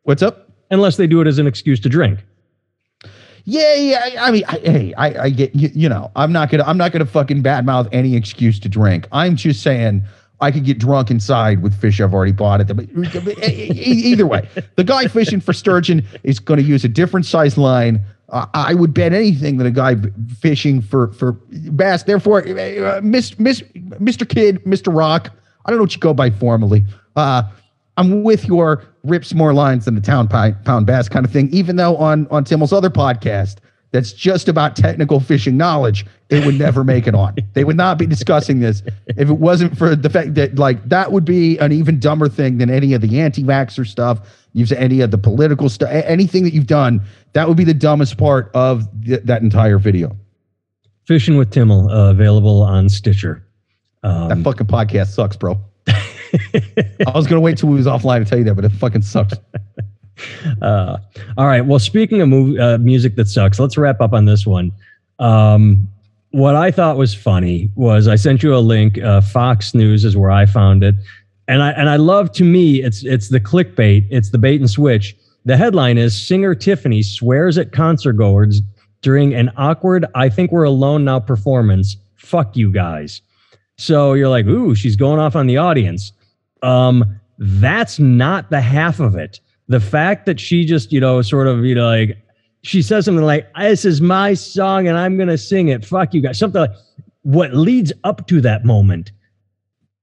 What's 0.03 0.21
up? 0.23 0.49
Unless 0.71 0.97
they 0.97 1.07
do 1.07 1.19
it 1.21 1.27
as 1.27 1.37
an 1.39 1.45
excuse 1.47 1.79
to 1.81 1.89
drink. 1.89 2.19
Yeah, 3.49 3.73
yeah. 3.73 4.23
I 4.23 4.29
mean, 4.29 4.43
I, 4.47 4.59
hey, 4.59 4.93
I, 4.93 5.23
I 5.23 5.29
get 5.31 5.55
you, 5.55 5.71
you 5.73 5.89
know, 5.89 6.11
I'm 6.15 6.31
not 6.31 6.51
gonna, 6.51 6.63
I'm 6.65 6.77
not 6.77 6.91
gonna 6.91 7.07
fucking 7.07 7.41
badmouth 7.41 7.89
any 7.91 8.15
excuse 8.15 8.59
to 8.59 8.69
drink. 8.69 9.07
I'm 9.11 9.35
just 9.35 9.63
saying 9.63 10.03
I 10.39 10.51
could 10.51 10.65
get 10.65 10.77
drunk 10.77 11.09
inside 11.09 11.63
with 11.63 11.73
fish 11.73 11.99
I've 11.99 12.13
already 12.13 12.31
bought 12.31 12.61
it. 12.61 12.67
But 12.67 12.85
either 12.95 14.27
way, 14.27 14.47
the 14.75 14.83
guy 14.83 15.07
fishing 15.07 15.41
for 15.41 15.53
sturgeon 15.53 16.05
is 16.23 16.39
going 16.39 16.59
to 16.59 16.63
use 16.63 16.83
a 16.83 16.87
different 16.87 17.25
size 17.25 17.57
line. 17.57 18.03
Uh, 18.29 18.45
I 18.53 18.75
would 18.75 18.93
bet 18.93 19.13
anything 19.13 19.57
that 19.57 19.65
a 19.65 19.71
guy 19.71 19.95
fishing 20.39 20.81
for 20.81 21.11
for 21.13 21.31
bass. 21.71 22.03
Therefore, 22.03 22.47
uh, 22.47 23.01
Miss, 23.01 23.39
Miss, 23.39 23.61
Mr. 23.61 24.29
Kid, 24.29 24.63
Mr. 24.63 24.95
Rock. 24.95 25.31
I 25.65 25.71
don't 25.71 25.79
know 25.79 25.83
what 25.83 25.95
you 25.95 25.99
go 25.99 26.13
by 26.13 26.29
formally. 26.29 26.85
Uh, 27.15 27.43
I'm 27.97 28.21
with 28.23 28.45
your 28.45 28.83
rips 29.03 29.33
more 29.33 29.53
lines 29.53 29.85
than 29.85 29.95
the 29.95 30.01
town 30.01 30.27
pound 30.27 30.85
bass 30.85 31.09
kind 31.09 31.25
of 31.25 31.31
thing. 31.31 31.49
Even 31.51 31.75
though 31.75 31.97
on 31.97 32.27
on 32.29 32.43
Timmel's 32.43 32.73
other 32.73 32.89
podcast, 32.89 33.57
that's 33.91 34.13
just 34.13 34.47
about 34.47 34.75
technical 34.75 35.19
fishing 35.19 35.57
knowledge, 35.57 36.05
it 36.29 36.45
would 36.45 36.55
never 36.59 36.83
make 36.83 37.07
it 37.07 37.15
on. 37.15 37.35
They 37.53 37.63
would 37.63 37.77
not 37.77 37.97
be 37.97 38.05
discussing 38.05 38.59
this 38.59 38.83
if 39.07 39.29
it 39.29 39.37
wasn't 39.37 39.77
for 39.77 39.95
the 39.95 40.09
fact 40.09 40.35
that 40.35 40.59
like 40.59 40.87
that 40.87 41.11
would 41.11 41.25
be 41.25 41.57
an 41.57 41.71
even 41.71 41.99
dumber 41.99 42.29
thing 42.29 42.57
than 42.59 42.69
any 42.69 42.93
of 42.93 43.01
the 43.01 43.19
anti-vaxxer 43.19 43.87
stuff. 43.87 44.19
You've 44.53 44.71
any 44.71 45.01
of 45.01 45.11
the 45.11 45.17
political 45.17 45.69
stuff, 45.69 45.89
anything 45.91 46.43
that 46.43 46.53
you've 46.53 46.67
done. 46.67 47.01
That 47.33 47.47
would 47.47 47.57
be 47.57 47.63
the 47.63 47.73
dumbest 47.73 48.17
part 48.17 48.51
of 48.53 48.87
th- 49.05 49.21
that 49.23 49.41
entire 49.41 49.77
video. 49.77 50.15
Fishing 51.05 51.37
with 51.37 51.51
Timmel 51.51 51.89
uh, 51.89 52.11
available 52.11 52.61
on 52.61 52.89
Stitcher. 52.89 53.43
Um, 54.03 54.29
that 54.29 54.37
fucking 54.39 54.67
podcast 54.67 55.07
sucks, 55.07 55.35
bro. 55.35 55.59
I 57.07 57.11
was 57.13 57.27
gonna 57.27 57.41
wait 57.41 57.57
till 57.57 57.69
we 57.69 57.75
was 57.75 57.85
offline 57.85 58.23
to 58.23 58.25
tell 58.25 58.37
you 58.37 58.45
that, 58.45 58.55
but 58.55 58.65
it 58.65 58.71
fucking 58.71 59.01
sucks. 59.03 59.33
Uh, 60.61 60.97
all 61.37 61.45
right. 61.45 61.65
Well, 61.65 61.79
speaking 61.79 62.19
of 62.19 62.27
movie, 62.27 62.59
uh, 62.59 62.77
music 62.77 63.15
that 63.15 63.29
sucks, 63.29 63.57
let's 63.57 63.77
wrap 63.77 64.01
up 64.01 64.11
on 64.11 64.25
this 64.25 64.45
one. 64.45 64.71
Um, 65.19 65.87
what 66.31 66.55
I 66.55 66.71
thought 66.71 66.97
was 66.97 67.13
funny 67.13 67.71
was 67.75 68.07
I 68.07 68.15
sent 68.15 68.43
you 68.43 68.55
a 68.55 68.59
link. 68.59 68.97
Uh, 68.99 69.21
Fox 69.21 69.73
News 69.73 70.05
is 70.05 70.15
where 70.15 70.31
I 70.31 70.45
found 70.45 70.83
it, 70.83 70.95
and 71.47 71.63
I 71.63 71.71
and 71.71 71.89
I 71.89 71.95
love 71.95 72.31
to 72.33 72.43
me 72.43 72.83
it's 72.83 73.03
it's 73.03 73.29
the 73.29 73.39
clickbait, 73.39 74.07
it's 74.11 74.29
the 74.29 74.37
bait 74.37 74.59
and 74.59 74.69
switch. 74.69 75.15
The 75.45 75.57
headline 75.57 75.97
is 75.97 76.19
singer 76.19 76.53
Tiffany 76.53 77.01
swears 77.01 77.57
at 77.57 77.71
concert 77.71 78.13
goers 78.13 78.61
during 79.01 79.33
an 79.33 79.51
awkward 79.57 80.05
"I 80.15 80.29
think 80.29 80.51
we're 80.51 80.63
alone 80.63 81.05
now" 81.05 81.19
performance. 81.19 81.97
Fuck 82.17 82.55
you 82.55 82.71
guys. 82.71 83.21
So 83.77 84.13
you're 84.13 84.29
like, 84.29 84.45
ooh, 84.45 84.75
she's 84.75 84.97
going 84.97 85.19
off 85.19 85.37
on 85.37 85.47
the 85.47 85.57
audience. 85.57 86.11
Um, 86.61 87.19
that's 87.37 87.99
not 87.99 88.49
the 88.49 88.61
half 88.61 88.99
of 88.99 89.15
it. 89.15 89.39
The 89.67 89.79
fact 89.79 90.25
that 90.25 90.39
she 90.39 90.65
just, 90.65 90.91
you 90.91 90.99
know, 90.99 91.21
sort 91.21 91.47
of, 91.47 91.63
you 91.63 91.75
know, 91.75 91.87
like 91.87 92.17
she 92.63 92.81
says 92.81 93.05
something 93.05 93.23
like, 93.23 93.47
this 93.57 93.85
is 93.85 94.01
my 94.01 94.33
song 94.33 94.87
and 94.87 94.97
I'm 94.97 95.17
to 95.17 95.37
sing 95.37 95.69
it. 95.69 95.85
Fuck 95.85 96.13
you 96.13 96.21
guys. 96.21 96.39
Something 96.39 96.61
like 96.61 96.71
what 97.21 97.53
leads 97.53 97.93
up 98.03 98.27
to 98.27 98.41
that 98.41 98.65
moment. 98.65 99.11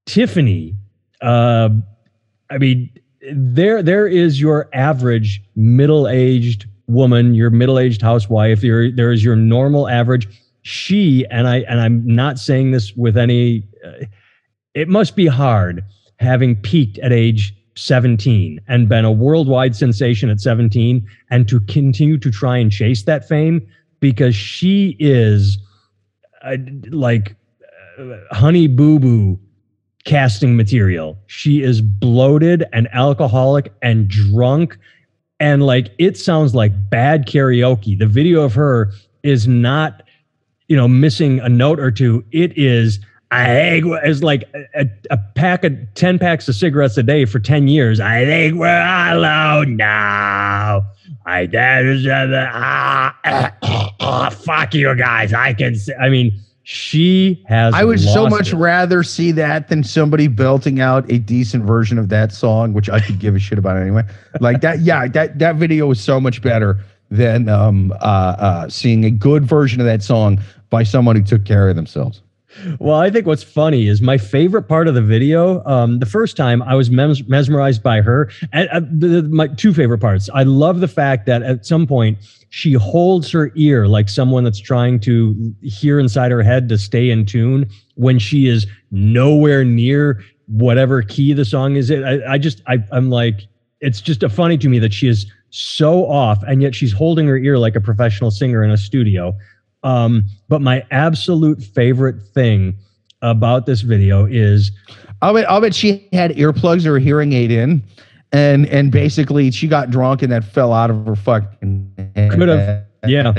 Tiffany, 0.07 0.75
uh, 1.21 1.71
I 2.49 2.59
mean, 2.59 2.91
there, 3.33 3.83
there 3.83 4.07
is 4.07 4.41
your 4.41 4.69
average 4.73 5.43
middle-aged 5.57 6.67
woman, 6.87 7.35
your 7.35 7.51
middle-aged 7.51 8.01
housewife. 8.01 8.61
There, 8.61 8.93
there 8.93 9.11
is 9.11 9.25
your 9.25 9.35
normal 9.35 9.89
average 9.89 10.29
she 10.67 11.25
and 11.31 11.47
I 11.47 11.59
and 11.69 11.81
I'm 11.81 12.05
not 12.05 12.41
saying 12.41 12.73
this 12.73 12.93
with 12.97 13.17
any 13.17 13.63
uh, 13.87 14.07
it 14.75 14.89
must 14.89 15.15
be 15.15 15.29
hard 15.29 15.85
having 16.19 16.57
peaked 16.57 16.99
at 16.99 17.13
age 17.13 17.55
17 17.77 18.61
and 18.69 18.89
been 18.89 19.05
a 19.05 19.13
worldwide 19.13 19.77
sensation 19.77 20.31
at 20.31 20.41
17 20.41 21.07
and 21.31 21.49
to 21.49 21.61
continue 21.61 22.17
to 22.19 22.31
try 22.31 22.57
and 22.57 22.73
chase 22.73 23.03
that 23.05 23.29
fame 23.29 23.67
because 24.01 24.35
she 24.35 24.97
is 24.99 25.59
uh, 26.43 26.57
like 26.91 27.37
uh, 27.99 28.17
honey 28.31 28.67
boo 28.67 28.99
boo 28.99 29.39
casting 30.05 30.57
material. 30.57 31.19
She 31.27 31.63
is 31.63 31.83
bloated 31.83 32.65
and 32.73 32.89
alcoholic 32.93 33.73
and 33.83 34.09
drunk 34.09 34.79
and 35.39 35.65
like 35.65 35.91
it 35.99 36.17
sounds 36.17 36.55
like 36.55 36.73
bad 36.89 37.27
karaoke. 37.27 37.99
The 37.99 38.07
video 38.07 38.43
of 38.43 38.55
her 38.55 38.93
is 39.23 39.47
not 39.47 40.03
you 40.69 40.77
know, 40.77 40.89
missing 40.89 41.41
a 41.41 41.49
note 41.49 41.79
or 41.79 41.91
two, 41.91 42.25
it 42.33 42.57
is 42.57 43.01
I 43.31 43.47
think 43.47 43.87
is 44.05 44.23
like 44.23 44.45
a, 44.75 44.89
a, 45.11 45.19
pack 45.35 45.65
of 45.65 45.73
10 45.95 46.19
packs 46.21 46.49
of 46.49 46.55
cigarettes 46.55 46.97
a 46.97 47.03
day 47.03 47.25
for 47.25 47.41
10 47.41 47.67
years. 47.67 47.99
I 47.99 48.25
think 48.25 48.55
we're 48.55 48.69
alone 48.69 49.77
now. 49.77 50.87
I 51.27 51.49
ah, 51.53 53.17
ah, 53.25 53.93
ah, 54.01 54.31
fuck 54.31 54.75
you 54.75 54.95
guys. 54.95 55.33
I 55.33 55.55
can 55.55 55.75
say, 55.75 55.95
I 55.97 56.09
mean, 56.09 56.39
she 56.63 57.45
has 57.47 57.75
I 57.75 57.85
would 57.85 58.01
so 58.01 58.29
much 58.29 58.53
it. 58.53 58.57
rather 58.57 59.03
see 59.03 59.33
that 59.33 59.69
than 59.69 59.83
somebody 59.83 60.29
belting 60.29 60.81
out 60.81 61.11
a 61.11 61.19
decent 61.19 61.65
version 61.65 61.99
of 61.99 62.09
that 62.11 62.33
song, 62.33 62.73
which 62.73 62.89
I 62.89 63.01
could 63.01 63.19
give 63.19 63.35
a 63.35 63.39
shit 63.39 63.59
about 63.59 63.77
anyway. 63.77 64.03
Like 64.41 64.61
that, 64.63 64.81
yeah, 64.81 65.07
that 65.09 65.39
that 65.39 65.57
video 65.57 65.87
was 65.87 66.01
so 66.01 66.21
much 66.21 66.43
better 66.43 66.79
than 67.11 67.49
um, 67.49 67.93
uh, 68.01 68.05
uh, 68.05 68.69
seeing 68.69 69.05
a 69.05 69.11
good 69.11 69.45
version 69.45 69.81
of 69.81 69.87
that 69.87 70.03
song 70.03 70.41
by 70.71 70.83
someone 70.83 71.15
who 71.15 71.23
took 71.23 71.45
care 71.45 71.69
of 71.69 71.77
themselves. 71.77 72.21
Well, 72.79 72.99
I 72.99 73.11
think 73.11 73.27
what's 73.27 73.43
funny 73.43 73.89
is 73.89 74.01
my 74.01 74.19
favorite 74.19 74.65
part 74.65 74.89
of 74.89 74.95
the 74.95 75.03
video. 75.03 75.65
Um, 75.65 75.99
the 75.99 76.07
first 76.07 76.37
time 76.37 76.63
I 76.63 76.75
was 76.75 76.91
mes- 76.91 77.27
mesmerized 77.29 77.83
by 77.83 78.01
her. 78.01 78.31
And 78.53 78.69
uh, 78.71 78.81
the, 78.81 79.23
my 79.25 79.49
two 79.49 79.75
favorite 79.75 79.99
parts. 79.99 80.29
I 80.33 80.43
love 80.43 80.81
the 80.81 80.89
fact 80.89 81.27
that 81.27 81.43
at 81.43 81.67
some 81.67 81.87
point 81.87 82.19
she 82.51 82.73
holds 82.73 83.31
her 83.31 83.53
ear 83.55 83.87
like 83.87 84.09
someone 84.09 84.45
that's 84.45 84.61
trying 84.61 85.01
to 85.01 85.55
hear 85.63 85.99
inside 85.99 86.31
her 86.31 86.43
head 86.43 86.69
to 86.69 86.79
stay 86.79 87.11
in 87.11 87.27
tune 87.27 87.69
when 87.95 88.19
she 88.19 88.47
is 88.47 88.67
nowhere 88.91 89.65
near 89.65 90.23
whatever 90.47 91.03
key 91.03 91.33
the 91.33 91.45
song 91.45 91.77
is. 91.77 91.91
I, 91.91 92.21
I 92.29 92.39
just 92.39 92.63
I, 92.67 92.79
I'm 92.93 93.11
like 93.11 93.43
it's 93.81 94.01
just 94.01 94.23
a 94.23 94.29
funny 94.29 94.57
to 94.59 94.69
me 94.69 94.79
that 94.79 94.93
she 94.93 95.09
is 95.09 95.27
so 95.51 96.07
off 96.07 96.43
and 96.47 96.63
yet 96.63 96.75
she's 96.75 96.93
holding 96.93 97.27
her 97.27 97.37
ear 97.37 97.59
like 97.59 97.77
a 97.77 97.81
professional 97.81 98.31
singer 98.31 98.65
in 98.65 98.71
a 98.71 98.77
studio 98.77 99.37
um, 99.87 100.25
but 100.49 100.61
my 100.61 100.85
absolute 100.91 101.63
favorite 101.63 102.21
thing 102.21 102.77
about 103.23 103.67
this 103.67 103.83
video 103.83 104.27
is 104.27 104.73
I'll 105.23 105.33
bet, 105.33 105.49
I'll 105.49 105.61
bet 105.61 105.77
she 105.77 106.09
had 106.13 106.33
earplugs 106.33 106.87
or 106.87 106.97
a 106.97 107.01
hearing 107.01 107.33
aid 107.33 107.53
in 107.53 107.85
and 108.33 108.67
and 108.67 108.91
basically 108.91 109.53
she 109.53 109.69
got 109.69 109.91
drunk 109.91 110.23
and 110.23 110.33
that 110.33 110.45
fell 110.45 110.73
out 110.73 110.91
of 110.91 111.07
her 111.07 111.15
fucking 111.15 111.93
could 112.31 112.49
have 112.49 112.85
yeah. 113.07 113.33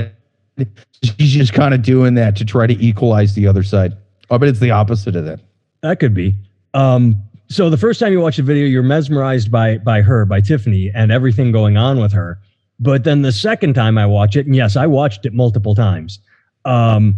She's 1.02 1.32
just 1.32 1.52
kind 1.52 1.74
of 1.74 1.82
doing 1.82 2.14
that 2.14 2.34
to 2.36 2.44
try 2.44 2.66
to 2.66 2.74
equalize 2.84 3.34
the 3.34 3.46
other 3.46 3.62
side. 3.62 3.92
I 4.30 4.38
bet 4.38 4.48
it's 4.48 4.58
the 4.58 4.70
opposite 4.70 5.14
of 5.14 5.26
that. 5.26 5.40
That 5.82 6.00
could 6.00 6.14
be. 6.14 6.34
Um 6.72 7.22
so 7.50 7.68
the 7.68 7.76
first 7.76 8.00
time 8.00 8.12
you 8.12 8.20
watch 8.20 8.38
the 8.38 8.42
video 8.42 8.66
you're 8.66 8.82
mesmerized 8.82 9.50
by 9.50 9.78
by 9.78 10.00
her 10.00 10.24
by 10.24 10.40
tiffany 10.40 10.90
and 10.94 11.12
everything 11.12 11.52
going 11.52 11.76
on 11.76 12.00
with 12.00 12.12
her. 12.12 12.38
But 12.80 13.04
then 13.04 13.20
the 13.20 13.32
second 13.32 13.74
time 13.74 13.98
i 13.98 14.06
watch 14.06 14.34
it 14.34 14.46
and 14.46 14.56
yes 14.56 14.76
i 14.76 14.86
watched 14.86 15.26
it 15.26 15.34
multiple 15.34 15.74
times 15.74 16.20
um, 16.64 17.14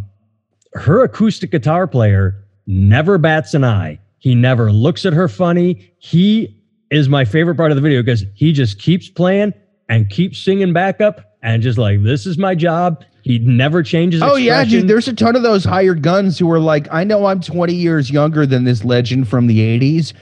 her 0.74 1.03
acoustic 1.03 1.51
guitar 1.51 1.86
player 1.86 2.45
never 2.66 3.18
bats 3.18 3.55
an 3.55 3.64
eye. 3.64 3.99
He 4.18 4.34
never 4.34 4.72
looks 4.72 5.07
at 5.07 5.12
her 5.12 5.28
funny. 5.28 5.93
He 5.99 6.57
is 6.91 7.09
my 7.09 7.24
favorite 7.24 7.57
part 7.57 7.72
of 7.72 7.76
the 7.76 7.82
video 7.82 8.03
because 8.03 8.24
he 8.34 8.53
just 8.53 8.78
keeps 8.78 9.09
playing 9.09 9.55
and 9.88 10.09
keeps 10.11 10.38
singing 10.38 10.72
back 10.72 11.01
up 11.01 11.36
and 11.43 11.62
just 11.62 11.78
like, 11.78 12.03
this 12.03 12.26
is 12.26 12.38
my 12.38 12.55
job. 12.55 13.05
He 13.22 13.38
never 13.38 13.82
changes. 13.82 14.22
Oh, 14.22 14.36
expression. 14.36 14.45
yeah, 14.45 14.64
dude. 14.64 14.88
There's 14.88 15.09
a 15.09 15.12
ton 15.14 15.36
of 15.36 15.43
those 15.43 15.64
hired 15.64 16.03
guns 16.03 16.38
who 16.38 16.51
are 16.51 16.61
like, 16.61 16.86
I 16.91 17.05
know 17.05 17.26
I'm 17.26 17.41
20 17.41 17.74
years 17.74 18.11
younger 18.11 18.47
than 18.47 18.64
this 18.64 18.84
legend 18.84 19.28
from 19.28 19.47
the 19.47 19.59
80s 19.59 20.12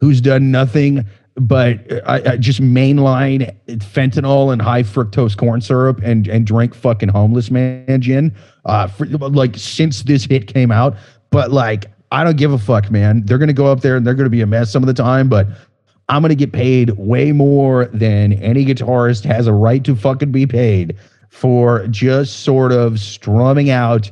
who's 0.00 0.20
done 0.20 0.50
nothing 0.50 1.06
but 1.40 1.80
I, 2.06 2.32
I, 2.32 2.36
just 2.36 2.60
mainline 2.60 3.50
fentanyl 3.66 4.52
and 4.52 4.60
high 4.60 4.82
fructose 4.82 5.34
corn 5.34 5.62
syrup 5.62 5.98
and 6.02 6.28
and 6.28 6.46
drink 6.46 6.74
fucking 6.74 7.08
homeless 7.08 7.50
man 7.50 8.00
gin 8.00 8.36
uh 8.66 8.86
for, 8.86 9.06
like 9.06 9.56
since 9.56 10.02
this 10.02 10.24
hit 10.24 10.46
came 10.46 10.70
out. 10.70 10.96
But 11.30 11.50
like 11.50 11.86
i 12.12 12.22
don't 12.22 12.36
give 12.36 12.52
a 12.52 12.58
fuck 12.58 12.90
man. 12.90 13.24
They're 13.24 13.38
gonna 13.38 13.54
go 13.54 13.66
up 13.66 13.80
there 13.80 13.96
and 13.96 14.06
they're 14.06 14.14
gonna 14.14 14.28
be 14.28 14.42
a 14.42 14.46
mess 14.46 14.70
some 14.70 14.82
of 14.82 14.86
the 14.86 14.94
time 14.94 15.28
but 15.28 15.46
i'm 16.10 16.22
gonna 16.22 16.34
get 16.34 16.52
paid 16.52 16.90
way 16.90 17.32
more 17.32 17.86
than 17.86 18.34
any 18.34 18.66
guitarist 18.66 19.24
has 19.24 19.46
a 19.46 19.52
right 19.52 19.84
to 19.84 19.96
fucking 19.96 20.32
be 20.32 20.46
paid 20.46 20.96
for 21.30 21.86
just 21.86 22.40
sort 22.40 22.72
of 22.72 23.00
strumming 23.00 23.70
out 23.70 24.10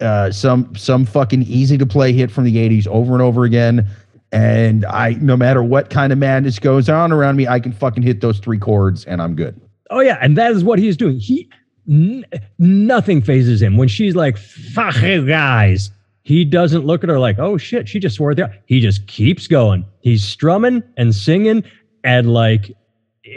uh, 0.00 0.30
some 0.32 0.74
some 0.74 1.04
fucking 1.04 1.42
easy 1.42 1.78
to 1.78 1.86
play 1.86 2.12
hit 2.12 2.30
from 2.30 2.44
the 2.44 2.56
80s 2.56 2.86
over 2.88 3.12
and 3.12 3.22
over 3.22 3.44
again 3.44 3.88
and 4.32 4.86
I, 4.86 5.12
no 5.20 5.36
matter 5.36 5.62
what 5.62 5.90
kind 5.90 6.12
of 6.12 6.18
madness 6.18 6.58
goes 6.58 6.88
on 6.88 7.12
around 7.12 7.36
me, 7.36 7.46
I 7.46 7.60
can 7.60 7.72
fucking 7.72 8.02
hit 8.02 8.22
those 8.22 8.38
three 8.38 8.58
chords 8.58 9.04
and 9.04 9.20
I'm 9.20 9.36
good. 9.36 9.60
Oh 9.90 10.00
yeah, 10.00 10.18
and 10.22 10.36
that 10.38 10.52
is 10.52 10.64
what 10.64 10.78
he's 10.78 10.96
doing. 10.96 11.18
He 11.20 11.48
n- 11.88 12.24
nothing 12.58 13.20
phases 13.20 13.60
him 13.60 13.76
when 13.76 13.88
she's 13.88 14.16
like, 14.16 14.38
"Fuck 14.38 15.00
you 15.02 15.26
guys." 15.26 15.90
He 16.24 16.44
doesn't 16.44 16.86
look 16.86 17.04
at 17.04 17.10
her 17.10 17.18
like, 17.18 17.38
"Oh 17.38 17.58
shit, 17.58 17.88
she 17.88 17.98
just 17.98 18.16
swore 18.16 18.34
there." 18.34 18.56
He 18.66 18.80
just 18.80 19.06
keeps 19.06 19.46
going. 19.46 19.84
He's 20.00 20.24
strumming 20.24 20.82
and 20.96 21.14
singing, 21.14 21.62
and 22.04 22.32
like 22.32 22.72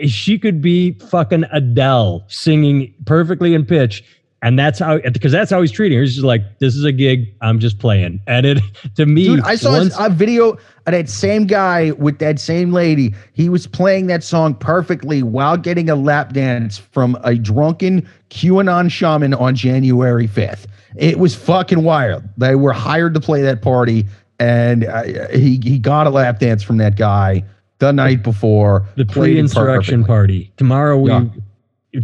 she 0.07 0.39
could 0.39 0.61
be 0.61 0.93
fucking 0.93 1.43
Adele 1.51 2.23
singing 2.27 2.93
perfectly 3.05 3.53
in 3.53 3.65
pitch. 3.65 4.03
And 4.45 4.59
that's 4.59 4.77
how, 4.77 4.99
because 4.99 5.31
that's 5.31 5.49
how 5.49 5.59
he's 5.59 5.71
treating 5.71 5.97
her. 5.97 6.03
He's 6.03 6.13
just 6.13 6.23
like, 6.23 6.59
this 6.59 6.75
is 6.75 6.83
a 6.83 6.91
gig. 6.91 7.33
I'm 7.41 7.59
just 7.59 7.79
playing. 7.79 8.21
And 8.27 8.45
it, 8.45 8.59
to 8.95 9.07
me, 9.07 9.25
Dude, 9.25 9.41
I 9.41 9.55
saw 9.55 9.71
once- 9.71 9.95
a 9.99 10.07
video 10.07 10.51
of 10.51 10.59
that 10.85 11.09
same 11.09 11.47
guy 11.47 11.91
with 11.91 12.19
that 12.19 12.39
same 12.39 12.71
lady. 12.71 13.15
He 13.33 13.49
was 13.49 13.65
playing 13.65 14.05
that 14.07 14.23
song 14.23 14.53
perfectly 14.53 15.23
while 15.23 15.57
getting 15.57 15.89
a 15.89 15.95
lap 15.95 16.33
dance 16.33 16.77
from 16.77 17.17
a 17.23 17.33
drunken 17.33 18.07
QAnon 18.29 18.91
shaman 18.91 19.33
on 19.33 19.55
January 19.55 20.27
5th. 20.27 20.67
It 20.95 21.17
was 21.17 21.33
fucking 21.33 21.83
wild. 21.83 22.23
They 22.37 22.53
were 22.53 22.71
hired 22.71 23.15
to 23.15 23.19
play 23.19 23.41
that 23.41 23.63
party, 23.63 24.05
and 24.39 24.85
uh, 24.85 25.27
he 25.29 25.59
he 25.61 25.79
got 25.79 26.05
a 26.07 26.09
lap 26.09 26.39
dance 26.39 26.61
from 26.63 26.77
that 26.77 26.95
guy 26.97 27.43
the 27.79 27.91
night 27.91 28.23
before. 28.23 28.85
the 28.95 29.05
pre-insurrection 29.05 30.05
party. 30.05 30.53
Tomorrow 30.55 30.97
we, 30.97 31.09
Yeah. 31.11 31.25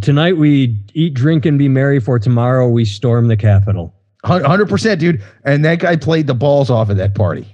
Tonight 0.00 0.36
we 0.36 0.78
eat, 0.94 1.14
drink, 1.14 1.44
and 1.44 1.58
be 1.58 1.68
merry. 1.68 2.00
For 2.00 2.18
tomorrow 2.18 2.68
we 2.68 2.84
storm 2.84 3.28
the 3.28 3.36
Capitol. 3.36 3.94
100%, 4.24 4.98
dude. 4.98 5.22
And 5.44 5.64
that 5.64 5.80
guy 5.80 5.96
played 5.96 6.26
the 6.26 6.34
balls 6.34 6.70
off 6.70 6.88
of 6.88 6.96
that 6.96 7.14
party. 7.14 7.46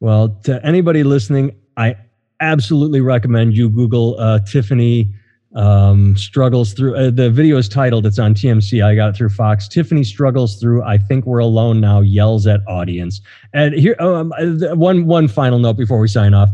Well, 0.00 0.28
to 0.44 0.64
anybody 0.64 1.02
listening, 1.02 1.56
I 1.76 1.96
absolutely 2.40 3.00
recommend 3.00 3.56
you 3.56 3.68
Google 3.68 4.18
uh, 4.20 4.38
Tiffany 4.40 5.12
um, 5.54 6.16
struggles 6.16 6.72
through. 6.72 6.94
Uh, 6.96 7.10
the 7.10 7.30
video 7.30 7.56
is 7.56 7.68
titled. 7.68 8.06
It's 8.06 8.18
on 8.18 8.34
TMZ. 8.34 8.84
I 8.84 8.94
got 8.94 9.10
it 9.10 9.16
through 9.16 9.30
Fox. 9.30 9.66
Tiffany 9.66 10.04
struggles 10.04 10.60
through. 10.60 10.82
I 10.84 10.98
think 10.98 11.26
we're 11.26 11.38
alone 11.38 11.80
now. 11.80 12.00
Yells 12.00 12.46
at 12.46 12.60
audience. 12.68 13.20
And 13.52 13.74
here, 13.74 13.96
um, 13.98 14.32
uh, 14.38 14.76
one 14.76 15.06
one 15.06 15.26
final 15.26 15.58
note 15.58 15.76
before 15.76 15.98
we 15.98 16.08
sign 16.08 16.34
off. 16.34 16.50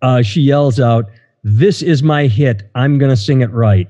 Uh, 0.00 0.22
she 0.22 0.40
yells 0.40 0.78
out, 0.78 1.10
"This 1.42 1.82
is 1.82 2.02
my 2.02 2.28
hit. 2.28 2.70
I'm 2.74 2.98
gonna 2.98 3.16
sing 3.16 3.40
it 3.40 3.50
right." 3.50 3.88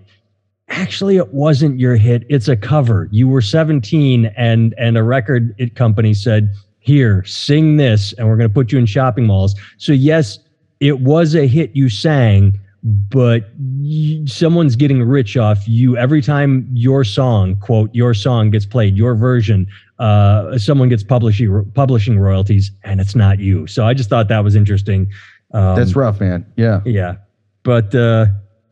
Actually, 0.69 1.17
it 1.17 1.33
wasn't 1.33 1.79
your 1.79 1.97
hit. 1.97 2.25
It's 2.29 2.49
a 2.49 2.57
cover. 2.57 3.09
You 3.13 3.29
were 3.29 3.41
17, 3.41 4.27
and 4.37 4.75
and 4.79 4.99
a 4.99 5.03
record 5.03 5.55
company 5.77 6.13
said, 6.13 6.53
"Here, 6.81 7.25
sing 7.25 7.77
this, 7.77 8.13
and 8.15 8.29
we're 8.29 8.37
going 8.37 8.49
to 8.49 8.55
put 8.55 8.73
you 8.73 8.79
in 8.79 8.87
shopping 8.87 9.27
malls." 9.27 9.55
So 9.79 9.93
yes, 9.93 10.39
it 10.81 11.01
was 11.01 11.35
a 11.35 11.47
hit 11.47 11.75
you 11.75 11.89
sang, 11.89 12.59
but 12.83 13.49
y 13.59 14.23
someone's 14.27 14.77
getting 14.77 15.03
rich 15.03 15.37
off 15.37 15.67
you 15.69 15.97
every 15.97 16.21
time 16.21 16.69
your 16.73 17.05
song, 17.05 17.57
quote, 17.57 17.95
your 17.95 18.15
song 18.15 18.51
gets 18.51 18.67
played, 18.67 18.97
your 18.97 19.15
version. 19.15 19.67
Uh, 19.99 20.59
someone 20.59 20.89
gets 20.89 21.03
publishing 21.03 21.71
publishing 21.75 22.19
royalties, 22.19 22.71
and 22.85 23.01
it's 23.01 23.15
not 23.15 23.39
you. 23.39 23.67
So 23.67 23.87
I 23.87 23.95
just 23.95 24.11
thought 24.11 24.29
that 24.29 24.45
was 24.45 24.55
interesting. 24.55 25.09
Um, 25.53 25.77
That's 25.77 25.97
rough, 25.97 26.21
man. 26.21 26.45
Yeah. 26.57 26.81
yeah, 26.85 27.17
but 27.63 27.95
uh, 27.95 28.27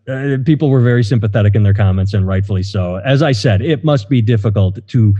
uh, 0.09 0.37
people 0.45 0.71
were 0.71 0.81
very 0.83 1.03
sympathetic 1.05 1.55
in 1.55 1.63
their 1.63 1.75
comments, 1.75 2.13
and 2.15 2.27
rightfully 2.27 2.63
so. 2.63 2.97
As 2.97 3.23
I 3.23 3.33
said, 3.33 3.63
it 3.63 3.85
must 3.85 4.09
be 4.09 4.21
difficult 4.23 4.87
to 4.89 5.15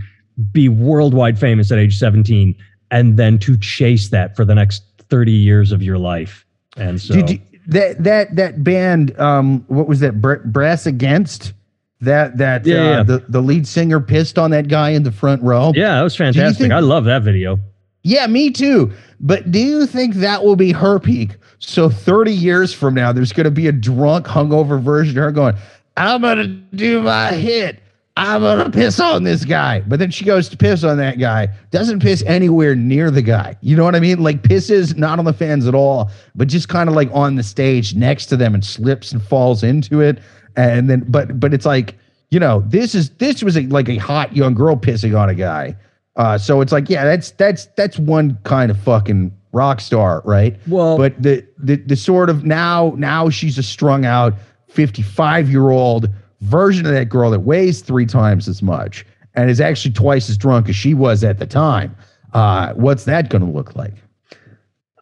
be 0.51 0.69
worldwide 0.69 1.39
famous 1.39 1.71
at 1.71 1.77
age 1.79 1.97
17 1.97 2.55
and 2.91 3.17
then 3.17 3.39
to 3.39 3.57
chase 3.57 4.09
that 4.09 4.35
for 4.35 4.45
the 4.45 4.53
next 4.53 4.83
30 5.09 5.31
years 5.31 5.71
of 5.71 5.81
your 5.81 5.97
life. 5.97 6.45
And 6.77 6.99
so, 7.01 7.15
Did 7.15 7.29
you, 7.29 7.39
that 7.67 8.03
that 8.03 8.35
that 8.35 8.63
band? 8.63 9.17
Um, 9.19 9.63
what 9.67 9.87
was 9.87 10.01
that? 10.01 10.21
Br- 10.21 10.35
Brass 10.45 10.85
Against. 10.85 11.53
That 12.01 12.37
that 12.37 12.65
Yeah, 12.65 12.75
uh, 12.75 12.83
yeah. 12.97 13.03
the 13.03 13.25
the 13.29 13.41
lead 13.41 13.65
singer 13.67 13.99
pissed 14.01 14.37
on 14.37 14.51
that 14.51 14.67
guy 14.67 14.89
in 14.89 15.03
the 15.03 15.11
front 15.11 15.41
row. 15.41 15.71
yeah, 15.73 15.95
that 15.95 16.01
was 16.03 16.15
fantastic. 16.15 16.59
think- 16.59 16.73
I 16.73 16.79
love 16.79 17.05
that 17.05 17.23
video. 17.23 17.57
Yeah, 18.05 18.27
me 18.27 18.51
too. 18.51 18.93
But 19.19 19.49
do 19.49 19.57
you 19.57 19.87
think 19.87 20.13
that 20.15 20.43
will 20.43 20.55
be 20.55 20.71
her 20.71 20.99
peak? 20.99 21.37
So 21.57 21.89
30 21.89 22.31
years 22.31 22.71
from 22.71 22.93
now, 22.93 23.11
there's 23.11 23.33
going 23.33 23.45
to 23.45 23.51
be 23.51 23.65
a 23.67 23.71
drunk, 23.71 24.27
hungover 24.27 24.79
version 24.79 25.17
of 25.17 25.23
her 25.23 25.31
going, 25.31 25.55
I'm 25.97 26.21
going 26.21 26.37
to 26.37 26.47
do 26.77 27.01
my 27.01 27.31
hit. 27.31 27.81
I'm 28.15 28.41
going 28.41 28.59
to 28.59 28.69
piss 28.69 28.99
on 28.99 29.23
this 29.23 29.43
guy. 29.43 29.79
But 29.87 29.97
then 29.97 30.11
she 30.11 30.23
goes 30.23 30.49
to 30.49 30.57
piss 30.57 30.83
on 30.83 30.97
that 30.97 31.17
guy, 31.17 31.47
doesn't 31.71 31.99
piss 31.99 32.23
anywhere 32.27 32.75
near 32.75 33.09
the 33.09 33.23
guy. 33.23 33.57
You 33.61 33.75
know 33.75 33.83
what 33.83 33.95
I 33.95 33.99
mean? 33.99 34.21
Like 34.21 34.43
pisses 34.43 34.95
not 34.95 35.17
on 35.17 35.25
the 35.25 35.33
fans 35.33 35.65
at 35.65 35.73
all, 35.73 36.11
but 36.35 36.47
just 36.47 36.69
kind 36.69 36.87
of 36.87 36.95
like 36.95 37.09
on 37.11 37.35
the 37.35 37.43
stage 37.43 37.95
next 37.95 38.27
to 38.27 38.37
them 38.37 38.53
and 38.53 38.63
slips 38.63 39.11
and 39.13 39.21
falls 39.21 39.63
into 39.63 39.99
it. 39.99 40.19
And 40.55 40.91
then, 40.91 41.05
but, 41.07 41.39
but 41.39 41.55
it's 41.55 41.65
like, 41.65 41.95
you 42.29 42.39
know, 42.39 42.63
this 42.67 42.93
is, 42.93 43.09
this 43.17 43.41
was 43.41 43.57
a, 43.57 43.61
like 43.63 43.89
a 43.89 43.97
hot 43.97 44.35
young 44.35 44.53
girl 44.53 44.75
pissing 44.75 45.19
on 45.19 45.27
a 45.27 45.35
guy. 45.35 45.75
Uh, 46.15 46.37
so 46.37 46.61
it's 46.61 46.71
like, 46.71 46.89
yeah, 46.89 47.03
that's 47.03 47.31
that's 47.31 47.65
that's 47.77 47.99
one 47.99 48.37
kind 48.43 48.71
of 48.71 48.79
fucking 48.79 49.35
rock 49.51 49.81
star, 49.81 50.21
right? 50.25 50.57
Well- 50.67 50.97
but 50.97 51.21
the 51.21 51.45
the 51.57 51.75
the 51.77 51.95
sort 51.95 52.29
of 52.29 52.45
now 52.45 52.93
now 52.97 53.29
she's 53.29 53.57
a 53.57 53.63
strung 53.63 54.05
out 54.05 54.33
55 54.69 55.49
year 55.49 55.69
old 55.69 56.09
version 56.41 56.85
of 56.85 56.93
that 56.93 57.05
girl 57.09 57.31
that 57.31 57.39
weighs 57.41 57.81
three 57.81 58.05
times 58.05 58.47
as 58.47 58.61
much 58.61 59.05
and 59.33 59.49
is 59.49 59.59
actually 59.59 59.91
twice 59.91 60.29
as 60.29 60.37
drunk 60.37 60.69
as 60.69 60.75
she 60.75 60.93
was 60.93 61.23
at 61.23 61.39
the 61.39 61.45
time. 61.45 61.95
Uh, 62.33 62.73
what's 62.73 63.05
that 63.05 63.29
going 63.29 63.43
to 63.45 63.49
look 63.51 63.75
like? 63.75 63.93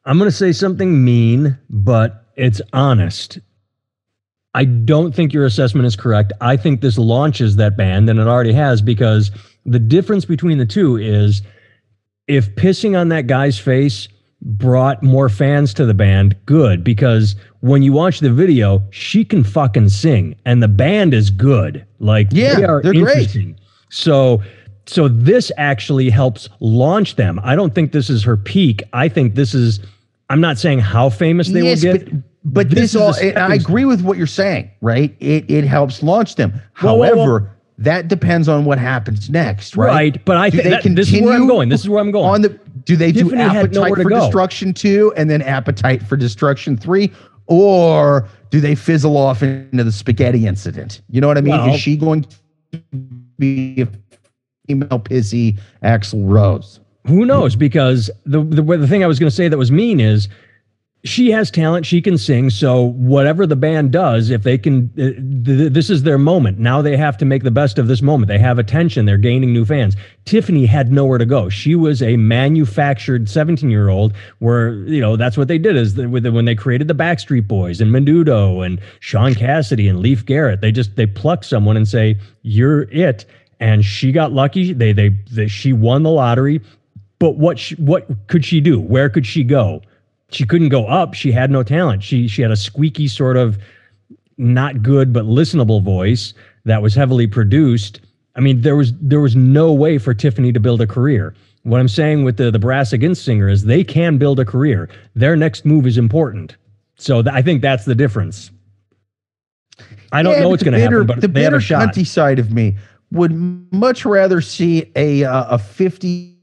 I'm 0.05 0.17
going 0.17 0.29
to 0.29 0.35
say 0.35 0.51
something 0.51 1.03
mean, 1.03 1.57
but 1.69 2.25
it's 2.35 2.61
honest. 2.73 3.39
I 4.53 4.65
don't 4.65 5.13
think 5.15 5.33
your 5.33 5.45
assessment 5.45 5.87
is 5.87 5.95
correct. 5.95 6.33
I 6.41 6.57
think 6.57 6.81
this 6.81 6.97
launches 6.97 7.55
that 7.55 7.75
band, 7.75 8.09
and 8.09 8.19
it 8.19 8.27
already 8.27 8.53
has, 8.53 8.81
because 8.81 9.31
the 9.65 9.79
difference 9.79 10.25
between 10.25 10.57
the 10.57 10.65
two 10.65 10.97
is 10.97 11.41
if 12.27 12.53
pissing 12.55 12.99
on 12.99 13.09
that 13.09 13.27
guy's 13.27 13.59
face 13.59 14.07
brought 14.41 15.01
more 15.01 15.29
fans 15.29 15.73
to 15.75 15.85
the 15.85 15.93
band, 15.93 16.35
good, 16.45 16.83
because 16.83 17.35
when 17.61 17.81
you 17.81 17.93
watch 17.93 18.19
the 18.19 18.31
video, 18.31 18.81
she 18.91 19.23
can 19.23 19.43
fucking 19.43 19.89
sing, 19.89 20.35
and 20.45 20.61
the 20.61 20.67
band 20.67 21.13
is 21.13 21.29
good. 21.29 21.85
Like, 21.99 22.27
Yeah, 22.31 22.55
they 22.55 22.63
are 22.65 22.81
they're 22.81 22.93
great. 22.93 23.55
So, 23.89 24.41
so 24.85 25.07
this 25.07 25.51
actually 25.57 26.09
helps 26.09 26.49
launch 26.59 27.15
them. 27.15 27.39
I 27.43 27.55
don't 27.55 27.73
think 27.73 27.93
this 27.93 28.09
is 28.09 28.23
her 28.23 28.35
peak. 28.35 28.83
I 28.91 29.07
think 29.07 29.35
this 29.35 29.53
is. 29.53 29.79
I'm 30.29 30.41
not 30.41 30.57
saying 30.57 30.79
how 30.79 31.09
famous 31.09 31.49
they 31.49 31.61
yes, 31.61 31.83
will 31.83 31.93
get. 31.93 32.11
but, 32.11 32.23
but 32.43 32.69
This 32.69 32.93
this, 32.93 32.95
all 32.95 33.13
I 33.37 33.55
agree 33.55 33.85
with 33.85 34.01
what 34.01 34.17
you're 34.17 34.27
saying, 34.27 34.71
right? 34.81 35.15
It 35.19 35.49
it 35.49 35.63
helps 35.63 36.03
launch 36.03 36.35
them. 36.35 36.51
Whoa, 36.79 36.95
whoa, 36.95 37.05
However, 37.05 37.39
whoa. 37.39 37.49
That 37.77 38.07
depends 38.07 38.47
on 38.47 38.65
what 38.65 38.77
happens 38.77 39.29
next, 39.29 39.75
right? 39.75 39.87
Right, 39.87 40.25
but 40.25 40.37
I 40.37 40.49
think 40.49 40.95
this 40.95 41.11
is 41.11 41.21
where 41.21 41.33
I'm 41.33 41.47
going. 41.47 41.69
This 41.69 41.81
is 41.81 41.89
where 41.89 41.99
I'm 42.01 42.11
going. 42.11 42.25
On 42.29 42.41
the 42.41 42.49
do 42.85 42.95
they 42.95 43.11
Tiffany 43.11 43.37
do 43.37 43.39
appetite 43.39 43.95
for 43.95 44.09
go. 44.09 44.19
destruction 44.21 44.73
two 44.73 45.13
and 45.15 45.29
then 45.29 45.41
appetite 45.41 46.03
for 46.03 46.15
destruction 46.15 46.77
three, 46.77 47.11
or 47.47 48.27
do 48.51 48.59
they 48.59 48.75
fizzle 48.75 49.17
off 49.17 49.41
into 49.41 49.83
the 49.83 49.91
spaghetti 49.91 50.45
incident? 50.45 51.01
You 51.09 51.21
know 51.21 51.27
what 51.27 51.37
I 51.37 51.41
mean? 51.41 51.55
Well- 51.57 51.73
Is 51.73 51.79
she 51.81 51.97
going 51.97 52.25
to 52.71 52.81
be 53.39 53.81
a 53.81 53.87
female 54.67 54.99
pissy 54.99 55.59
Axl 55.83 56.29
Rose? 56.29 56.79
Who 57.07 57.25
knows? 57.25 57.55
Because 57.55 58.09
the 58.25 58.43
the, 58.43 58.61
the 58.61 58.87
thing 58.87 59.03
I 59.03 59.07
was 59.07 59.19
going 59.19 59.29
to 59.29 59.35
say 59.35 59.47
that 59.47 59.57
was 59.57 59.71
mean 59.71 59.99
is 59.99 60.29
she 61.05 61.31
has 61.31 61.51
talent. 61.51 61.85
She 61.85 62.01
can 62.01 62.17
sing. 62.17 62.49
So 62.49 62.81
whatever 62.81 63.45
the 63.45 63.57
band 63.57 63.91
does, 63.91 64.29
if 64.29 64.43
they 64.43 64.57
can, 64.57 64.89
uh, 64.93 65.45
th- 65.45 65.73
this 65.73 65.89
is 65.89 66.03
their 66.03 66.17
moment. 66.17 66.59
Now 66.59 66.81
they 66.81 66.95
have 66.95 67.17
to 67.17 67.25
make 67.25 67.43
the 67.43 67.51
best 67.51 67.77
of 67.77 67.87
this 67.87 68.01
moment. 68.01 68.29
They 68.29 68.39
have 68.39 68.57
attention. 68.57 69.05
They're 69.05 69.17
gaining 69.17 69.51
new 69.51 69.65
fans. 69.65 69.97
Tiffany 70.23 70.65
had 70.65 70.93
nowhere 70.93 71.17
to 71.17 71.25
go. 71.25 71.49
She 71.49 71.75
was 71.75 72.01
a 72.01 72.15
manufactured 72.15 73.29
17 73.29 73.69
year 73.69 73.89
old. 73.89 74.13
Where 74.39 74.75
you 74.75 75.01
know 75.01 75.17
that's 75.17 75.37
what 75.37 75.49
they 75.49 75.57
did 75.57 75.75
is 75.75 75.97
when 75.97 76.45
they 76.45 76.55
created 76.55 76.87
the 76.87 76.95
Backstreet 76.95 77.47
Boys 77.49 77.81
and 77.81 77.91
Menudo 77.91 78.65
and 78.65 78.79
Shaun 79.01 79.35
Cassidy 79.35 79.89
and 79.89 79.99
Leif 79.99 80.25
Garrett. 80.25 80.61
They 80.61 80.71
just 80.71 80.95
they 80.95 81.05
pluck 81.05 81.43
someone 81.43 81.75
and 81.75 81.87
say 81.87 82.17
you're 82.43 82.83
it. 82.83 83.25
And 83.59 83.83
she 83.83 84.13
got 84.13 84.31
lucky. 84.31 84.71
They 84.71 84.93
they, 84.93 85.09
they 85.31 85.47
she 85.47 85.73
won 85.73 86.03
the 86.03 86.11
lottery. 86.11 86.61
But 87.19 87.37
what 87.37 87.59
she, 87.59 87.75
what 87.75 88.07
could 88.27 88.45
she 88.45 88.61
do? 88.61 88.79
Where 88.79 89.09
could 89.09 89.25
she 89.25 89.43
go? 89.43 89.81
She 90.33 90.45
couldn't 90.45 90.69
go 90.69 90.85
up. 90.87 91.13
She 91.13 91.31
had 91.31 91.51
no 91.51 91.63
talent. 91.63 92.03
She 92.03 92.27
she 92.27 92.41
had 92.41 92.51
a 92.51 92.55
squeaky 92.55 93.07
sort 93.07 93.37
of 93.37 93.57
not 94.37 94.81
good 94.81 95.13
but 95.13 95.25
listenable 95.25 95.81
voice 95.83 96.33
that 96.65 96.81
was 96.81 96.95
heavily 96.95 97.27
produced. 97.27 98.01
I 98.35 98.39
mean, 98.39 98.61
there 98.61 98.75
was 98.75 98.93
there 98.99 99.19
was 99.21 99.35
no 99.35 99.71
way 99.71 99.97
for 99.97 100.13
Tiffany 100.13 100.51
to 100.51 100.59
build 100.59 100.81
a 100.81 100.87
career. 100.87 101.35
What 101.63 101.79
I'm 101.79 101.87
saying 101.87 102.23
with 102.23 102.37
the 102.37 102.51
the 102.51 102.59
brass 102.59 102.93
against 102.93 103.23
singer 103.23 103.47
is 103.47 103.63
they 103.65 103.83
can 103.83 104.17
build 104.17 104.39
a 104.39 104.45
career. 104.45 104.89
Their 105.15 105.35
next 105.35 105.65
move 105.65 105.85
is 105.87 105.97
important. 105.97 106.57
So 106.95 107.21
th- 107.21 107.33
I 107.33 107.41
think 107.41 107.61
that's 107.61 107.85
the 107.85 107.95
difference. 107.95 108.51
I 110.11 110.21
don't 110.23 110.33
Yeah, 110.33 110.41
know 110.41 110.49
what's 110.49 110.63
going 110.63 110.73
to 110.73 110.79
happen, 110.79 111.05
but 111.07 111.21
the 111.21 111.27
they 111.27 111.43
have 111.43 111.53
a 111.53 111.59
shot. 111.59 111.89
cunty 111.89 112.05
side 112.05 112.37
of 112.39 112.51
me 112.51 112.75
would 113.11 113.31
much 113.71 114.05
rather 114.05 114.41
see 114.41 114.91
a 114.95 115.23
uh, 115.23 115.55
a 115.55 115.57
fifty 115.57 116.37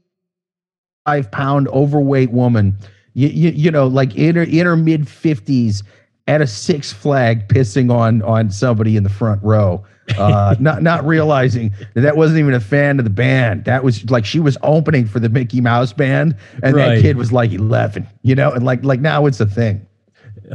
five 1.05 1.31
pound 1.31 1.67
overweight 1.69 2.31
woman, 2.31 2.77
you, 3.13 3.27
you, 3.27 3.49
you 3.51 3.71
know, 3.71 3.87
like 3.87 4.15
in 4.15 4.35
her 4.35 4.43
in 4.43 4.65
her 4.65 4.75
mid 4.77 5.07
fifties 5.07 5.83
at 6.27 6.41
a 6.41 6.47
Six 6.47 6.91
Flag 6.93 7.47
pissing 7.47 7.91
on 7.93 8.21
on 8.21 8.49
somebody 8.51 8.95
in 8.95 9.03
the 9.03 9.09
front 9.09 9.41
row. 9.43 9.83
Uh, 10.17 10.55
not 10.59 10.81
not 10.83 11.05
realizing 11.05 11.71
that 11.93 12.01
that 12.01 12.17
wasn't 12.17 12.37
even 12.39 12.53
a 12.53 12.59
fan 12.59 12.99
of 12.99 13.05
the 13.05 13.11
band. 13.11 13.63
That 13.65 13.83
was 13.83 14.09
like 14.09 14.25
she 14.25 14.39
was 14.39 14.57
opening 14.63 15.05
for 15.05 15.19
the 15.19 15.29
Mickey 15.29 15.61
Mouse 15.61 15.93
band, 15.93 16.35
and 16.63 16.75
Right. 16.75 16.95
that 16.95 17.01
kid 17.01 17.15
was 17.17 17.31
like 17.31 17.51
eleven, 17.53 18.07
you 18.21 18.35
know, 18.35 18.51
and 18.51 18.65
like 18.65 18.83
like 18.83 18.99
now 18.99 19.25
it's 19.25 19.39
a 19.39 19.45
thing 19.45 19.85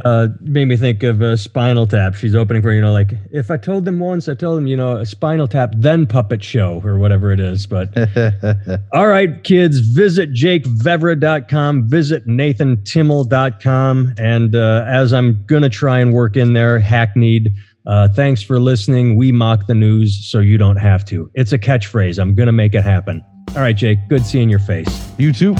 uh, 0.05 0.27
made 0.41 0.65
me 0.65 0.77
think 0.77 1.03
of 1.03 1.21
a 1.21 1.37
Spinal 1.37 1.87
Tap. 1.87 2.15
She's 2.15 2.35
opening 2.35 2.61
for 2.61 2.71
you 2.71 2.81
know, 2.81 2.93
like 2.93 3.13
if 3.31 3.49
I 3.51 3.57
told 3.57 3.85
them 3.85 3.99
once, 3.99 4.27
I 4.29 4.35
told 4.35 4.57
them 4.57 4.67
you 4.67 4.77
know, 4.77 4.97
a 4.97 5.05
Spinal 5.05 5.47
Tap, 5.47 5.73
then 5.75 6.05
Puppet 6.05 6.43
Show 6.43 6.81
or 6.83 6.97
whatever 6.97 7.31
it 7.31 7.39
is. 7.39 7.65
But 7.65 7.89
all 8.93 9.07
right, 9.07 9.43
kids, 9.43 9.79
visit 9.79 10.31
JakeVevra.com, 10.31 11.89
visit 11.89 12.27
NathanTimmel.com, 12.27 14.15
and 14.17 14.55
uh, 14.55 14.85
as 14.87 15.13
I'm 15.13 15.43
gonna 15.45 15.69
try 15.69 15.99
and 15.99 16.13
work 16.13 16.37
in 16.37 16.53
there, 16.53 16.79
hackneyed. 16.79 17.53
Uh, 17.85 18.09
thanks 18.09 18.41
for 18.41 18.59
listening. 18.59 19.15
We 19.15 19.31
mock 19.31 19.67
the 19.67 19.73
news 19.73 20.29
so 20.29 20.39
you 20.39 20.57
don't 20.57 20.75
have 20.75 21.05
to. 21.05 21.31
It's 21.35 21.53
a 21.53 21.57
catchphrase. 21.57 22.19
I'm 22.19 22.35
gonna 22.35 22.51
make 22.51 22.75
it 22.75 22.83
happen. 22.83 23.23
All 23.55 23.61
right, 23.61 23.75
Jake. 23.75 23.99
Good 24.09 24.25
seeing 24.25 24.49
your 24.49 24.59
face. 24.59 25.09
You 25.17 25.31
too. 25.31 25.55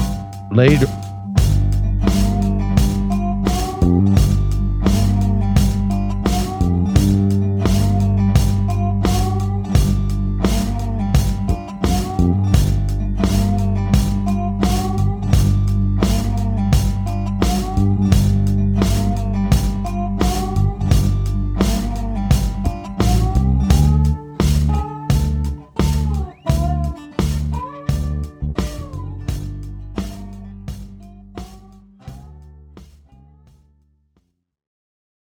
Later. 0.52 0.86
Thank 3.88 4.18
you. 4.18 4.27